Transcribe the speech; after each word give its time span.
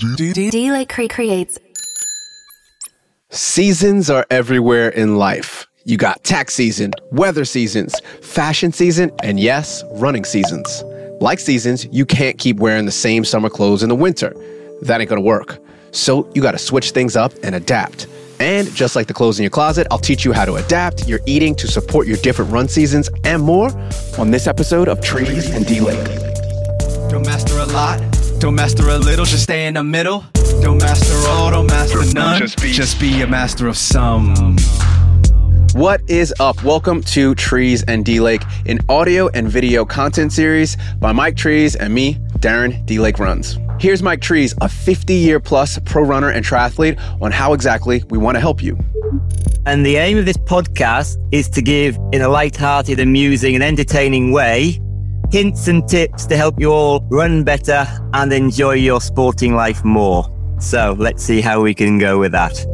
D-Lake 0.00 0.88
creates. 1.10 1.58
Seasons 3.28 4.08
are 4.08 4.26
everywhere 4.30 4.88
in 4.88 5.16
life. 5.16 5.66
You 5.84 5.98
got 5.98 6.24
tax 6.24 6.54
season, 6.54 6.92
weather 7.12 7.44
seasons, 7.44 8.00
fashion 8.22 8.72
season, 8.72 9.12
and 9.22 9.38
yes, 9.38 9.84
running 9.92 10.24
seasons. 10.24 10.82
Like 11.20 11.38
seasons, 11.38 11.86
you 11.92 12.06
can't 12.06 12.38
keep 12.38 12.56
wearing 12.56 12.86
the 12.86 12.92
same 12.92 13.24
summer 13.24 13.50
clothes 13.50 13.82
in 13.82 13.90
the 13.90 13.94
winter. 13.94 14.34
That 14.82 15.00
ain't 15.00 15.10
gonna 15.10 15.20
work. 15.20 15.58
So 15.92 16.30
you 16.34 16.40
gotta 16.40 16.58
switch 16.58 16.92
things 16.92 17.14
up 17.14 17.32
and 17.42 17.54
adapt. 17.54 18.06
And 18.38 18.72
just 18.74 18.96
like 18.96 19.06
the 19.06 19.12
clothes 19.12 19.38
in 19.38 19.42
your 19.42 19.50
closet, 19.50 19.86
I'll 19.90 19.98
teach 19.98 20.24
you 20.24 20.32
how 20.32 20.46
to 20.46 20.54
adapt 20.54 21.06
your 21.06 21.20
eating 21.26 21.54
to 21.56 21.68
support 21.68 22.06
your 22.06 22.16
different 22.18 22.50
run 22.50 22.68
seasons 22.68 23.10
and 23.24 23.42
more 23.42 23.70
on 24.18 24.30
this 24.30 24.46
episode 24.46 24.88
of 24.88 25.02
Trees 25.02 25.50
and 25.50 25.66
D-Lake. 25.66 26.06
Don't 27.10 27.26
master 27.26 27.58
a 27.58 27.66
lot, 27.66 28.00
don't 28.40 28.54
master 28.54 28.88
a 28.88 28.96
little, 28.96 29.26
just 29.26 29.42
stay 29.42 29.66
in 29.66 29.74
the 29.74 29.84
middle. 29.84 30.24
Don't 30.62 30.78
master 30.78 31.14
all, 31.28 31.50
don't 31.50 31.66
master 31.66 31.98
none. 32.14 32.38
Just 32.40 32.62
be, 32.62 32.72
just 32.72 32.98
be 32.98 33.20
a 33.20 33.26
master 33.26 33.68
of 33.68 33.76
some. 33.76 34.56
What 35.74 36.00
is 36.08 36.32
up? 36.40 36.64
Welcome 36.64 37.02
to 37.02 37.34
Trees 37.34 37.82
and 37.82 38.02
D 38.02 38.18
Lake, 38.18 38.42
an 38.64 38.78
audio 38.88 39.28
and 39.28 39.46
video 39.46 39.84
content 39.84 40.32
series 40.32 40.78
by 40.98 41.12
Mike 41.12 41.36
Trees 41.36 41.76
and 41.76 41.92
me, 41.92 42.14
Darren 42.38 42.84
D 42.86 42.98
Lake 42.98 43.18
Runs. 43.18 43.58
Here's 43.78 44.02
Mike 44.02 44.22
Trees, 44.22 44.54
a 44.62 44.70
50 44.70 45.12
year 45.12 45.38
plus 45.38 45.78
pro 45.84 46.02
runner 46.02 46.30
and 46.30 46.42
triathlete, 46.42 46.98
on 47.20 47.32
how 47.32 47.52
exactly 47.52 48.02
we 48.08 48.16
want 48.16 48.36
to 48.36 48.40
help 48.40 48.62
you. 48.62 48.78
And 49.66 49.84
the 49.84 49.96
aim 49.96 50.16
of 50.16 50.24
this 50.24 50.38
podcast 50.38 51.18
is 51.30 51.50
to 51.50 51.60
give, 51.60 51.98
in 52.12 52.22
a 52.22 52.28
light-hearted, 52.28 53.00
amusing, 53.00 53.54
and 53.54 53.62
entertaining 53.62 54.32
way, 54.32 54.80
hints 55.30 55.68
and 55.68 55.88
tips 55.88 56.26
to 56.26 56.36
help 56.36 56.58
you 56.58 56.72
all 56.72 57.00
run 57.08 57.44
better 57.44 57.86
and 58.14 58.32
enjoy 58.32 58.72
your 58.72 59.00
sporting 59.00 59.54
life 59.54 59.84
more. 59.84 60.24
So 60.58 60.94
let's 60.98 61.22
see 61.22 61.40
how 61.40 61.62
we 61.62 61.72
can 61.72 61.98
go 61.98 62.18
with 62.18 62.32
that. 62.32 62.66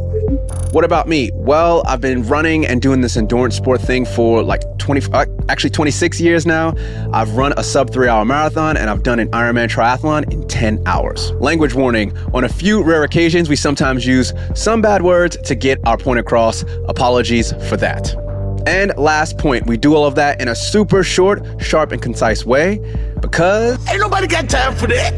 What 0.72 0.84
about 0.84 1.08
me? 1.08 1.30
Well, 1.34 1.82
I've 1.86 2.00
been 2.00 2.22
running 2.24 2.66
and 2.66 2.82
doing 2.82 3.00
this 3.00 3.16
endurance 3.16 3.56
sport 3.56 3.80
thing 3.80 4.04
for 4.04 4.42
like 4.42 4.62
20, 4.78 5.12
uh, 5.12 5.26
actually 5.48 5.70
26 5.70 6.20
years 6.20 6.46
now. 6.46 6.74
I've 7.12 7.36
run 7.36 7.52
a 7.56 7.62
sub 7.62 7.92
three 7.92 8.08
hour 8.08 8.24
marathon 8.24 8.76
and 8.76 8.90
I've 8.90 9.02
done 9.02 9.20
an 9.20 9.28
Ironman 9.28 9.68
triathlon 9.68 10.32
in 10.32 10.48
10 10.48 10.82
hours. 10.86 11.32
Language 11.32 11.74
warning 11.74 12.16
on 12.34 12.44
a 12.44 12.48
few 12.48 12.82
rare 12.82 13.04
occasions, 13.04 13.48
we 13.48 13.56
sometimes 13.56 14.04
use 14.06 14.32
some 14.54 14.82
bad 14.82 15.02
words 15.02 15.36
to 15.44 15.54
get 15.54 15.78
our 15.86 15.96
point 15.96 16.18
across. 16.18 16.64
Apologies 16.88 17.52
for 17.68 17.76
that. 17.76 18.25
And 18.66 18.92
last 18.96 19.38
point, 19.38 19.66
we 19.66 19.76
do 19.76 19.94
all 19.94 20.04
of 20.04 20.16
that 20.16 20.40
in 20.40 20.48
a 20.48 20.54
super 20.56 21.04
short, 21.04 21.44
sharp, 21.60 21.92
and 21.92 22.02
concise 22.02 22.44
way 22.44 22.80
because 23.20 23.78
Ain't 23.88 24.00
nobody 24.00 24.26
got 24.26 24.50
time 24.50 24.74
for 24.74 24.88
that. 24.88 25.14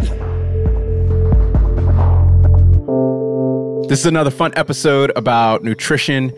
This 3.88 4.00
is 4.00 4.06
another 4.06 4.30
fun 4.30 4.52
episode 4.54 5.12
about 5.16 5.64
nutrition, 5.64 6.34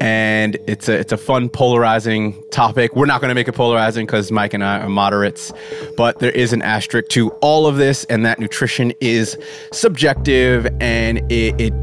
and 0.00 0.56
it's 0.68 0.88
a 0.88 0.96
it's 0.96 1.10
a 1.10 1.16
fun 1.16 1.48
polarizing 1.48 2.40
topic. 2.52 2.94
We're 2.94 3.06
not 3.06 3.20
going 3.20 3.30
to 3.30 3.34
make 3.34 3.48
it 3.48 3.54
polarizing 3.54 4.06
because 4.06 4.30
Mike 4.30 4.54
and 4.54 4.62
I 4.62 4.78
are 4.78 4.88
moderates, 4.88 5.52
but 5.96 6.20
there 6.20 6.30
is 6.30 6.52
an 6.52 6.62
asterisk 6.62 7.08
to 7.08 7.30
all 7.40 7.66
of 7.66 7.78
this, 7.78 8.04
and 8.04 8.24
that 8.26 8.38
nutrition 8.38 8.92
is 9.00 9.36
subjective 9.72 10.68
and 10.80 11.18
it, 11.32 11.60
it 11.60 11.74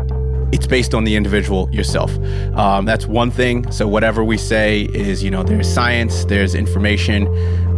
it's 0.52 0.68
based 0.68 0.94
on 0.94 1.04
the 1.04 1.16
individual 1.16 1.70
yourself. 1.72 2.16
Um, 2.56 2.86
that's 2.86 3.06
one 3.06 3.32
thing. 3.32 3.72
So 3.72 3.88
whatever 3.88 4.24
we 4.24 4.38
say 4.38 4.84
is, 4.94 5.24
you 5.24 5.32
know, 5.32 5.44
there's 5.44 5.72
science, 5.72 6.26
there's 6.26 6.56
information. 6.56 7.28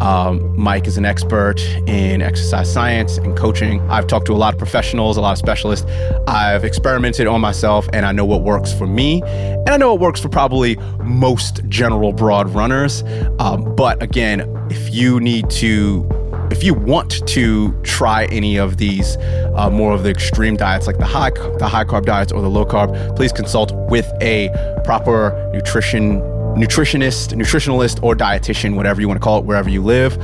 Um, 0.02 0.60
Mike 0.60 0.88
is 0.88 0.98
an 0.98 1.06
expert 1.06 1.62
in 1.88 2.22
exercise 2.22 2.72
science 2.72 3.18
and 3.18 3.38
coaching. 3.38 3.80
I've 3.90 4.08
talked 4.08 4.26
to 4.28 4.34
a 4.34 4.36
lot 4.36 4.54
of 4.54 4.58
professionals, 4.58 5.18
a 5.18 5.22
lot 5.22 5.34
of 5.34 5.38
specialists. 5.38 5.86
I've 6.28 6.66
experimented 6.66 7.28
on 7.28 7.42
myself, 7.42 7.88
and 7.94 8.06
I 8.06 8.12
know 8.12 8.26
what 8.26 8.42
works 8.42 8.74
for 8.74 8.88
me, 8.88 9.22
and 9.24 9.70
I 9.70 9.78
know 9.78 9.94
what 9.94 10.02
works 10.02 10.20
for 10.20 10.30
probably 10.30 10.76
most 11.04 11.68
general 11.70 12.12
broad 12.12 12.50
runners. 12.50 13.04
Um, 13.40 13.76
but 13.76 14.02
again, 14.02 14.50
if 14.70 14.94
you 14.94 15.20
need 15.20 15.50
to 15.52 16.23
if 16.54 16.64
you 16.64 16.76
want 16.76 17.28
to 17.28 17.74
try 17.82 18.26
any 18.26 18.58
of 18.58 18.78
these 18.78 19.18
uh, 19.56 19.72
more 19.72 19.92
of 19.92 20.04
the 20.04 20.10
extreme 20.12 20.56
diets 20.56 20.86
like 20.86 21.00
the 21.00 21.06
high 21.06 21.32
the 21.58 21.68
high 21.68 21.84
carb 21.84 22.06
diets 22.06 22.32
or 22.32 22.44
the 22.44 22.50
low 22.50 22.64
carb, 22.64 23.16
please 23.16 23.32
consult 23.32 23.74
with 23.90 24.06
a 24.22 24.50
proper 24.84 25.50
nutrition 25.52 26.20
nutritionist, 26.56 27.34
nutritionalist, 27.34 28.02
or 28.04 28.16
dietitian, 28.16 28.76
whatever 28.76 29.02
you 29.02 29.08
want 29.08 29.20
to 29.20 29.24
call 29.24 29.40
it, 29.40 29.46
wherever 29.46 29.70
you 29.70 29.82
live, 29.82 30.18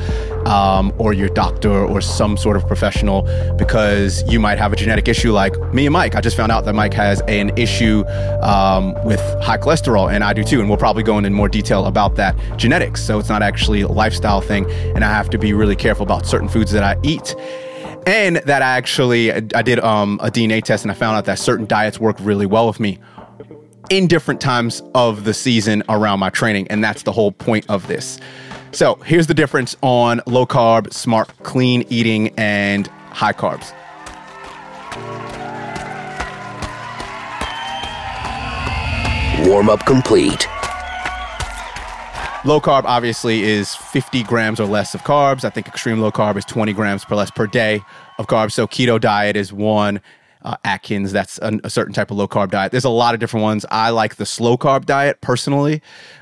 um, 0.47 0.94
or 0.97 1.13
your 1.13 1.29
doctor 1.29 1.72
or 1.72 2.01
some 2.01 2.38
sort 2.38 2.56
of 2.56 2.66
professional, 2.67 3.23
because 3.57 4.23
you 4.31 4.40
might 4.40 4.57
have 4.57 4.73
a 4.73 4.75
genetic 4.75 5.07
issue 5.07 5.31
like 5.31 5.57
me 5.73 5.85
and 5.85 5.94
Mike. 5.94 6.16
I 6.16 6.22
just 6.22 6.38
found 6.38 6.51
out 6.51 6.66
that 6.66 6.73
Mike 6.73 6.94
has 6.94 7.22
an 7.28 7.57
issue 7.57 8.06
um, 8.41 8.94
with 9.03 9.22
high 9.41 9.57
cholesterol, 9.57 10.12
and 10.12 10.23
I 10.23 10.34
do 10.34 10.44
too. 10.44 10.59
And 10.59 10.69
we'll 10.69 10.78
probably 10.78 11.03
go 11.03 11.17
into 11.17 11.29
more 11.29 11.50
detail 11.50 11.85
about 11.85 12.16
that 12.16 12.35
genetics. 12.57 13.03
So 13.03 13.19
it's 13.19 13.29
not 13.29 13.41
actually 13.41 13.81
a 13.81 13.88
lifestyle 13.88 14.41
thing, 14.41 14.69
and 14.96 15.03
I 15.03 15.09
have 15.09 15.29
to 15.31 15.38
be 15.38 15.53
really 15.53 15.75
careful 15.75 16.03
about 16.03 16.25
certain 16.25 16.50
foods 16.50 16.72
that 16.72 16.84
I 16.84 16.97
eat 17.03 17.35
and 18.06 18.38
that 18.38 18.61
I 18.61 18.78
actually 18.78 19.31
I 19.31 19.61
did 19.61 19.79
um, 19.79 20.19
a 20.23 20.31
DNA 20.31 20.63
test 20.63 20.84
and 20.84 20.91
I 20.91 20.96
found 20.96 21.17
out 21.17 21.25
that 21.25 21.38
certain 21.38 21.66
diets 21.66 22.00
work 22.00 22.17
really 22.22 22.46
well 22.46 22.66
with 22.67 22.79
me 22.79 22.97
in 23.90 24.08
different 24.08 24.40
times 24.42 24.82
of 24.96 25.24
the 25.24 25.34
season 25.34 25.84
around 25.90 26.20
my 26.20 26.30
training. 26.30 26.68
And 26.70 26.84
that's 26.84 27.04
the 27.04 27.12
whole 27.12 27.32
point 27.32 27.66
of 27.70 27.88
this. 27.88 28.20
So 28.72 28.96
here's 29.06 29.28
the 29.28 29.34
difference 29.34 29.76
on 29.82 30.22
low 30.28 30.46
carb, 30.46 30.94
smart, 30.94 31.32
clean 31.44 31.86
eating, 31.90 32.30
and 32.38 32.88
high 33.10 33.34
carbs. 33.34 33.74
Warm 39.48 39.70
up 39.70 39.86
complete. 39.86 40.48
Low 42.46 42.62
carb 42.62 42.84
obviously 42.86 43.44
is 43.44 43.76
50 43.76 44.24
grams 44.24 44.60
or 44.60 44.66
less 44.66 44.94
of 44.94 45.04
carbs. 45.04 45.44
I 45.44 45.50
think 45.50 45.68
extreme 45.68 46.00
low 46.00 46.12
carb 46.12 46.38
is 46.38 46.46
20 46.46 46.72
grams 46.74 47.04
per 47.04 47.16
less 47.16 47.32
per 47.32 47.48
day 47.48 47.82
of 48.18 48.28
carbs. 48.28 48.52
So 48.52 48.68
keto 48.68 49.00
diet 49.00 49.36
is 49.36 49.52
one 49.52 50.00
uh, 50.44 50.56
Atkins. 50.64 51.12
That's 51.12 51.40
a, 51.40 51.60
a, 51.64 51.70
certain 51.70 51.94
type 51.94 52.12
of 52.12 52.18
low 52.18 52.28
carb 52.28 52.52
diet. 52.52 52.72
There's 52.72 52.86
a 52.86 52.90
lot 52.90 53.14
of 53.14 53.20
different 53.20 53.44
ones. 53.44 53.66
I 53.70 53.90
like 53.90 54.16
the 54.16 54.26
slow 54.26 54.58
carb 54.58 54.86
diet 54.86 55.22
personally, 55.22 55.82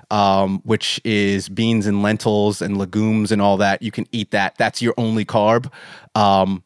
um, 0.10 0.62
which 0.64 1.00
is 1.04 1.50
beans 1.50 1.86
and 1.86 2.02
lentils 2.02 2.62
and 2.62 2.78
legumes 2.78 3.32
and 3.32 3.42
all 3.42 3.58
that. 3.58 3.82
You 3.82 3.92
can 3.92 4.08
eat 4.12 4.32
that. 4.32 4.58
That's 4.58 4.82
your 4.82 4.94
only 4.98 5.26
carb. 5.26 5.72
Um, 6.16 6.64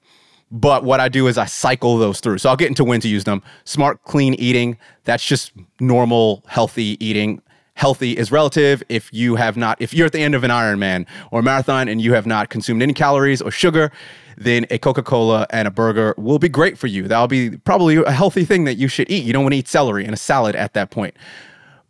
but 0.49 0.83
what 0.83 0.99
I 0.99 1.07
do 1.07 1.27
is 1.27 1.37
I 1.37 1.45
cycle 1.45 1.97
those 1.97 2.19
through. 2.19 2.37
So 2.39 2.49
I'll 2.49 2.57
get 2.57 2.67
into 2.67 2.83
when 2.83 2.99
to 3.01 3.07
use 3.07 3.23
them. 3.23 3.41
Smart, 3.63 4.03
clean 4.03 4.33
eating. 4.35 4.77
That's 5.05 5.25
just 5.25 5.53
normal, 5.79 6.43
healthy 6.47 6.97
eating 7.05 7.41
healthy 7.75 8.17
is 8.17 8.31
relative 8.31 8.83
if 8.89 9.11
you 9.13 9.35
have 9.35 9.57
not 9.57 9.81
if 9.81 9.93
you're 9.93 10.05
at 10.05 10.11
the 10.11 10.21
end 10.21 10.35
of 10.35 10.43
an 10.43 10.51
ironman 10.51 11.05
or 11.31 11.41
marathon 11.41 11.87
and 11.87 12.01
you 12.01 12.13
have 12.13 12.25
not 12.25 12.49
consumed 12.49 12.81
any 12.81 12.93
calories 12.93 13.41
or 13.41 13.49
sugar 13.49 13.91
then 14.37 14.65
a 14.69 14.77
Coca-Cola 14.77 15.45
and 15.51 15.67
a 15.67 15.71
burger 15.71 16.15
will 16.17 16.39
be 16.39 16.49
great 16.49 16.77
for 16.77 16.87
you. 16.87 17.07
That'll 17.07 17.27
be 17.27 17.57
probably 17.57 17.97
a 17.97 18.11
healthy 18.11 18.45
thing 18.45 18.63
that 18.63 18.75
you 18.75 18.87
should 18.87 19.09
eat. 19.09 19.23
You 19.23 19.33
don't 19.33 19.43
want 19.43 19.53
to 19.53 19.57
eat 19.57 19.67
celery 19.67 20.03
and 20.05 20.13
a 20.13 20.17
salad 20.17 20.55
at 20.55 20.73
that 20.73 20.89
point. 20.89 21.15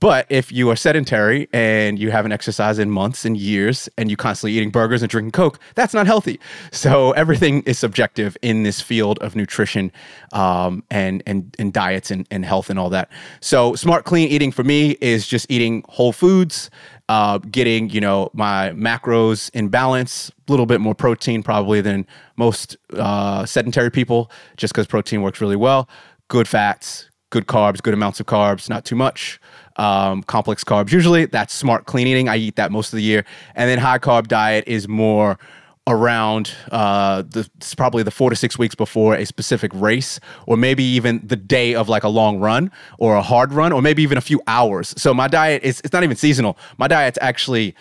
But 0.02 0.26
if 0.30 0.52
you 0.52 0.68
are 0.72 0.76
sedentary 0.76 1.48
and 1.54 2.00
you 2.00 2.10
haven't 2.10 2.32
exercised 2.32 2.80
in 2.80 2.90
months 2.90 3.24
and 3.24 3.38
years 3.38 3.88
and 4.00 4.10
you're 4.10 4.18
constantly 4.18 4.58
eating 4.58 4.72
burgers 4.72 5.04
and 5.04 5.10
drinking 5.12 5.32
Coke, 5.32 5.60
that's 5.76 5.94
not 5.94 6.08
healthy. 6.08 6.40
So 6.72 7.12
everything 7.12 7.62
is 7.68 7.78
subjective 7.78 8.36
in 8.42 8.64
this 8.64 8.82
field 8.82 9.20
of 9.20 9.36
nutrition 9.36 9.92
um, 10.34 10.84
and, 10.90 11.22
and, 11.28 11.56
and 11.60 11.72
diets 11.72 12.10
and, 12.10 12.28
and 12.32 12.44
health 12.44 12.72
and 12.72 12.80
all 12.80 12.90
that. 12.90 13.12
So 13.42 13.76
smart, 13.76 14.06
clean 14.06 14.28
eating 14.28 14.52
for 14.52 14.64
me 14.64 14.98
is 15.02 15.28
just 15.28 15.46
eating 15.52 15.86
whole 15.88 16.14
foods, 16.14 16.72
uh, 17.08 17.38
getting 17.38 17.92
you 17.92 18.02
know 18.02 18.32
my 18.34 18.72
macros 18.72 19.52
in 19.54 19.68
balance, 19.68 20.32
a 20.48 20.52
little 20.52 20.66
bit 20.66 20.82
more 20.82 20.96
protein 20.96 21.44
probably 21.44 21.80
than 21.80 22.08
most 22.38 22.76
uh, 22.94 23.46
sedentary 23.46 23.92
people, 23.92 24.32
just 24.58 24.74
because 24.74 24.88
protein 24.88 25.22
works 25.22 25.42
really 25.42 25.56
well. 25.56 25.88
Good 26.28 26.48
fats, 26.48 27.11
good 27.32 27.48
carbs, 27.48 27.82
good 27.82 27.96
amounts 27.96 28.20
of 28.20 28.28
carbs, 28.28 28.70
not 28.70 28.86
too 28.86 28.96
much. 28.96 29.42
Um, 29.78 30.22
complex 30.24 30.64
carbs 30.64 30.92
usually 30.92 31.26
that's 31.26 31.54
smart 31.54 31.86
clean 31.86 32.06
eating. 32.06 32.30
I 32.30 32.36
eat 32.36 32.58
that 32.58 32.72
most 32.72 32.94
of 32.94 32.98
the 32.98 33.04
year, 33.04 33.26
and 33.56 33.68
then 33.68 33.80
high 33.80 33.98
carb 33.98 34.28
diet 34.28 34.66
is 34.68 34.88
more 34.88 35.40
around 35.88 36.54
uh, 36.72 37.24
the 37.24 37.50
probably 37.76 38.04
the 38.04 38.12
four 38.12 38.30
to 38.30 38.36
six 38.36 38.60
weeks 38.60 38.76
before 38.76 39.16
a 39.16 39.26
specific 39.26 39.72
race, 39.74 40.20
or 40.46 40.58
maybe 40.58 40.84
even 40.84 41.26
the 41.26 41.36
day 41.36 41.74
of 41.74 41.90
like 41.90 42.04
a 42.04 42.10
long 42.10 42.40
run 42.40 42.70
or 43.00 43.16
a 43.16 43.22
hard 43.22 43.54
run, 43.54 43.72
or 43.72 43.82
maybe 43.82 44.04
even 44.04 44.18
a 44.18 44.22
few 44.22 44.42
hours. 44.46 44.94
So 44.98 45.14
my 45.14 45.28
diet 45.28 45.64
is 45.64 45.82
it's 45.84 45.94
not 45.94 46.04
even 46.04 46.18
seasonal. 46.18 46.58
My 46.78 46.88
diet's 46.88 47.18
actually 47.22 47.76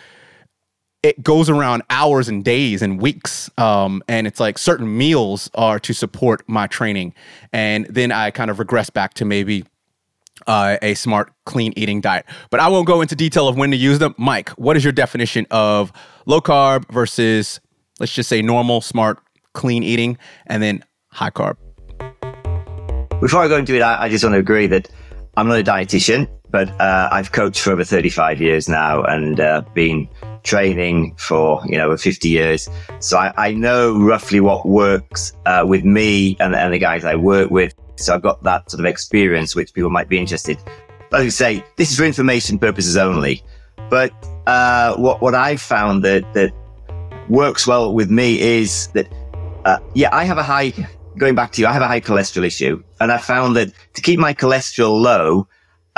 it 1.03 1.23
goes 1.23 1.49
around 1.49 1.81
hours 1.89 2.29
and 2.29 2.43
days 2.43 2.81
and 2.81 3.01
weeks 3.01 3.49
um, 3.57 4.03
and 4.07 4.27
it's 4.27 4.39
like 4.39 4.57
certain 4.57 4.97
meals 4.97 5.49
are 5.55 5.79
to 5.79 5.93
support 5.93 6.43
my 6.47 6.67
training. 6.67 7.13
And 7.51 7.85
then 7.87 8.11
i 8.11 8.31
kind 8.31 8.51
of 8.51 8.59
regress 8.59 8.89
back 8.89 9.13
to 9.15 9.25
maybe 9.25 9.65
uh, 10.47 10.77
a 10.81 10.93
smart 10.95 11.31
clean 11.45 11.73
eating 11.75 12.01
diet. 12.01 12.25
But 12.49 12.59
i 12.59 12.67
won't 12.67 12.87
go 12.87 13.01
into 13.01 13.15
detail 13.15 13.47
of 13.47 13.57
when 13.57 13.71
to 13.71 13.77
use 13.77 13.99
them. 13.99 14.13
Mike 14.17 14.49
what 14.51 14.77
is 14.77 14.83
your 14.83 14.93
definition 14.93 15.47
of 15.49 15.91
low 16.25 16.41
carb 16.41 16.91
versus 16.91 17.59
let's 17.99 18.13
just 18.13 18.29
say 18.29 18.41
normal, 18.41 18.81
smart, 18.81 19.19
clean 19.53 19.83
eating, 19.83 20.17
and 20.47 20.61
then 20.61 20.83
high 21.09 21.29
carb. 21.29 21.55
Before 23.19 23.43
I 23.43 23.47
go 23.47 23.57
into 23.57 23.75
it, 23.75 23.83
I, 23.83 24.09
just 24.09 24.23
want 24.23 24.33
to 24.33 24.39
agree 24.39 24.65
that 24.67 24.89
I'm 25.37 25.47
not 25.47 25.59
a 25.59 25.63
dietitian, 25.63 26.27
but 26.49 26.69
uh, 26.81 27.09
I've 27.11 27.31
coached 27.31 27.61
for 27.61 27.71
over 27.71 27.83
35 27.83 28.41
years 28.41 28.67
now 28.67 29.03
and 29.03 29.39
uh, 29.39 29.61
been 29.75 30.09
training 30.43 31.15
for 31.17 31.61
you 31.65 31.77
know 31.77 31.87
over 31.87 31.97
50 31.97 32.29
years. 32.29 32.69
So 32.99 33.17
I, 33.17 33.33
I 33.37 33.53
know 33.53 33.97
roughly 33.99 34.39
what 34.39 34.65
works 34.65 35.33
uh, 35.45 35.65
with 35.67 35.83
me 35.83 36.37
and, 36.39 36.55
and 36.55 36.73
the 36.73 36.79
guys 36.79 37.05
I 37.05 37.15
work 37.15 37.51
with. 37.51 37.73
So 37.95 38.13
I've 38.15 38.21
got 38.21 38.43
that 38.43 38.69
sort 38.71 38.79
of 38.79 38.85
experience, 38.85 39.55
which 39.55 39.73
people 39.73 39.89
might 39.89 40.09
be 40.09 40.17
interested. 40.17 40.57
Like 41.11 41.23
I 41.23 41.29
say, 41.29 41.63
this 41.77 41.91
is 41.91 41.97
for 41.97 42.05
information 42.05 42.57
purposes 42.57 42.97
only. 42.97 43.43
But 43.89 44.11
uh, 44.47 44.95
what 44.95 45.21
what 45.21 45.35
I 45.35 45.55
found 45.55 46.03
that 46.03 46.33
that 46.33 46.53
works 47.29 47.67
well 47.67 47.93
with 47.93 48.09
me 48.09 48.39
is 48.39 48.87
that 48.87 49.11
uh, 49.65 49.79
yeah, 49.93 50.09
I 50.11 50.23
have 50.23 50.37
a 50.37 50.43
high. 50.43 50.73
Going 51.17 51.35
back 51.35 51.51
to 51.51 51.61
you, 51.61 51.67
I 51.67 51.73
have 51.73 51.81
a 51.81 51.87
high 51.87 51.99
cholesterol 51.99 52.45
issue, 52.45 52.81
and 53.01 53.11
I 53.11 53.17
found 53.17 53.57
that 53.57 53.73
to 53.95 54.01
keep 54.01 54.17
my 54.17 54.33
cholesterol 54.33 55.01
low, 55.01 55.45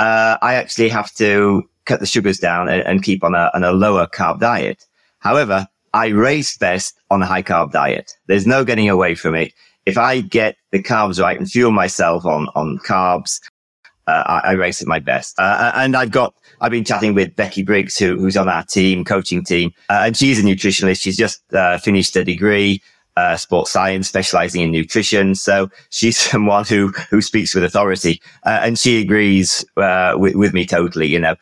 uh, 0.00 0.36
I 0.42 0.54
actually 0.54 0.88
have 0.88 1.14
to 1.14 1.62
cut 1.86 2.00
the 2.00 2.06
sugars 2.06 2.38
down 2.38 2.68
and, 2.68 2.82
and 2.86 3.02
keep 3.02 3.24
on 3.24 3.34
a, 3.34 3.50
on 3.54 3.64
a 3.64 3.72
lower 3.72 4.06
carb 4.06 4.40
diet. 4.40 4.84
However, 5.18 5.66
I 5.92 6.08
race 6.08 6.56
best 6.56 6.98
on 7.10 7.22
a 7.22 7.26
high 7.26 7.42
carb 7.42 7.72
diet. 7.72 8.12
There's 8.26 8.46
no 8.46 8.64
getting 8.64 8.90
away 8.90 9.14
from 9.14 9.34
it. 9.34 9.52
If 9.86 9.96
I 9.98 10.20
get 10.20 10.56
the 10.72 10.82
carbs 10.82 11.22
right 11.22 11.38
and 11.38 11.48
fuel 11.48 11.70
myself 11.70 12.24
on, 12.24 12.48
on 12.54 12.78
carbs, 12.86 13.40
uh, 14.06 14.22
I, 14.26 14.50
I, 14.50 14.52
race 14.52 14.82
at 14.82 14.88
my 14.88 14.98
best. 14.98 15.38
Uh, 15.38 15.72
and 15.74 15.96
I've 15.96 16.10
got, 16.10 16.34
I've 16.60 16.70
been 16.70 16.84
chatting 16.84 17.14
with 17.14 17.36
Becky 17.36 17.62
Briggs, 17.62 17.98
who, 17.98 18.18
who's 18.18 18.36
on 18.36 18.48
our 18.48 18.64
team, 18.64 19.04
coaching 19.04 19.44
team, 19.44 19.72
uh, 19.88 20.02
and 20.04 20.16
she's 20.16 20.38
a 20.38 20.42
nutritionist. 20.42 21.00
She's 21.00 21.16
just 21.16 21.42
uh, 21.54 21.78
finished 21.78 22.16
a 22.16 22.24
degree 22.24 22.82
uh, 23.16 23.36
sports 23.36 23.70
science, 23.70 24.08
specializing 24.08 24.62
in 24.62 24.70
nutrition. 24.70 25.34
So 25.34 25.70
she's 25.90 26.16
someone 26.30 26.64
who, 26.64 26.88
who 27.10 27.22
speaks 27.22 27.54
with 27.54 27.64
authority. 27.64 28.20
Uh, 28.44 28.60
and 28.62 28.78
she 28.78 29.00
agrees, 29.00 29.64
uh, 29.76 30.14
with, 30.16 30.34
with 30.34 30.52
me 30.52 30.66
totally, 30.66 31.06
you 31.06 31.18
know, 31.18 31.36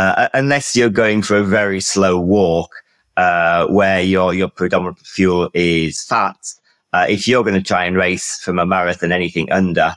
uh, 0.00 0.28
unless 0.34 0.76
you're 0.76 0.88
going 0.88 1.22
for 1.22 1.36
a 1.36 1.44
very 1.44 1.80
slow 1.80 2.18
walk, 2.18 2.70
uh, 3.16 3.66
where 3.66 4.00
your, 4.00 4.32
your 4.34 4.48
predominant 4.48 4.98
fuel 5.00 5.50
is 5.54 6.02
fat. 6.02 6.36
Uh, 6.92 7.06
if 7.08 7.28
you're 7.28 7.44
going 7.44 7.54
to 7.54 7.62
try 7.62 7.84
and 7.84 7.96
race 7.96 8.40
from 8.42 8.58
a 8.58 8.66
marathon, 8.66 9.12
anything 9.12 9.50
under, 9.52 9.94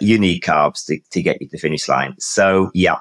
you 0.00 0.18
need 0.18 0.42
carbs 0.42 0.84
to, 0.86 0.98
to 1.10 1.22
get 1.22 1.40
you 1.40 1.46
to 1.48 1.52
the 1.52 1.58
finish 1.58 1.88
line. 1.88 2.14
So 2.18 2.70
yeah. 2.74 2.98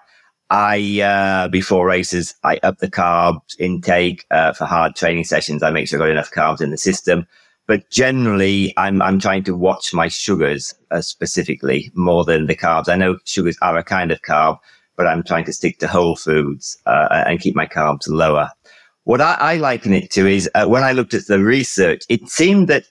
I 0.50 1.02
uh, 1.02 1.50
before 1.50 1.86
races, 1.86 2.34
I 2.46 2.58
up 2.64 2.78
the 2.78 2.90
carbs 2.90 3.60
intake 3.60 4.26
uh, 4.32 4.54
for 4.54 4.64
hard 4.64 4.96
training 4.96 5.26
sessions. 5.26 5.62
I 5.62 5.72
make 5.72 5.90
sure 5.90 5.98
I've 5.98 6.08
got 6.08 6.10
enough 6.10 6.32
carbs 6.32 6.62
in 6.62 6.72
the 6.72 6.78
system 6.78 7.28
but 7.68 7.90
generally 7.90 8.74
I'm, 8.78 9.02
I'm 9.02 9.20
trying 9.20 9.44
to 9.44 9.56
watch 9.56 9.94
my 9.94 10.08
sugars 10.08 10.74
uh, 10.90 11.02
specifically 11.02 11.92
more 11.94 12.24
than 12.24 12.48
the 12.48 12.56
carbs. 12.56 12.90
I 12.90 12.96
know 12.96 13.18
sugars 13.26 13.58
are 13.62 13.78
a 13.78 13.84
kind 13.84 14.12
of 14.12 14.22
carb, 14.22 14.58
but 14.98 15.08
I'm 15.08 15.24
trying 15.24 15.46
to 15.46 15.54
stick 15.54 15.80
to 15.80 15.88
whole 15.88 16.16
foods 16.16 16.78
uh, 16.86 17.24
and 17.28 17.40
keep 17.40 17.56
my 17.56 17.66
carbs 17.66 18.08
lower. 18.10 18.50
What 19.04 19.22
I, 19.22 19.36
I 19.40 19.56
liken 19.56 19.94
it 19.94 20.12
to 20.12 20.28
is 20.28 20.50
uh, 20.54 20.66
when 20.66 20.84
I 20.84 20.92
looked 20.92 21.14
at 21.14 21.28
the 21.28 21.40
research, 21.40 22.04
it 22.10 22.28
seemed 22.28 22.68
that 22.68 22.84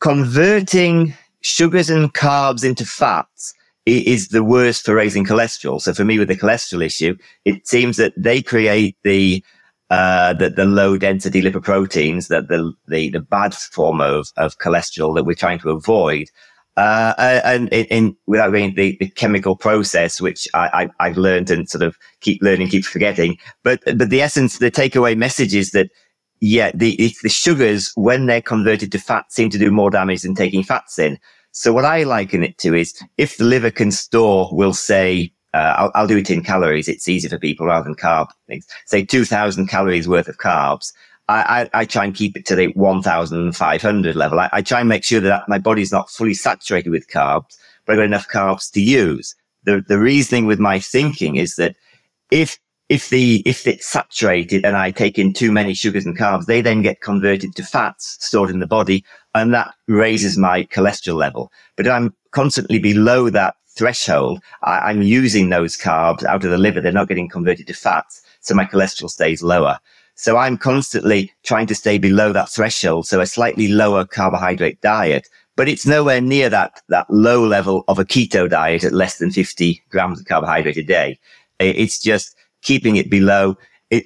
converting 0.00 1.14
sugars 1.40 1.88
and 1.88 2.12
carbs 2.12 2.64
into 2.64 2.84
fats 2.84 3.54
is 3.86 4.28
the 4.28 4.44
worst 4.44 4.84
for 4.84 4.94
raising 4.94 5.24
cholesterol. 5.24 5.80
So 5.80 5.94
for 5.94 6.04
me 6.04 6.18
with 6.18 6.28
the 6.28 6.36
cholesterol 6.36 6.84
issue, 6.84 7.16
it 7.44 7.66
seems 7.66 7.96
that 7.96 8.12
they 8.16 8.42
create 8.42 8.96
the 9.02 9.42
uh, 9.90 10.32
the, 10.32 10.48
the 10.48 10.64
low 10.64 10.96
density 10.96 11.42
lipoproteins, 11.42 12.28
that 12.28 12.48
the, 12.48 12.72
the, 12.88 13.10
the 13.10 13.20
bad 13.20 13.54
form 13.54 14.00
of, 14.00 14.32
of 14.38 14.56
cholesterol 14.56 15.14
that 15.14 15.24
we're 15.24 15.34
trying 15.34 15.58
to 15.58 15.68
avoid. 15.68 16.30
Uh, 16.76 17.12
and 17.44 17.68
in, 17.68 17.84
in, 17.86 18.16
without 18.26 18.50
being 18.50 18.74
the, 18.74 18.96
the 18.98 19.08
chemical 19.10 19.54
process, 19.54 20.20
which 20.22 20.48
I, 20.54 20.88
I, 20.98 21.08
have 21.08 21.18
learned 21.18 21.50
and 21.50 21.68
sort 21.68 21.82
of 21.82 21.98
keep 22.20 22.40
learning, 22.42 22.68
keep 22.68 22.86
forgetting. 22.86 23.36
But, 23.62 23.82
but 23.84 24.08
the 24.08 24.22
essence, 24.22 24.58
the 24.58 24.70
takeaway 24.70 25.14
message 25.14 25.54
is 25.54 25.72
that, 25.72 25.90
yeah, 26.40 26.70
the, 26.72 26.96
the 27.22 27.28
sugars, 27.28 27.92
when 27.94 28.24
they're 28.24 28.40
converted 28.40 28.90
to 28.92 28.98
fat, 28.98 29.30
seem 29.30 29.50
to 29.50 29.58
do 29.58 29.70
more 29.70 29.90
damage 29.90 30.22
than 30.22 30.34
taking 30.34 30.62
fats 30.62 30.98
in. 30.98 31.18
So 31.50 31.74
what 31.74 31.84
I 31.84 32.04
liken 32.04 32.42
it 32.42 32.56
to 32.58 32.74
is 32.74 32.98
if 33.18 33.36
the 33.36 33.44
liver 33.44 33.70
can 33.70 33.90
store, 33.90 34.48
we'll 34.50 34.72
say, 34.72 35.30
uh, 35.52 35.74
I'll, 35.76 35.92
I'll, 35.94 36.06
do 36.06 36.16
it 36.16 36.30
in 36.30 36.42
calories. 36.42 36.88
It's 36.88 37.06
easier 37.06 37.28
for 37.28 37.38
people 37.38 37.66
rather 37.66 37.84
than 37.84 37.94
carb 37.94 38.28
things. 38.48 38.66
Say 38.86 39.04
2000 39.04 39.66
calories 39.66 40.08
worth 40.08 40.28
of 40.28 40.38
carbs. 40.38 40.92
I, 41.28 41.68
I, 41.74 41.80
I 41.80 41.84
try 41.84 42.04
and 42.04 42.14
keep 42.14 42.36
it 42.36 42.46
to 42.46 42.56
the 42.56 42.68
1500 42.68 44.16
level. 44.16 44.40
I, 44.40 44.50
I, 44.52 44.62
try 44.62 44.80
and 44.80 44.88
make 44.88 45.04
sure 45.04 45.20
that 45.20 45.48
my 45.48 45.58
body's 45.58 45.92
not 45.92 46.10
fully 46.10 46.34
saturated 46.34 46.90
with 46.90 47.08
carbs, 47.08 47.56
but 47.86 47.92
I've 47.92 47.98
got 47.98 48.04
enough 48.04 48.28
carbs 48.28 48.70
to 48.72 48.80
use. 48.80 49.34
The, 49.64 49.84
the 49.86 49.98
reasoning 49.98 50.46
with 50.46 50.58
my 50.58 50.80
thinking 50.80 51.36
is 51.36 51.56
that 51.56 51.76
if, 52.30 52.58
if 52.88 53.08
the, 53.08 53.42
if 53.46 53.66
it's 53.66 53.86
saturated 53.86 54.64
and 54.64 54.76
I 54.76 54.90
take 54.90 55.18
in 55.18 55.32
too 55.32 55.52
many 55.52 55.74
sugars 55.74 56.04
and 56.04 56.18
carbs, 56.18 56.46
they 56.46 56.60
then 56.60 56.82
get 56.82 57.00
converted 57.00 57.54
to 57.54 57.62
fats 57.62 58.18
stored 58.20 58.50
in 58.50 58.58
the 58.58 58.66
body 58.66 59.04
and 59.34 59.54
that 59.54 59.74
raises 59.86 60.36
my 60.36 60.64
cholesterol 60.64 61.16
level. 61.16 61.52
But 61.76 61.88
I'm 61.88 62.14
constantly 62.32 62.78
below 62.78 63.30
that 63.30 63.54
threshold, 63.76 64.40
I, 64.62 64.90
am 64.90 65.02
using 65.02 65.48
those 65.48 65.76
carbs 65.76 66.24
out 66.24 66.44
of 66.44 66.50
the 66.50 66.58
liver. 66.58 66.80
They're 66.80 66.92
not 66.92 67.08
getting 67.08 67.28
converted 67.28 67.66
to 67.68 67.74
fats. 67.74 68.22
So 68.40 68.54
my 68.54 68.64
cholesterol 68.64 69.08
stays 69.08 69.42
lower. 69.42 69.78
So 70.14 70.36
I'm 70.36 70.58
constantly 70.58 71.32
trying 71.42 71.66
to 71.66 71.74
stay 71.74 71.98
below 71.98 72.32
that 72.32 72.48
threshold. 72.48 73.06
So 73.06 73.20
a 73.20 73.26
slightly 73.26 73.68
lower 73.68 74.04
carbohydrate 74.04 74.80
diet, 74.80 75.28
but 75.56 75.68
it's 75.68 75.86
nowhere 75.86 76.20
near 76.20 76.48
that, 76.50 76.82
that 76.88 77.10
low 77.10 77.44
level 77.46 77.84
of 77.88 77.98
a 77.98 78.04
keto 78.04 78.48
diet 78.48 78.84
at 78.84 78.92
less 78.92 79.18
than 79.18 79.30
50 79.30 79.82
grams 79.90 80.20
of 80.20 80.26
carbohydrate 80.26 80.76
a 80.76 80.82
day. 80.82 81.18
It's 81.58 81.98
just 81.98 82.36
keeping 82.62 82.96
it 82.96 83.10
below. 83.10 83.56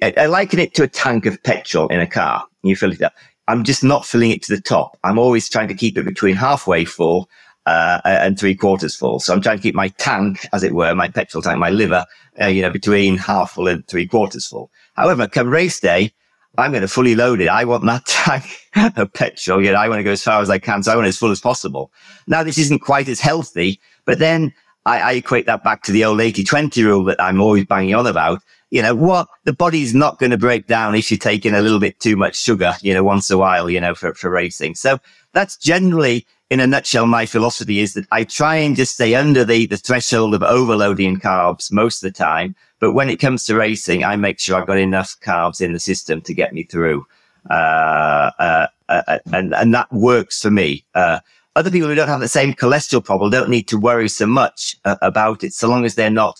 I 0.01 0.25
liken 0.25 0.59
it 0.59 0.73
to 0.75 0.83
a 0.83 0.87
tank 0.87 1.25
of 1.25 1.41
petrol 1.43 1.87
in 1.87 1.99
a 1.99 2.07
car. 2.07 2.43
You 2.63 2.75
fill 2.75 2.91
it 2.91 3.01
up. 3.01 3.13
I'm 3.47 3.63
just 3.63 3.83
not 3.83 4.05
filling 4.05 4.31
it 4.31 4.43
to 4.43 4.55
the 4.55 4.61
top. 4.61 4.97
I'm 5.03 5.17
always 5.17 5.49
trying 5.49 5.69
to 5.69 5.73
keep 5.73 5.97
it 5.97 6.05
between 6.05 6.35
halfway 6.35 6.83
full 6.83 7.29
uh, 7.65 8.01
and 8.03 8.37
three 8.37 8.55
quarters 8.55 8.95
full. 8.95 9.19
So 9.19 9.33
I'm 9.33 9.41
trying 9.41 9.57
to 9.57 9.63
keep 9.63 9.75
my 9.75 9.89
tank, 9.89 10.47
as 10.53 10.63
it 10.63 10.73
were, 10.73 10.93
my 10.95 11.09
petrol 11.09 11.41
tank, 11.41 11.59
my 11.59 11.69
liver, 11.69 12.05
uh, 12.41 12.47
you 12.47 12.61
know, 12.61 12.69
between 12.69 13.17
half 13.17 13.51
full 13.51 13.67
and 13.67 13.87
three 13.87 14.07
quarters 14.07 14.47
full. 14.47 14.69
However, 14.97 15.27
come 15.27 15.49
race 15.49 15.79
day, 15.79 16.11
I'm 16.57 16.71
going 16.71 16.81
to 16.81 16.87
fully 16.87 17.15
load 17.15 17.39
it. 17.39 17.47
I 17.47 17.65
want 17.65 17.85
that 17.85 18.05
tank 18.73 18.97
of 18.97 19.13
petrol. 19.13 19.63
You 19.63 19.71
know, 19.71 19.77
I 19.77 19.87
want 19.89 19.99
to 19.99 20.03
go 20.03 20.11
as 20.11 20.23
far 20.23 20.41
as 20.41 20.49
I 20.49 20.57
can. 20.57 20.83
So 20.83 20.91
I 20.91 20.95
want 20.95 21.05
it 21.05 21.09
as 21.09 21.17
full 21.17 21.31
as 21.31 21.39
possible. 21.39 21.91
Now, 22.27 22.43
this 22.43 22.57
isn't 22.57 22.79
quite 22.79 23.07
as 23.07 23.19
healthy, 23.19 23.79
but 24.05 24.19
then 24.19 24.53
I, 24.85 24.99
I 24.99 25.11
equate 25.13 25.45
that 25.45 25.63
back 25.63 25.83
to 25.83 25.91
the 25.91 26.03
old 26.03 26.19
80 26.19 26.43
20 26.43 26.83
rule 26.83 27.03
that 27.05 27.21
I'm 27.21 27.39
always 27.39 27.65
banging 27.65 27.95
on 27.95 28.07
about. 28.07 28.41
You 28.69 28.81
know, 28.81 28.95
what 28.95 29.29
the 29.45 29.53
body's 29.53 29.93
not 29.93 30.19
going 30.19 30.31
to 30.31 30.37
break 30.37 30.67
down 30.67 30.93
if 30.93 31.09
you're 31.09 31.17
taking 31.17 31.53
a 31.53 31.61
little 31.61 31.79
bit 31.79 31.99
too 32.01 32.17
much 32.17 32.35
sugar, 32.35 32.73
you 32.81 32.93
know, 32.93 33.03
once 33.03 33.29
a 33.29 33.37
while, 33.37 33.69
you 33.69 33.79
know, 33.79 33.95
for, 33.95 34.13
for 34.13 34.29
racing. 34.29 34.75
So 34.75 34.99
that's 35.31 35.55
generally 35.55 36.25
in 36.49 36.59
a 36.59 36.67
nutshell, 36.67 37.07
my 37.07 37.25
philosophy 37.25 37.79
is 37.79 37.93
that 37.93 38.05
I 38.11 38.23
try 38.23 38.55
and 38.55 38.75
just 38.75 38.93
stay 38.93 39.15
under 39.15 39.43
the, 39.43 39.65
the 39.65 39.77
threshold 39.77 40.33
of 40.33 40.43
overloading 40.43 41.19
carbs 41.19 41.71
most 41.71 42.03
of 42.03 42.07
the 42.07 42.17
time. 42.17 42.55
But 42.79 42.93
when 42.93 43.09
it 43.09 43.17
comes 43.17 43.45
to 43.45 43.55
racing, 43.55 44.03
I 44.03 44.15
make 44.15 44.39
sure 44.39 44.55
I've 44.55 44.67
got 44.67 44.77
enough 44.77 45.15
carbs 45.21 45.61
in 45.61 45.73
the 45.73 45.79
system 45.79 46.21
to 46.21 46.33
get 46.33 46.53
me 46.53 46.63
through. 46.63 47.05
Uh, 47.49 48.31
uh, 48.39 48.67
uh, 48.87 49.01
uh 49.07 49.19
and, 49.33 49.53
and 49.53 49.73
that 49.73 49.91
works 49.91 50.41
for 50.41 50.51
me. 50.51 50.85
Uh, 50.95 51.19
other 51.55 51.71
people 51.71 51.89
who 51.89 51.95
don't 51.95 52.07
have 52.07 52.19
the 52.19 52.27
same 52.27 52.53
cholesterol 52.53 53.03
problem 53.03 53.31
don't 53.31 53.49
need 53.49 53.67
to 53.67 53.79
worry 53.79 54.07
so 54.07 54.27
much 54.27 54.77
uh, 54.85 54.95
about 55.01 55.43
it, 55.43 55.53
so 55.53 55.67
long 55.67 55.85
as 55.85 55.95
they're 55.95 56.09
not 56.09 56.39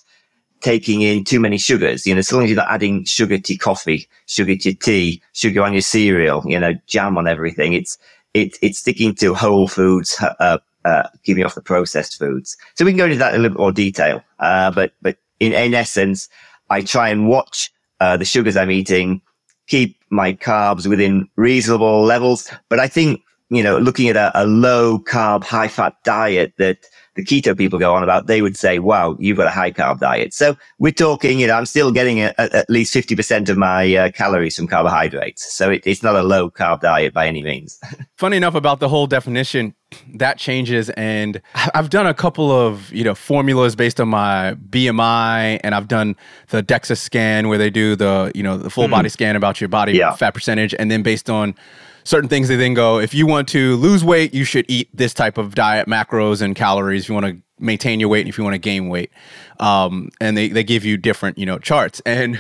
taking 0.62 1.02
in 1.02 1.24
too 1.24 1.40
many 1.40 1.58
sugars. 1.58 2.06
You 2.06 2.16
know, 2.16 2.22
so 2.22 2.36
long 2.36 2.46
as 2.46 2.52
you're 2.52 2.58
not 2.58 2.70
adding 2.70 3.04
sugar 3.04 3.40
to 3.40 3.58
coffee, 3.58 4.08
sugar 4.28 4.56
to 4.58 4.74
tea, 4.74 5.22
sugar 5.34 5.64
on 5.64 5.74
your 5.74 5.82
cereal, 5.82 6.44
you 6.46 6.60
know, 6.60 6.74
jam 6.86 7.18
on 7.18 7.28
everything. 7.28 7.74
It's, 7.74 7.98
it, 8.38 8.58
it's 8.62 8.80
sticking 8.80 9.16
to 9.16 9.34
whole 9.34 9.68
foods, 9.68 10.10
uh, 10.22 10.58
uh, 10.86 11.04
keeping 11.24 11.44
off 11.46 11.56
the 11.56 11.62
processed 11.62 12.18
foods. 12.20 12.56
So 12.76 12.86
we 12.86 12.92
can 12.92 12.98
go 12.98 13.06
into 13.06 13.18
that 13.18 13.34
in 13.34 13.40
a 13.40 13.44
little 13.44 13.58
bit 13.58 13.62
more 13.62 13.72
detail. 13.72 14.24
Uh, 14.40 14.72
but, 14.72 14.94
but 15.02 15.18
in, 15.40 15.54
in 15.54 15.74
essence, 15.74 16.30
I 16.70 16.82
try 16.82 17.10
and 17.10 17.28
watch, 17.28 17.72
uh, 18.00 18.18
the 18.18 18.26
sugars 18.26 18.56
I'm 18.56 18.72
eating, 18.72 19.22
keep 19.68 19.98
my 20.10 20.34
carbs 20.34 20.88
within 20.88 21.28
reasonable 21.36 22.04
levels. 22.04 22.50
But 22.70 22.80
I 22.80 22.88
think, 22.88 23.22
you 23.50 23.64
know, 23.64 23.78
looking 23.78 24.08
at 24.10 24.16
a, 24.16 24.32
a 24.42 24.46
low 24.46 25.00
carb, 25.00 25.44
high 25.44 25.68
fat 25.68 25.96
diet 26.04 26.54
that, 26.58 26.78
the 27.18 27.26
keto 27.26 27.58
people 27.58 27.80
go 27.80 27.94
on 27.94 28.04
about, 28.04 28.28
they 28.28 28.42
would 28.42 28.56
say, 28.56 28.78
wow, 28.80 29.18
you've 29.20 29.38
got 29.38 29.48
a 29.48 29.52
high 29.52 29.72
carb 29.72 30.00
diet. 30.00 30.34
So 30.34 30.56
we're 30.78 30.92
talking, 30.92 31.40
you 31.40 31.48
know, 31.48 31.56
I'm 31.56 31.66
still 31.66 31.92
getting 31.92 32.22
a, 32.22 32.34
a, 32.38 32.56
at 32.58 32.70
least 32.70 32.94
50% 32.94 33.50
of 33.50 33.58
my 33.58 33.96
uh, 33.96 34.12
calories 34.12 34.56
from 34.56 34.68
carbohydrates. 34.68 35.52
So 35.52 35.72
it, 35.72 35.82
it's 35.86 36.04
not 36.04 36.16
a 36.16 36.22
low 36.22 36.52
carb 36.52 36.82
diet 36.82 37.14
by 37.14 37.28
any 37.28 37.44
means. 37.44 37.80
Funny 38.18 38.38
enough 38.38 38.54
about 38.54 38.80
the 38.80 38.88
whole 38.88 39.08
definition, 39.08 39.74
that 40.14 40.38
changes. 40.38 40.92
And 40.92 41.42
I've 41.74 41.90
done 41.90 42.06
a 42.06 42.14
couple 42.14 42.52
of, 42.52 42.94
you 42.94 43.04
know, 43.04 43.16
formulas 43.16 43.76
based 43.76 44.00
on 44.00 44.10
my 44.10 44.56
BMI 44.70 45.60
and 45.64 45.74
I've 45.74 45.88
done 45.88 46.16
the 46.50 46.62
DEXA 46.62 46.98
scan 46.98 47.48
where 47.48 47.58
they 47.58 47.72
do 47.72 47.96
the, 47.96 48.32
you 48.36 48.44
know, 48.44 48.58
the 48.58 48.70
full 48.70 48.88
mm. 48.88 48.92
body 48.92 49.10
scan 49.10 49.36
about 49.36 49.60
your 49.60 49.70
body 49.70 49.94
yeah. 49.94 50.14
fat 50.16 50.36
percentage. 50.36 50.76
And 50.78 50.92
then 50.92 51.02
based 51.02 51.32
on, 51.32 51.56
certain 52.08 52.30
things 52.30 52.48
they 52.48 52.56
then 52.56 52.74
go 52.74 53.00
if 53.00 53.14
you 53.14 53.28
want 53.28 53.48
to 53.50 53.76
lose 53.76 54.04
weight 54.04 54.34
you 54.34 54.46
should 54.46 54.66
eat 54.70 54.88
this 54.94 55.14
type 55.14 55.38
of 55.38 55.56
diet 55.56 55.88
macros 55.88 56.42
and 56.42 56.56
calories 56.56 57.04
if 57.04 57.10
you 57.10 57.14
want 57.14 57.26
to 57.26 57.42
maintain 57.60 58.00
your 58.00 58.10
weight 58.10 58.22
and 58.22 58.30
if 58.30 58.38
you 58.38 58.44
want 58.44 58.54
to 58.54 58.60
gain 58.60 58.90
weight. 58.90 59.12
Um, 59.60 60.10
and 60.22 60.38
they, 60.38 60.50
they 60.50 60.64
give 60.64 60.86
you 60.86 60.98
different, 60.98 61.38
you 61.38 61.46
know, 61.46 61.58
charts. 61.60 62.02
And 62.06 62.40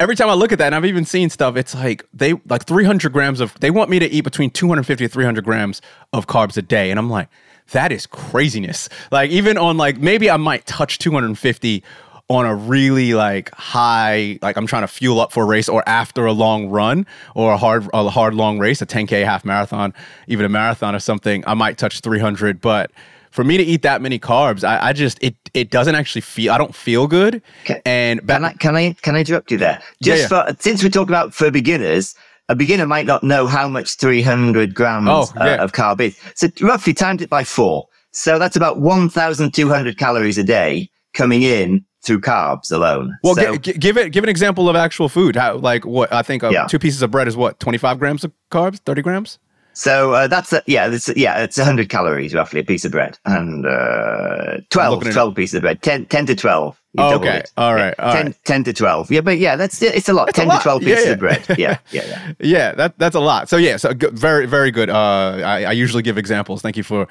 every 0.00 0.16
time 0.16 0.28
I 0.28 0.34
look 0.34 0.52
at 0.52 0.58
that, 0.58 0.66
and 0.66 0.74
I've 0.74 0.84
even 0.84 1.04
seen 1.04 1.30
stuff, 1.30 1.56
it's 1.56 1.74
like 1.74 2.06
they 2.12 2.34
like 2.48 2.64
300 2.64 3.12
grams 3.12 3.40
of, 3.40 3.58
they 3.60 3.70
want 3.70 3.90
me 3.90 3.98
to 3.98 4.06
eat 4.06 4.22
between 4.22 4.50
250 4.50 5.06
to 5.06 5.12
300 5.12 5.44
grams 5.44 5.80
of 6.12 6.26
carbs 6.26 6.56
a 6.56 6.62
day. 6.62 6.90
And 6.90 6.98
I'm 6.98 7.10
like, 7.10 7.28
that 7.70 7.92
is 7.92 8.06
craziness. 8.06 8.88
Like 9.10 9.30
even 9.30 9.56
on 9.56 9.76
like, 9.76 9.98
maybe 9.98 10.30
I 10.30 10.36
might 10.36 10.66
touch 10.66 10.98
250 10.98 11.82
on 12.28 12.46
a 12.46 12.54
really 12.54 13.14
like 13.14 13.54
high 13.54 14.38
like 14.42 14.56
I'm 14.56 14.66
trying 14.66 14.82
to 14.82 14.88
fuel 14.88 15.20
up 15.20 15.32
for 15.32 15.42
a 15.42 15.46
race 15.46 15.68
or 15.68 15.82
after 15.88 16.24
a 16.26 16.32
long 16.32 16.68
run 16.70 17.06
or 17.34 17.52
a 17.52 17.56
hard 17.58 17.88
a 17.92 18.08
hard 18.08 18.34
long 18.34 18.58
race 18.58 18.80
a 18.80 18.86
10k 18.86 19.24
half 19.24 19.44
marathon 19.44 19.92
even 20.28 20.44
a 20.46 20.48
marathon 20.48 20.94
or 20.94 20.98
something 20.98 21.44
I 21.46 21.54
might 21.54 21.76
touch 21.78 22.00
300 22.00 22.60
but 22.60 22.90
for 23.30 23.44
me 23.44 23.56
to 23.56 23.62
eat 23.62 23.82
that 23.82 24.00
many 24.00 24.18
carbs 24.18 24.64
I, 24.64 24.88
I 24.88 24.92
just 24.92 25.22
it 25.22 25.34
it 25.52 25.70
doesn't 25.70 25.94
actually 25.94 26.22
feel 26.22 26.52
I 26.52 26.58
don't 26.58 26.74
feel 26.74 27.06
good 27.06 27.42
Can, 27.64 27.82
and 27.84 28.26
can 28.26 28.44
I 28.44 28.52
can 28.54 28.76
I 28.76 28.92
can 29.02 29.14
I 29.14 29.20
interrupt 29.20 29.50
you 29.50 29.58
there? 29.58 29.82
Just 30.02 30.30
Yeah, 30.30 30.44
for 30.44 30.56
since 30.58 30.82
we're 30.82 30.88
talking 30.90 31.10
about 31.10 31.34
for 31.34 31.50
beginners, 31.50 32.14
a 32.48 32.54
beginner 32.54 32.86
might 32.86 33.04
not 33.06 33.22
know 33.22 33.46
how 33.46 33.68
much 33.68 33.96
300 33.96 34.74
grams 34.74 35.08
Oh, 35.10 35.32
uh, 35.40 35.44
yeah. 35.44 35.62
of 35.62 35.72
carb 35.72 36.00
is. 36.00 36.18
So 36.34 36.48
roughly 36.60 36.94
times 36.94 37.20
it 37.20 37.28
by 37.28 37.44
four. 37.44 37.86
So 38.12 38.38
that's 38.38 38.56
about 38.56 38.80
1,200 38.80 39.96
calories 39.98 40.36
a 40.38 40.44
day 40.44 40.90
coming 41.14 41.42
in 41.42 41.84
through 42.02 42.20
carbs 42.20 42.72
alone. 42.72 43.16
well 43.22 43.34
so, 43.34 43.56
gi- 43.56 43.74
give 43.74 43.96
it 43.96 44.10
give 44.12 44.24
an 44.24 44.30
example 44.30 44.68
of 44.68 44.76
actual 44.76 45.08
food 45.08 45.36
how 45.36 45.54
like 45.56 45.84
what 45.86 46.12
I 46.12 46.22
think 46.22 46.42
uh, 46.42 46.50
Yeah. 46.50 46.66
two 46.66 46.78
pieces 46.78 47.02
of 47.02 47.10
bread 47.10 47.28
is 47.28 47.36
what 47.36 47.58
25 47.60 47.98
grams 47.98 48.24
of 48.24 48.32
carbs 48.50 48.78
30 48.80 49.02
grams 49.02 49.38
so 49.74 50.12
uh, 50.12 50.26
that's 50.26 50.52
a, 50.52 50.62
yeah, 50.66 50.86
it's, 50.92 51.08
yeah, 51.16 51.42
it's 51.42 51.56
100 51.56 51.88
calories 51.88 52.34
roughly 52.34 52.60
a 52.60 52.62
piece 52.62 52.84
of 52.84 52.92
bread, 52.92 53.18
and 53.24 53.64
uh, 53.64 54.58
12, 54.68 55.10
12 55.12 55.34
pieces 55.34 55.54
of 55.54 55.62
bread, 55.62 55.80
10, 55.80 56.04
10 56.06 56.26
to 56.26 56.34
12. 56.34 56.81
Oh, 56.98 57.14
okay. 57.16 57.38
it. 57.38 57.52
All 57.56 57.74
Yeah. 57.76 57.94
All 57.98 58.12
10, 58.12 58.26
right. 58.26 58.44
10 58.44 58.64
to 58.64 58.72
12. 58.74 59.10
Yeah, 59.10 59.20
but 59.22 59.38
yeah, 59.38 59.56
that's 59.56 59.80
it's 59.80 60.08
a 60.08 60.12
lot. 60.12 60.26
That's 60.26 60.38
a 60.38 60.42
10 60.42 60.48
lot. 60.48 60.56
to 60.58 60.62
12 60.62 60.82
pieces 60.82 61.06
yeah. 61.06 61.12
of 61.12 61.18
bread. 61.18 61.44
Yeah, 61.56 61.78
yeah, 61.90 62.02
yeah. 62.06 62.32
Yeah, 62.40 62.72
that 62.72 62.98
that's 62.98 63.16
a 63.16 63.20
lot. 63.20 63.48
So 63.48 63.56
yeah, 63.56 63.76
so 63.78 63.92
very 63.94 64.46
very 64.46 64.70
good. 64.70 64.90
Uh, 64.90 65.40
I, 65.42 65.64
I 65.64 65.72
usually 65.72 66.02
give 66.02 66.18
examples. 66.18 66.60
Thank 66.60 66.76
you 66.76 66.82
for 66.82 67.06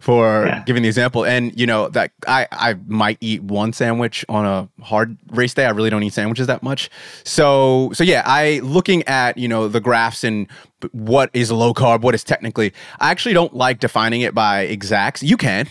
for 0.00 0.46
Yeah. 0.46 0.62
giving 0.64 0.82
the 0.82 0.88
example. 0.88 1.24
And 1.26 1.58
you 1.58 1.66
know 1.66 1.88
that 1.88 2.12
I 2.26 2.46
I 2.50 2.76
might 2.86 3.18
eat 3.20 3.42
one 3.42 3.72
sandwich 3.74 4.24
on 4.28 4.46
a 4.46 4.68
hard 4.82 5.16
race 5.32 5.52
day. 5.52 5.66
I 5.66 5.70
really 5.70 5.90
don't 5.90 6.02
eat 6.02 6.14
sandwiches 6.14 6.46
that 6.46 6.62
much. 6.62 6.88
So 7.24 7.90
so 7.92 8.04
yeah, 8.04 8.22
I 8.24 8.60
looking 8.62 9.02
at 9.06 9.36
you 9.36 9.48
know 9.48 9.68
the 9.68 9.80
graphs 9.80 10.24
and 10.24 10.46
what 10.92 11.30
is 11.32 11.50
low 11.50 11.72
carb, 11.72 12.02
what 12.02 12.14
is 12.14 12.22
technically. 12.22 12.72
I 13.00 13.10
actually 13.10 13.32
don't 13.32 13.54
like 13.54 13.80
defining 13.80 14.20
it 14.20 14.34
by 14.34 14.60
exacts. 14.60 15.22
You 15.22 15.36
can, 15.38 15.66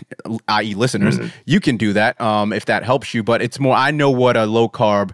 i.e., 0.48 0.74
listeners, 0.74 1.19
you 1.45 1.60
can 1.60 1.77
do 1.77 1.93
that 1.93 2.19
um, 2.19 2.51
if 2.51 2.65
that 2.65 2.84
helps 2.84 3.13
you. 3.13 3.22
But 3.22 3.41
it's 3.43 3.54
more. 3.59 3.75
I 3.75 3.91
know 3.91 4.09
what 4.09 4.38
a 4.38 4.45
low 4.45 4.69
carb 4.69 5.12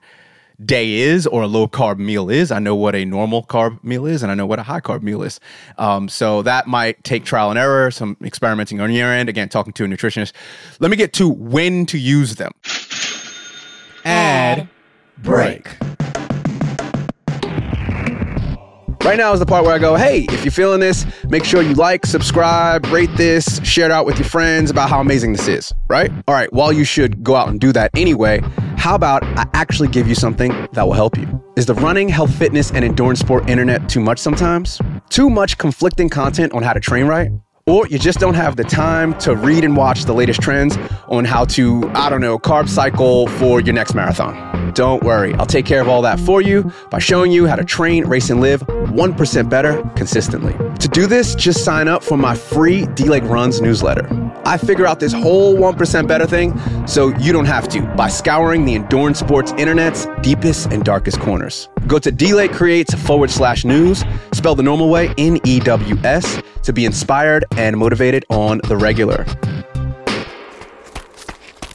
day 0.64 0.94
is 0.94 1.26
or 1.26 1.42
a 1.44 1.48
low 1.48 1.68
carb 1.68 1.98
meal 1.98 2.30
is. 2.30 2.52
I 2.52 2.60
know 2.60 2.76
what 2.76 2.96
a 2.96 3.06
normal 3.06 3.44
carb 3.44 3.84
meal 3.84 4.06
is, 4.06 4.22
and 4.24 4.32
I 4.32 4.36
know 4.36 4.46
what 4.46 4.60
a 4.60 4.64
high 4.64 4.82
carb 4.82 5.02
meal 5.02 5.24
is. 5.24 5.40
Um, 5.78 6.08
so 6.08 6.42
that 6.44 6.68
might 6.68 7.04
take 7.04 7.26
trial 7.26 7.50
and 7.50 7.58
error, 7.58 7.92
some 7.92 8.18
experimenting 8.24 8.80
on 8.80 8.92
your 8.92 9.12
end. 9.12 9.30
Again, 9.30 9.50
talking 9.50 9.74
to 9.74 9.86
a 9.86 9.88
nutritionist. 9.88 10.34
Let 10.80 10.92
me 10.92 10.98
get 10.98 11.14
to 11.14 11.28
when 11.28 11.86
to 11.88 11.98
use 11.98 12.36
them. 12.36 12.52
Ad 14.06 14.70
break. 15.18 15.81
Right 19.04 19.18
now 19.18 19.34
is 19.34 19.40
the 19.40 19.48
part 19.48 19.66
where 19.66 19.74
I 19.74 19.80
go, 19.80 19.96
hey, 19.96 20.28
if 20.30 20.46
you're 20.46 20.52
feeling 20.52 20.80
this, 20.80 21.08
make 21.28 21.44
sure 21.44 21.64
you 21.64 21.74
like, 21.74 22.06
subscribe, 22.06 22.86
rate 22.86 23.10
this, 23.18 23.60
share 23.64 23.86
it 23.86 23.92
out 23.92 24.06
with 24.06 24.20
your 24.20 24.28
friends 24.28 24.70
about 24.70 24.92
how 24.92 25.02
amazing 25.02 25.32
this 25.32 25.48
is, 25.48 25.74
right? 25.90 26.12
All 26.28 26.36
right, 26.36 26.54
while 26.54 26.72
you 26.72 26.84
should 26.84 27.24
go 27.24 27.36
out 27.36 27.50
and 27.50 27.60
do 27.60 27.72
that 27.72 27.90
anyway, 27.96 28.42
how 28.78 28.94
about 28.94 29.24
I 29.24 29.46
actually 29.56 29.88
give 29.88 30.08
you 30.08 30.14
something 30.14 30.52
that 30.74 30.86
will 30.86 30.94
help 30.94 31.18
you? 31.18 31.44
Is 31.56 31.66
the 31.66 31.74
running, 31.74 32.10
health, 32.10 32.34
fitness, 32.36 32.70
and 32.70 32.86
endurance 32.86 33.20
sport 33.20 33.50
internet 33.50 33.90
too 33.90 34.02
much 34.02 34.20
sometimes? 34.20 34.80
Too 35.10 35.32
much 35.32 35.58
conflicting 35.58 36.08
content 36.08 36.54
on 36.54 36.62
how 36.62 36.74
to 36.74 36.80
train 36.80 37.08
right? 37.08 37.32
Or 37.68 37.88
you 37.88 38.00
just 38.00 38.20
don't 38.20 38.34
have 38.34 38.56
the 38.56 38.64
time 38.64 39.18
to 39.20 39.36
read 39.36 39.64
and 39.64 39.78
watch 39.78 40.06
the 40.06 40.14
latest 40.14 40.42
trends 40.42 40.78
on 41.08 41.26
how 41.26 41.46
to, 41.46 41.90
I 41.94 42.10
don't 42.10 42.22
know, 42.22 42.40
carb 42.40 42.68
cycle 42.68 43.28
for 43.28 43.62
your 43.62 43.74
next 43.74 43.94
marathon. 43.94 44.74
Don't 44.74 45.04
worry, 45.04 45.34
I'll 45.36 45.46
take 45.46 45.66
care 45.66 45.82
of 45.82 45.88
all 45.88 46.02
that 46.02 46.20
for 46.20 46.42
you 46.42 46.72
by 46.90 47.00
showing 47.00 47.32
you 47.32 47.46
how 47.46 47.56
to 47.56 47.64
train, 47.64 48.06
race, 48.06 48.30
and 48.30 48.40
live 48.40 48.62
1% 48.62 49.50
better 49.50 49.84
consistently. 49.96 50.54
To 50.80 50.88
do 50.88 51.08
this, 51.08 51.36
just 51.36 51.64
sign 51.64 51.88
up 51.88 52.04
for 52.04 52.18
my 52.18 52.36
free 52.36 52.86
D-Lake 52.88 53.24
Runs 53.26 53.62
newsletter. 53.62 54.08
I 54.46 54.58
figure 54.58 54.88
out 54.88 55.00
this 55.00 55.14
whole 55.14 55.56
1% 55.56 56.08
better 56.08 56.26
thing 56.26 56.58
so 56.88 57.10
you 57.18 57.32
don't 57.32 57.46
have 57.46 57.68
to 57.70 57.82
by 57.96 58.08
scouring 58.08 58.66
the 58.66 58.76
endurance 58.76 59.20
sports 59.20 59.52
internet's 59.58 60.08
deepest 60.22 60.72
and 60.72 60.84
darkest 60.84 61.20
corners. 61.20 61.70
Go 61.86 62.00
to 62.00 62.12
D-Lake 62.12 62.54
Creates 62.54 62.94
forward 62.94 63.30
slash 63.30 63.66
news, 63.66 64.04
spell 64.34 64.56
the 64.56 64.64
normal 64.64 64.90
way, 64.90 65.14
N 65.18 65.40
E 65.46 65.60
W 65.60 65.98
S, 66.04 66.42
to 66.64 66.74
be 66.74 66.86
inspired 66.86 67.46
and 67.58 67.78
motivated 67.78 68.26
on 68.30 68.62
the 68.68 68.78
regular. 68.78 69.26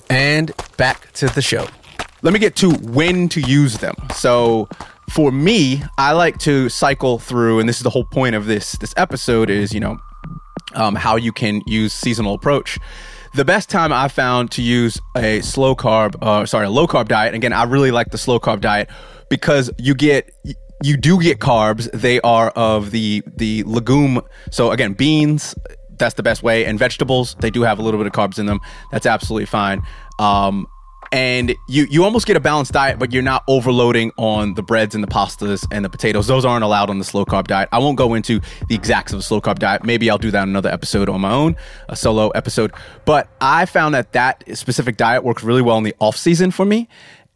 And 0.09 0.53
back 0.77 1.13
to 1.15 1.27
the 1.27 1.43
show. 1.43 1.67
Let 2.23 2.33
me 2.33 2.39
get 2.39 2.57
to 2.57 2.71
when 2.71 3.29
to 3.31 3.41
use 3.41 3.79
them. 3.79 3.95
So 4.15 4.69
for 5.11 5.31
me, 5.31 5.83
I 5.99 6.13
like 6.13 6.39
to 6.39 6.69
cycle 6.69 7.19
through, 7.19 7.61
and 7.61 7.69
this 7.69 7.77
is 7.77 7.83
the 7.83 7.91
whole 7.91 8.05
point 8.05 8.35
of 8.35 8.47
this 8.47 8.73
this 8.73 8.95
episode 8.97 9.51
is, 9.51 9.73
you 9.73 9.81
know, 9.81 9.99
um, 10.75 10.95
how 10.95 11.17
you 11.17 11.33
can 11.33 11.63
use 11.67 11.93
seasonal 11.93 12.35
approach. 12.35 12.79
The 13.35 13.45
best 13.45 13.69
time 13.69 13.93
I 13.93 14.09
found 14.09 14.51
to 14.53 14.63
use 14.63 14.99
a 15.17 15.41
slow 15.43 15.77
carb, 15.77 16.17
uh, 16.23 16.47
sorry, 16.47 16.67
a 16.67 16.71
low 16.71 16.87
carb 16.87 17.09
diet. 17.09 17.35
Again, 17.35 17.53
I 17.53 17.65
really 17.65 17.91
like 17.91 18.11
the 18.11 18.19
slow 18.19 18.41
carb 18.41 18.61
diet 18.61 18.89
because 19.29 19.71
you 19.79 19.95
get 19.95 20.31
you 20.83 20.97
do 20.97 21.21
get 21.21 21.39
carbs. 21.39 21.91
They 21.93 22.21
are 22.21 22.51
of 22.51 22.91
the 22.91 23.23
the 23.27 23.63
legume. 23.65 24.21
So 24.51 24.71
again, 24.71 24.93
beans. 24.93 25.55
That's 25.99 26.15
the 26.15 26.23
best 26.23 26.43
way. 26.43 26.67
And 26.67 26.79
vegetables, 26.79 27.37
they 27.41 27.49
do 27.49 27.63
have 27.63 27.79
a 27.79 27.83
little 27.83 27.99
bit 27.99 28.07
of 28.07 28.13
carbs 28.13 28.39
in 28.39 28.45
them. 28.45 28.61
That's 28.93 29.07
absolutely 29.07 29.47
fine. 29.47 29.81
Um, 30.19 30.67
and 31.13 31.55
you 31.69 31.87
you 31.91 32.05
almost 32.05 32.27
get 32.27 32.37
a 32.37 32.41
balanced 32.41 32.73
diet, 32.73 32.99
but 32.99 33.13
you're 33.13 33.23
not 33.23 33.45
overloading 33.49 34.13
on 34.17 34.55
the 34.55 34.63
breads 34.63 34.95
and 34.95 35.03
the 35.03 35.09
pastas 35.09 35.67
and 35.71 35.85
the 35.85 35.89
potatoes. 35.89 36.27
Those 36.27 36.45
aren't 36.45 36.65
allowed 36.65 36.91
on 36.91 36.99
the 36.99 37.05
slow 37.05 37.25
carb 37.25 37.47
diet. 37.47 37.69
I 37.73 37.79
won't 37.79 37.97
go 37.97 38.15
into 38.15 38.41
the 38.69 38.75
exacts 38.75 39.13
of 39.13 39.21
a 39.21 39.23
slow 39.23 39.41
carb 39.41 39.59
diet. 39.59 39.85
Maybe 39.85 40.11
I'll 40.11 40.19
do 40.19 40.31
that 40.31 40.43
in 40.43 40.49
another 40.51 40.71
episode 40.71 41.09
on 41.09 41.21
my 41.21 41.33
own, 41.33 41.57
a 41.89 41.97
solo 41.97 42.31
episode. 42.31 42.73
But 43.05 43.29
I 43.41 43.67
found 43.67 43.95
that 43.95 44.13
that 44.13 44.45
specific 44.57 44.97
diet 44.97 45.25
works 45.25 45.43
really 45.43 45.63
well 45.63 45.79
in 45.79 45.85
the 45.85 45.95
off 46.01 46.17
season 46.17 46.51
for 46.51 46.67
me, 46.67 46.89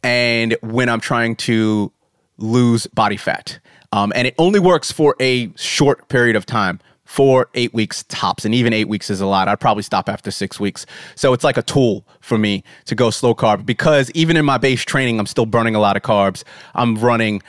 and 0.02 0.56
when 0.62 0.88
I'm 0.88 1.00
trying 1.00 1.36
to 1.36 1.92
lose 2.40 2.86
body 2.88 3.16
fat, 3.16 3.60
um, 3.92 4.12
and 4.14 4.26
it 4.26 4.34
only 4.38 4.60
works 4.60 4.90
for 4.90 5.14
a 5.20 5.52
short 5.56 6.08
period 6.08 6.36
of 6.36 6.46
time 6.46 6.80
four, 7.10 7.48
eight 7.54 7.74
weeks 7.74 8.04
tops. 8.04 8.44
And 8.44 8.54
even 8.54 8.72
eight 8.72 8.86
weeks 8.86 9.10
is 9.10 9.20
a 9.20 9.26
lot. 9.26 9.48
I'd 9.48 9.58
probably 9.58 9.82
stop 9.82 10.08
after 10.08 10.30
six 10.30 10.60
weeks. 10.60 10.86
So 11.16 11.32
it's 11.32 11.42
like 11.42 11.56
a 11.56 11.62
tool 11.62 12.06
for 12.20 12.38
me 12.38 12.62
to 12.84 12.94
go 12.94 13.10
slow 13.10 13.34
carb 13.34 13.66
because 13.66 14.12
even 14.12 14.36
in 14.36 14.44
my 14.44 14.58
base 14.58 14.84
training, 14.84 15.18
I'm 15.18 15.26
still 15.26 15.44
burning 15.44 15.74
a 15.74 15.80
lot 15.80 15.96
of 15.96 16.04
carbs. 16.04 16.44
I'm 16.72 16.94
running 16.94 17.42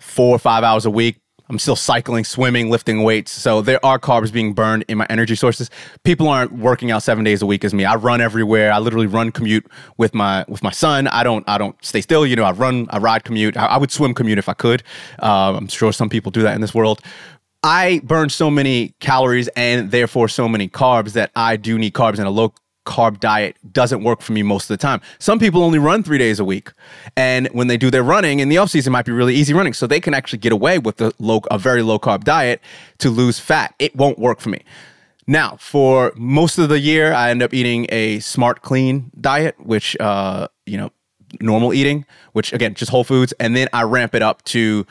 four 0.00 0.34
or 0.34 0.40
five 0.40 0.64
hours 0.64 0.84
a 0.84 0.90
week. 0.90 1.20
I'm 1.48 1.58
still 1.58 1.76
cycling, 1.76 2.24
swimming, 2.24 2.70
lifting 2.70 3.02
weights. 3.02 3.30
So 3.30 3.60
there 3.60 3.84
are 3.84 3.98
carbs 3.98 4.32
being 4.32 4.54
burned 4.54 4.84
in 4.88 4.96
my 4.96 5.06
energy 5.10 5.34
sources. 5.34 5.68
People 6.02 6.28
aren't 6.28 6.52
working 6.52 6.90
out 6.90 7.02
seven 7.02 7.22
days 7.22 7.42
a 7.42 7.46
week 7.46 7.64
as 7.64 7.74
me. 7.74 7.84
I 7.84 7.96
run 7.96 8.20
everywhere. 8.22 8.72
I 8.72 8.78
literally 8.78 9.06
run 9.06 9.30
commute 9.30 9.66
with 9.98 10.14
my 10.14 10.44
with 10.48 10.62
my 10.62 10.70
son. 10.70 11.06
I 11.08 11.22
don't 11.22 11.44
I 11.46 11.58
don't 11.58 11.76
stay 11.84 12.00
still. 12.00 12.26
You 12.26 12.36
know, 12.36 12.44
I 12.44 12.52
run, 12.52 12.86
I 12.90 12.98
ride 12.98 13.24
commute. 13.24 13.56
I, 13.56 13.66
I 13.66 13.76
would 13.76 13.90
swim 13.90 14.14
commute 14.14 14.38
if 14.38 14.48
I 14.48 14.54
could. 14.54 14.82
Um, 15.18 15.56
I'm 15.56 15.68
sure 15.68 15.92
some 15.92 16.08
people 16.08 16.30
do 16.30 16.42
that 16.42 16.54
in 16.54 16.62
this 16.62 16.74
world. 16.74 17.02
I 17.62 18.00
burn 18.04 18.28
so 18.28 18.50
many 18.50 18.94
calories 19.00 19.48
and 19.48 19.90
therefore 19.90 20.28
so 20.28 20.48
many 20.48 20.68
carbs 20.68 21.12
that 21.12 21.30
I 21.34 21.56
do 21.56 21.78
need 21.78 21.94
carbs 21.94 22.18
in 22.18 22.26
a 22.26 22.30
low 22.30 22.52
carb 22.84 23.20
diet 23.20 23.56
doesn't 23.72 24.04
work 24.04 24.20
for 24.20 24.32
me 24.32 24.42
most 24.42 24.64
of 24.64 24.68
the 24.68 24.76
time. 24.76 25.00
Some 25.18 25.38
people 25.38 25.62
only 25.62 25.78
run 25.78 26.02
three 26.02 26.18
days 26.18 26.38
a 26.38 26.44
week. 26.44 26.70
And 27.16 27.48
when 27.48 27.66
they 27.66 27.76
do 27.76 27.90
their 27.90 28.02
running 28.02 28.40
in 28.40 28.48
the 28.48 28.58
off 28.58 28.70
season, 28.70 28.92
might 28.92 29.06
be 29.06 29.12
really 29.12 29.34
easy 29.34 29.54
running. 29.54 29.72
So 29.72 29.86
they 29.86 30.00
can 30.00 30.14
actually 30.14 30.38
get 30.38 30.52
away 30.52 30.78
with 30.78 31.00
a 31.00 31.12
low, 31.18 31.40
a 31.50 31.58
very 31.58 31.82
low 31.82 31.98
carb 31.98 32.24
diet 32.24 32.60
to 32.98 33.10
lose 33.10 33.38
fat. 33.38 33.74
It 33.78 33.96
won't 33.96 34.18
work 34.18 34.40
for 34.40 34.50
me. 34.50 34.62
Now, 35.26 35.56
for 35.58 36.12
most 36.16 36.58
of 36.58 36.68
the 36.68 36.78
year, 36.78 37.14
I 37.14 37.30
end 37.30 37.42
up 37.42 37.54
eating 37.54 37.86
a 37.88 38.20
smart, 38.20 38.60
clean 38.60 39.10
diet, 39.18 39.54
which, 39.58 39.96
uh, 39.98 40.48
you 40.66 40.76
know, 40.76 40.90
normal 41.40 41.72
eating, 41.72 42.04
which 42.32 42.52
again, 42.52 42.74
just 42.74 42.90
whole 42.90 43.04
foods. 43.04 43.32
And 43.40 43.56
then 43.56 43.68
I 43.72 43.82
ramp 43.82 44.14
it 44.14 44.22
up 44.22 44.42
to 44.44 44.86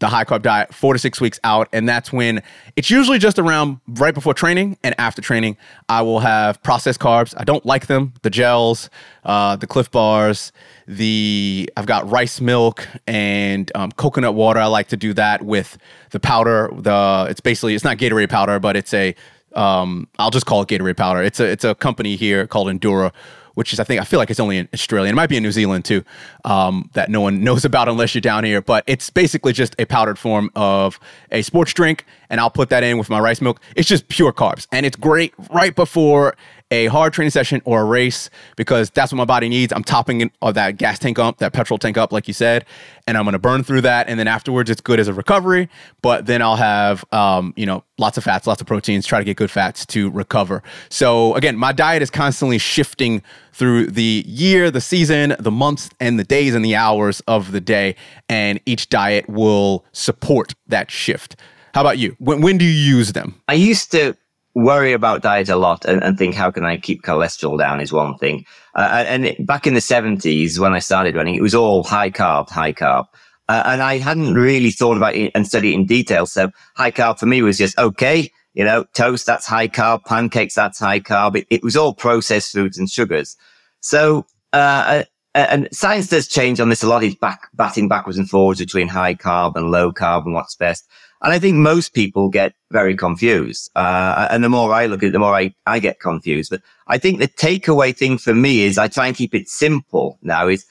the 0.00 0.08
high 0.08 0.24
carb 0.24 0.42
diet 0.42 0.74
four 0.74 0.92
to 0.92 0.98
six 0.98 1.20
weeks 1.20 1.38
out. 1.44 1.68
And 1.72 1.88
that's 1.88 2.12
when 2.12 2.42
it's 2.74 2.90
usually 2.90 3.18
just 3.18 3.38
around 3.38 3.80
right 3.86 4.14
before 4.14 4.34
training 4.34 4.76
and 4.82 4.94
after 4.98 5.22
training. 5.22 5.56
I 5.88 6.02
will 6.02 6.20
have 6.20 6.62
processed 6.62 7.00
carbs. 7.00 7.34
I 7.36 7.44
don't 7.44 7.64
like 7.64 7.86
them. 7.86 8.14
The 8.22 8.30
gels, 8.30 8.90
uh, 9.24 9.56
the 9.56 9.66
Clif 9.66 9.90
Bars, 9.90 10.52
the 10.88 11.70
I've 11.76 11.86
got 11.86 12.10
rice 12.10 12.40
milk 12.40 12.88
and 13.06 13.70
um, 13.74 13.92
coconut 13.92 14.34
water. 14.34 14.58
I 14.58 14.66
like 14.66 14.88
to 14.88 14.96
do 14.96 15.12
that 15.14 15.42
with 15.42 15.78
the 16.10 16.20
powder. 16.20 16.70
The 16.72 17.26
it's 17.30 17.40
basically 17.40 17.74
it's 17.74 17.84
not 17.84 17.98
Gatorade 17.98 18.30
powder, 18.30 18.58
but 18.58 18.76
it's 18.76 18.92
a 18.94 19.14
um, 19.54 20.08
I'll 20.18 20.30
just 20.30 20.46
call 20.46 20.62
it 20.62 20.68
Gatorade 20.68 20.96
powder. 20.96 21.22
It's 21.22 21.40
a 21.40 21.44
it's 21.44 21.64
a 21.64 21.74
company 21.74 22.16
here 22.16 22.46
called 22.46 22.68
Endura 22.68 23.12
which 23.60 23.74
is 23.74 23.78
I 23.78 23.84
think 23.84 24.00
I 24.00 24.04
feel 24.04 24.18
like 24.18 24.30
it's 24.30 24.40
only 24.40 24.56
in 24.56 24.70
Australia. 24.72 25.10
It 25.10 25.14
might 25.14 25.28
be 25.28 25.36
in 25.36 25.42
New 25.42 25.52
Zealand 25.52 25.84
too, 25.84 26.02
um, 26.46 26.88
that 26.94 27.10
no 27.10 27.20
one 27.20 27.44
knows 27.44 27.66
about 27.66 27.90
unless 27.90 28.14
you're 28.14 28.22
down 28.22 28.42
here. 28.42 28.62
But 28.62 28.84
it's 28.86 29.10
basically 29.10 29.52
just 29.52 29.76
a 29.78 29.84
powdered 29.84 30.18
form 30.18 30.48
of 30.56 30.98
a 31.30 31.42
sports 31.42 31.74
drink, 31.74 32.06
and 32.30 32.40
I'll 32.40 32.48
put 32.48 32.70
that 32.70 32.82
in 32.82 32.96
with 32.96 33.10
my 33.10 33.20
rice 33.20 33.42
milk. 33.42 33.60
It's 33.76 33.86
just 33.86 34.08
pure 34.08 34.32
carbs, 34.32 34.66
and 34.72 34.86
it's 34.86 34.96
great 34.96 35.34
right 35.50 35.76
before 35.76 36.36
a 36.70 36.86
hard 36.86 37.12
training 37.12 37.30
session 37.30 37.60
or 37.64 37.80
a 37.80 37.84
race 37.84 38.30
because 38.56 38.90
that's 38.90 39.12
what 39.12 39.16
my 39.16 39.24
body 39.24 39.48
needs. 39.48 39.72
I'm 39.72 39.82
topping 39.82 40.30
of 40.40 40.54
that 40.54 40.76
gas 40.76 40.98
tank 40.98 41.18
up, 41.18 41.38
that 41.38 41.52
petrol 41.52 41.78
tank 41.78 41.98
up, 41.98 42.12
like 42.12 42.28
you 42.28 42.34
said, 42.34 42.64
and 43.06 43.16
I'm 43.16 43.24
going 43.24 43.32
to 43.32 43.40
burn 43.40 43.64
through 43.64 43.80
that. 43.82 44.08
And 44.08 44.20
then 44.20 44.28
afterwards, 44.28 44.70
it's 44.70 44.80
good 44.80 45.00
as 45.00 45.08
a 45.08 45.14
recovery. 45.14 45.68
But 46.00 46.26
then 46.26 46.42
I'll 46.42 46.56
have, 46.56 47.04
um, 47.12 47.52
you 47.56 47.66
know, 47.66 47.82
lots 47.98 48.16
of 48.18 48.24
fats, 48.24 48.46
lots 48.46 48.60
of 48.60 48.66
proteins, 48.66 49.04
try 49.04 49.18
to 49.18 49.24
get 49.24 49.36
good 49.36 49.50
fats 49.50 49.84
to 49.86 50.10
recover. 50.10 50.62
So 50.88 51.34
again, 51.34 51.56
my 51.56 51.72
diet 51.72 52.02
is 52.02 52.10
constantly 52.10 52.58
shifting 52.58 53.22
through 53.52 53.88
the 53.88 54.24
year, 54.26 54.70
the 54.70 54.80
season, 54.80 55.34
the 55.38 55.50
months, 55.50 55.90
and 55.98 56.18
the 56.18 56.24
days 56.24 56.54
and 56.54 56.64
the 56.64 56.76
hours 56.76 57.20
of 57.26 57.50
the 57.50 57.60
day. 57.60 57.96
And 58.28 58.60
each 58.64 58.88
diet 58.88 59.28
will 59.28 59.84
support 59.92 60.54
that 60.68 60.90
shift. 60.90 61.36
How 61.74 61.80
about 61.80 61.98
you? 61.98 62.16
When, 62.18 62.40
when 62.40 62.58
do 62.58 62.64
you 62.64 62.70
use 62.96 63.12
them? 63.12 63.40
I 63.48 63.54
used 63.54 63.90
to 63.92 64.16
worry 64.54 64.92
about 64.92 65.22
diet 65.22 65.48
a 65.48 65.56
lot 65.56 65.84
and, 65.84 66.02
and, 66.02 66.18
think 66.18 66.34
how 66.34 66.50
can 66.50 66.64
I 66.64 66.76
keep 66.76 67.02
cholesterol 67.02 67.58
down 67.58 67.80
is 67.80 67.92
one 67.92 68.16
thing. 68.18 68.44
Uh, 68.74 69.04
and 69.06 69.26
it, 69.26 69.46
back 69.46 69.66
in 69.66 69.74
the 69.74 69.80
seventies 69.80 70.58
when 70.58 70.72
I 70.72 70.80
started 70.80 71.14
running, 71.14 71.34
it 71.34 71.42
was 71.42 71.54
all 71.54 71.84
high 71.84 72.10
carb, 72.10 72.48
high 72.48 72.72
carb. 72.72 73.06
Uh, 73.48 73.62
and 73.66 73.82
I 73.82 73.98
hadn't 73.98 74.34
really 74.34 74.70
thought 74.70 74.96
about 74.96 75.14
it 75.14 75.32
and 75.34 75.46
studied 75.46 75.72
it 75.72 75.74
in 75.74 75.86
detail. 75.86 76.26
So 76.26 76.50
high 76.76 76.92
carb 76.92 77.18
for 77.18 77.26
me 77.26 77.42
was 77.42 77.58
just 77.58 77.78
okay. 77.78 78.30
You 78.54 78.64
know, 78.64 78.84
toast, 78.94 79.26
that's 79.26 79.46
high 79.46 79.68
carb, 79.68 80.04
pancakes, 80.04 80.54
that's 80.54 80.78
high 80.78 81.00
carb. 81.00 81.36
It, 81.36 81.46
it 81.50 81.62
was 81.62 81.76
all 81.76 81.94
processed 81.94 82.52
foods 82.52 82.78
and 82.78 82.90
sugars. 82.90 83.36
So, 83.80 84.26
uh, 84.52 85.04
and 85.34 85.68
science 85.72 86.08
does 86.08 86.26
change 86.26 86.58
on 86.58 86.68
this 86.68 86.82
a 86.82 86.88
lot. 86.88 87.04
It's 87.04 87.14
back, 87.14 87.48
batting 87.54 87.88
backwards 87.88 88.18
and 88.18 88.28
forwards 88.28 88.60
between 88.60 88.88
high 88.88 89.14
carb 89.14 89.54
and 89.54 89.70
low 89.70 89.92
carb 89.92 90.24
and 90.24 90.34
what's 90.34 90.56
best. 90.56 90.88
And 91.22 91.32
I 91.32 91.38
think 91.38 91.56
most 91.56 91.92
people 91.92 92.28
get 92.30 92.54
very 92.70 92.96
confused. 92.96 93.70
Uh, 93.76 94.28
and 94.30 94.42
the 94.42 94.48
more 94.48 94.72
I 94.72 94.86
look 94.86 95.02
at 95.02 95.08
it, 95.08 95.12
the 95.12 95.18
more 95.18 95.34
I, 95.34 95.54
I 95.66 95.78
get 95.78 96.00
confused. 96.00 96.50
But 96.50 96.62
I 96.86 96.96
think 96.98 97.18
the 97.18 97.28
takeaway 97.28 97.94
thing 97.94 98.16
for 98.16 98.34
me 98.34 98.62
is 98.62 98.78
I 98.78 98.88
try 98.88 99.06
and 99.06 99.16
keep 99.16 99.34
it 99.34 99.48
simple 99.48 100.18
now 100.22 100.48
is 100.48 100.64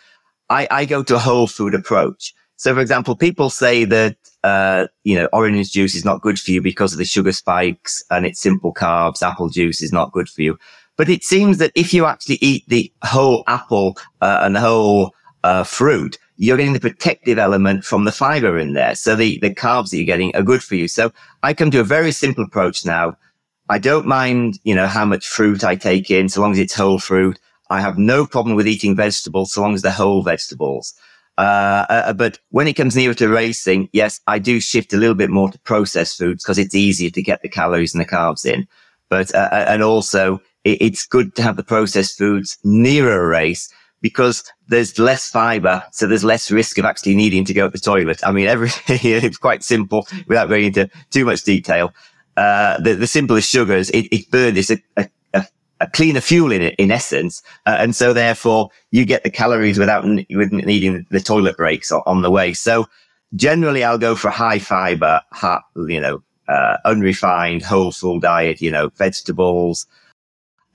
I, 0.50 0.68
I 0.72 0.86
go 0.86 1.04
to 1.04 1.16
a 1.16 1.20
whole 1.20 1.48
food 1.48 1.76
approach. 1.76 2.34
So 2.56 2.74
for 2.74 2.82
example, 2.82 3.16
people 3.16 3.50
say 3.50 3.86
that, 3.86 4.18
uh, 4.44 4.88
you 5.04 5.16
know, 5.16 5.30
orange 5.32 5.72
juice 5.72 5.96
is 5.96 6.04
not 6.04 6.22
good 6.22 6.40
for 6.40 6.52
you 6.52 6.62
because 6.62 6.94
of 6.94 6.98
the 6.98 7.06
sugar 7.06 7.32
spikes 7.32 8.04
and 8.10 8.26
it's 8.26 8.42
simple 8.42 8.74
carbs. 8.74 9.22
Apple 9.22 9.50
juice 9.50 9.82
is 9.82 9.94
not 9.94 10.12
good 10.12 10.28
for 10.28 10.42
you. 10.42 10.58
But 10.98 11.10
it 11.10 11.24
seems 11.24 11.60
that 11.60 11.72
if 11.76 11.94
you 11.94 12.06
actually 12.06 12.40
eat 12.42 12.66
the 12.68 12.92
whole 13.04 13.44
apple 13.48 13.98
uh, 14.20 14.40
and 14.42 14.56
the 14.56 14.60
whole 14.60 15.14
uh, 15.44 15.64
fruit, 15.64 16.18
you're 16.42 16.56
getting 16.56 16.72
the 16.72 16.80
protective 16.80 17.38
element 17.38 17.84
from 17.84 18.06
the 18.06 18.14
fiber 18.14 18.58
in 18.58 18.72
there. 18.72 18.96
So 18.96 19.14
the, 19.14 19.38
the 19.40 19.54
carbs 19.54 19.90
that 19.90 19.98
you're 19.98 20.06
getting 20.06 20.34
are 20.38 20.42
good 20.42 20.64
for 20.64 20.76
you. 20.76 20.88
So 20.88 21.12
I 21.44 21.54
come 21.54 21.70
to 21.72 21.82
a 21.82 21.84
very 21.84 22.14
simple 22.14 22.46
approach 22.46 22.86
now. 22.86 23.18
I 23.68 23.78
don't 23.78 24.08
mind, 24.08 24.58
you 24.64 24.74
know, 24.74 24.88
how 24.88 25.04
much 25.04 25.28
fruit 25.28 25.66
I 25.66 25.76
take 25.76 26.10
in, 26.10 26.30
so 26.30 26.40
long 26.40 26.54
as 26.54 26.60
it's 26.60 26.74
whole 26.74 26.98
fruit. 26.98 27.38
I 27.70 27.82
have 27.82 27.98
no 27.98 28.26
problem 28.26 28.56
with 28.56 28.70
eating 28.70 28.96
vegetables, 28.96 29.52
so 29.52 29.62
long 29.62 29.76
as 29.76 29.82
they're 29.82 29.92
whole 29.92 30.24
vegetables. 30.24 30.94
Uh, 31.38 31.86
uh, 31.90 32.14
but 32.14 32.40
when 32.52 32.68
it 32.70 32.74
comes 32.74 32.96
nearer 32.96 33.14
to 33.16 33.28
racing, 33.28 33.90
yes, 33.92 34.22
I 34.26 34.40
do 34.40 34.62
shift 34.62 34.94
a 34.94 34.98
little 34.98 35.16
bit 35.16 35.30
more 35.30 35.52
to 35.52 35.60
processed 35.60 36.18
foods 36.18 36.44
because 36.44 36.58
it's 36.58 36.74
easier 36.74 37.10
to 37.10 37.22
get 37.22 37.42
the 37.42 37.50
calories 37.50 37.94
and 37.94 38.00
the 38.02 38.08
carbs 38.08 38.46
in. 38.46 38.66
But, 39.10 39.36
uh, 39.36 39.50
uh 39.52 39.66
and 39.68 39.84
also 39.84 40.42
it, 40.64 40.82
it's 40.82 41.06
good 41.06 41.36
to 41.36 41.44
have 41.44 41.58
the 41.58 41.64
processed 41.64 42.18
foods 42.18 42.58
nearer 42.64 43.26
a 43.26 43.28
race 43.28 43.70
because 44.02 44.44
there's 44.68 44.98
less 44.98 45.30
fiber, 45.30 45.84
so 45.92 46.08
there's 46.08 46.24
less 46.24 46.52
risk 46.52 46.78
of 46.78 46.86
actually 46.86 47.16
needing 47.16 47.46
to 47.46 47.54
go 47.54 47.68
to 47.68 47.72
the 47.72 47.80
toilet. 47.80 48.20
I 48.26 48.32
mean, 48.32 48.48
everything 48.48 49.00
it's 49.04 49.38
quite 49.38 49.64
simple 49.64 50.08
without 50.28 50.50
going 50.50 50.66
into 50.66 50.90
too 51.10 51.26
much 51.26 51.44
detail. 51.44 51.94
Uh, 52.38 52.80
the, 52.80 52.96
the 52.96 53.08
simplest 53.08 53.50
sugars, 53.50 53.90
it, 53.90 54.08
it 54.12 54.30
burns 54.32 54.72
a, 54.72 54.82
a, 54.96 55.46
a, 55.82 55.88
cleaner 55.88 56.22
fuel 56.22 56.54
in 56.54 56.62
it, 56.62 56.76
in 56.78 56.90
essence. 56.90 57.42
Uh, 57.66 57.76
and 57.80 57.96
so 57.96 58.14
therefore 58.14 58.70
you 58.92 59.04
get 59.04 59.24
the 59.24 59.30
calories 59.30 59.78
without 59.78 60.06
n- 60.06 60.26
needing 60.30 61.06
the 61.10 61.20
toilet 61.20 61.58
breaks 61.58 61.92
on, 61.92 62.02
on, 62.06 62.22
the 62.22 62.32
way. 62.32 62.54
So 62.54 62.88
generally 63.36 63.84
I'll 63.84 63.98
go 63.98 64.16
for 64.16 64.30
high 64.30 64.60
fiber, 64.60 65.22
you 65.76 66.00
know, 66.00 66.24
uh, 66.48 66.78
unrefined, 66.86 67.62
whole 67.62 67.92
full 67.92 68.22
diet, 68.22 68.62
you 68.62 68.72
know, 68.72 68.90
vegetables, 68.96 69.86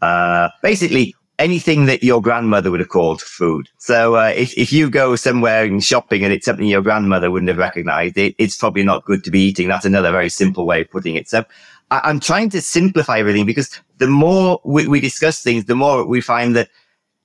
uh, 0.02 0.50
basically 0.62 1.14
anything 1.38 1.86
that 1.86 2.02
your 2.02 2.22
grandmother 2.22 2.70
would 2.70 2.80
have 2.80 2.88
called 2.88 3.20
food. 3.20 3.68
So 3.78 4.16
uh, 4.16 4.32
if, 4.36 4.56
if 4.56 4.72
you 4.72 4.88
go 4.88 5.16
somewhere 5.16 5.64
and 5.64 5.82
shopping 5.82 6.22
and 6.24 6.32
it's 6.32 6.46
something 6.46 6.66
your 6.66 6.82
grandmother 6.82 7.30
wouldn't 7.30 7.48
have 7.48 7.58
recognized, 7.58 8.16
it, 8.16 8.34
it's 8.38 8.56
probably 8.56 8.84
not 8.84 9.04
good 9.04 9.24
to 9.24 9.30
be 9.30 9.40
eating. 9.40 9.68
That's 9.68 9.84
another 9.84 10.12
very 10.12 10.28
simple 10.28 10.66
way 10.66 10.82
of 10.82 10.90
putting 10.90 11.16
it. 11.16 11.28
So 11.28 11.44
I, 11.90 12.08
am 12.10 12.20
trying 12.20 12.50
to 12.50 12.60
simplify 12.60 13.18
everything 13.18 13.46
because 13.46 13.80
the 13.98 14.06
more 14.06 14.60
we, 14.64 14.86
we 14.86 15.00
discuss 15.00 15.42
things, 15.42 15.64
the 15.64 15.74
more 15.74 16.06
we 16.06 16.20
find 16.20 16.54
that, 16.56 16.68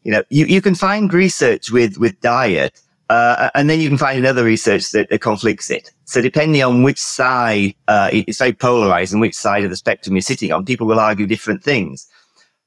you 0.04 0.12
know, 0.12 0.24
you, 0.30 0.46
you 0.46 0.62
can 0.62 0.76
find 0.76 1.14
research 1.14 1.72
with, 1.72 1.98
with 1.98 2.20
diet. 2.22 2.82
Uh, 3.10 3.50
and 3.56 3.70
then 3.70 3.80
you 3.80 3.90
can 3.90 3.98
find 3.98 4.20
another 4.20 4.44
research 4.44 4.92
that, 4.92 5.10
that 5.10 5.20
conflicts 5.20 5.72
it. 5.72 5.92
So 6.06 6.22
depending 6.22 6.62
on 6.62 6.84
which 6.84 7.00
side, 7.00 7.74
uh, 7.88 8.10
it's 8.12 8.38
very 8.38 8.54
polarized 8.54 9.14
and 9.14 9.22
which 9.22 9.34
side 9.34 9.64
of 9.64 9.72
the 9.72 9.76
spectrum 9.76 10.16
you're 10.16 10.22
sitting 10.22 10.52
on, 10.52 10.64
people 10.64 10.86
will 10.86 11.00
argue 11.00 11.26
different 11.26 11.64
things. 11.64 12.08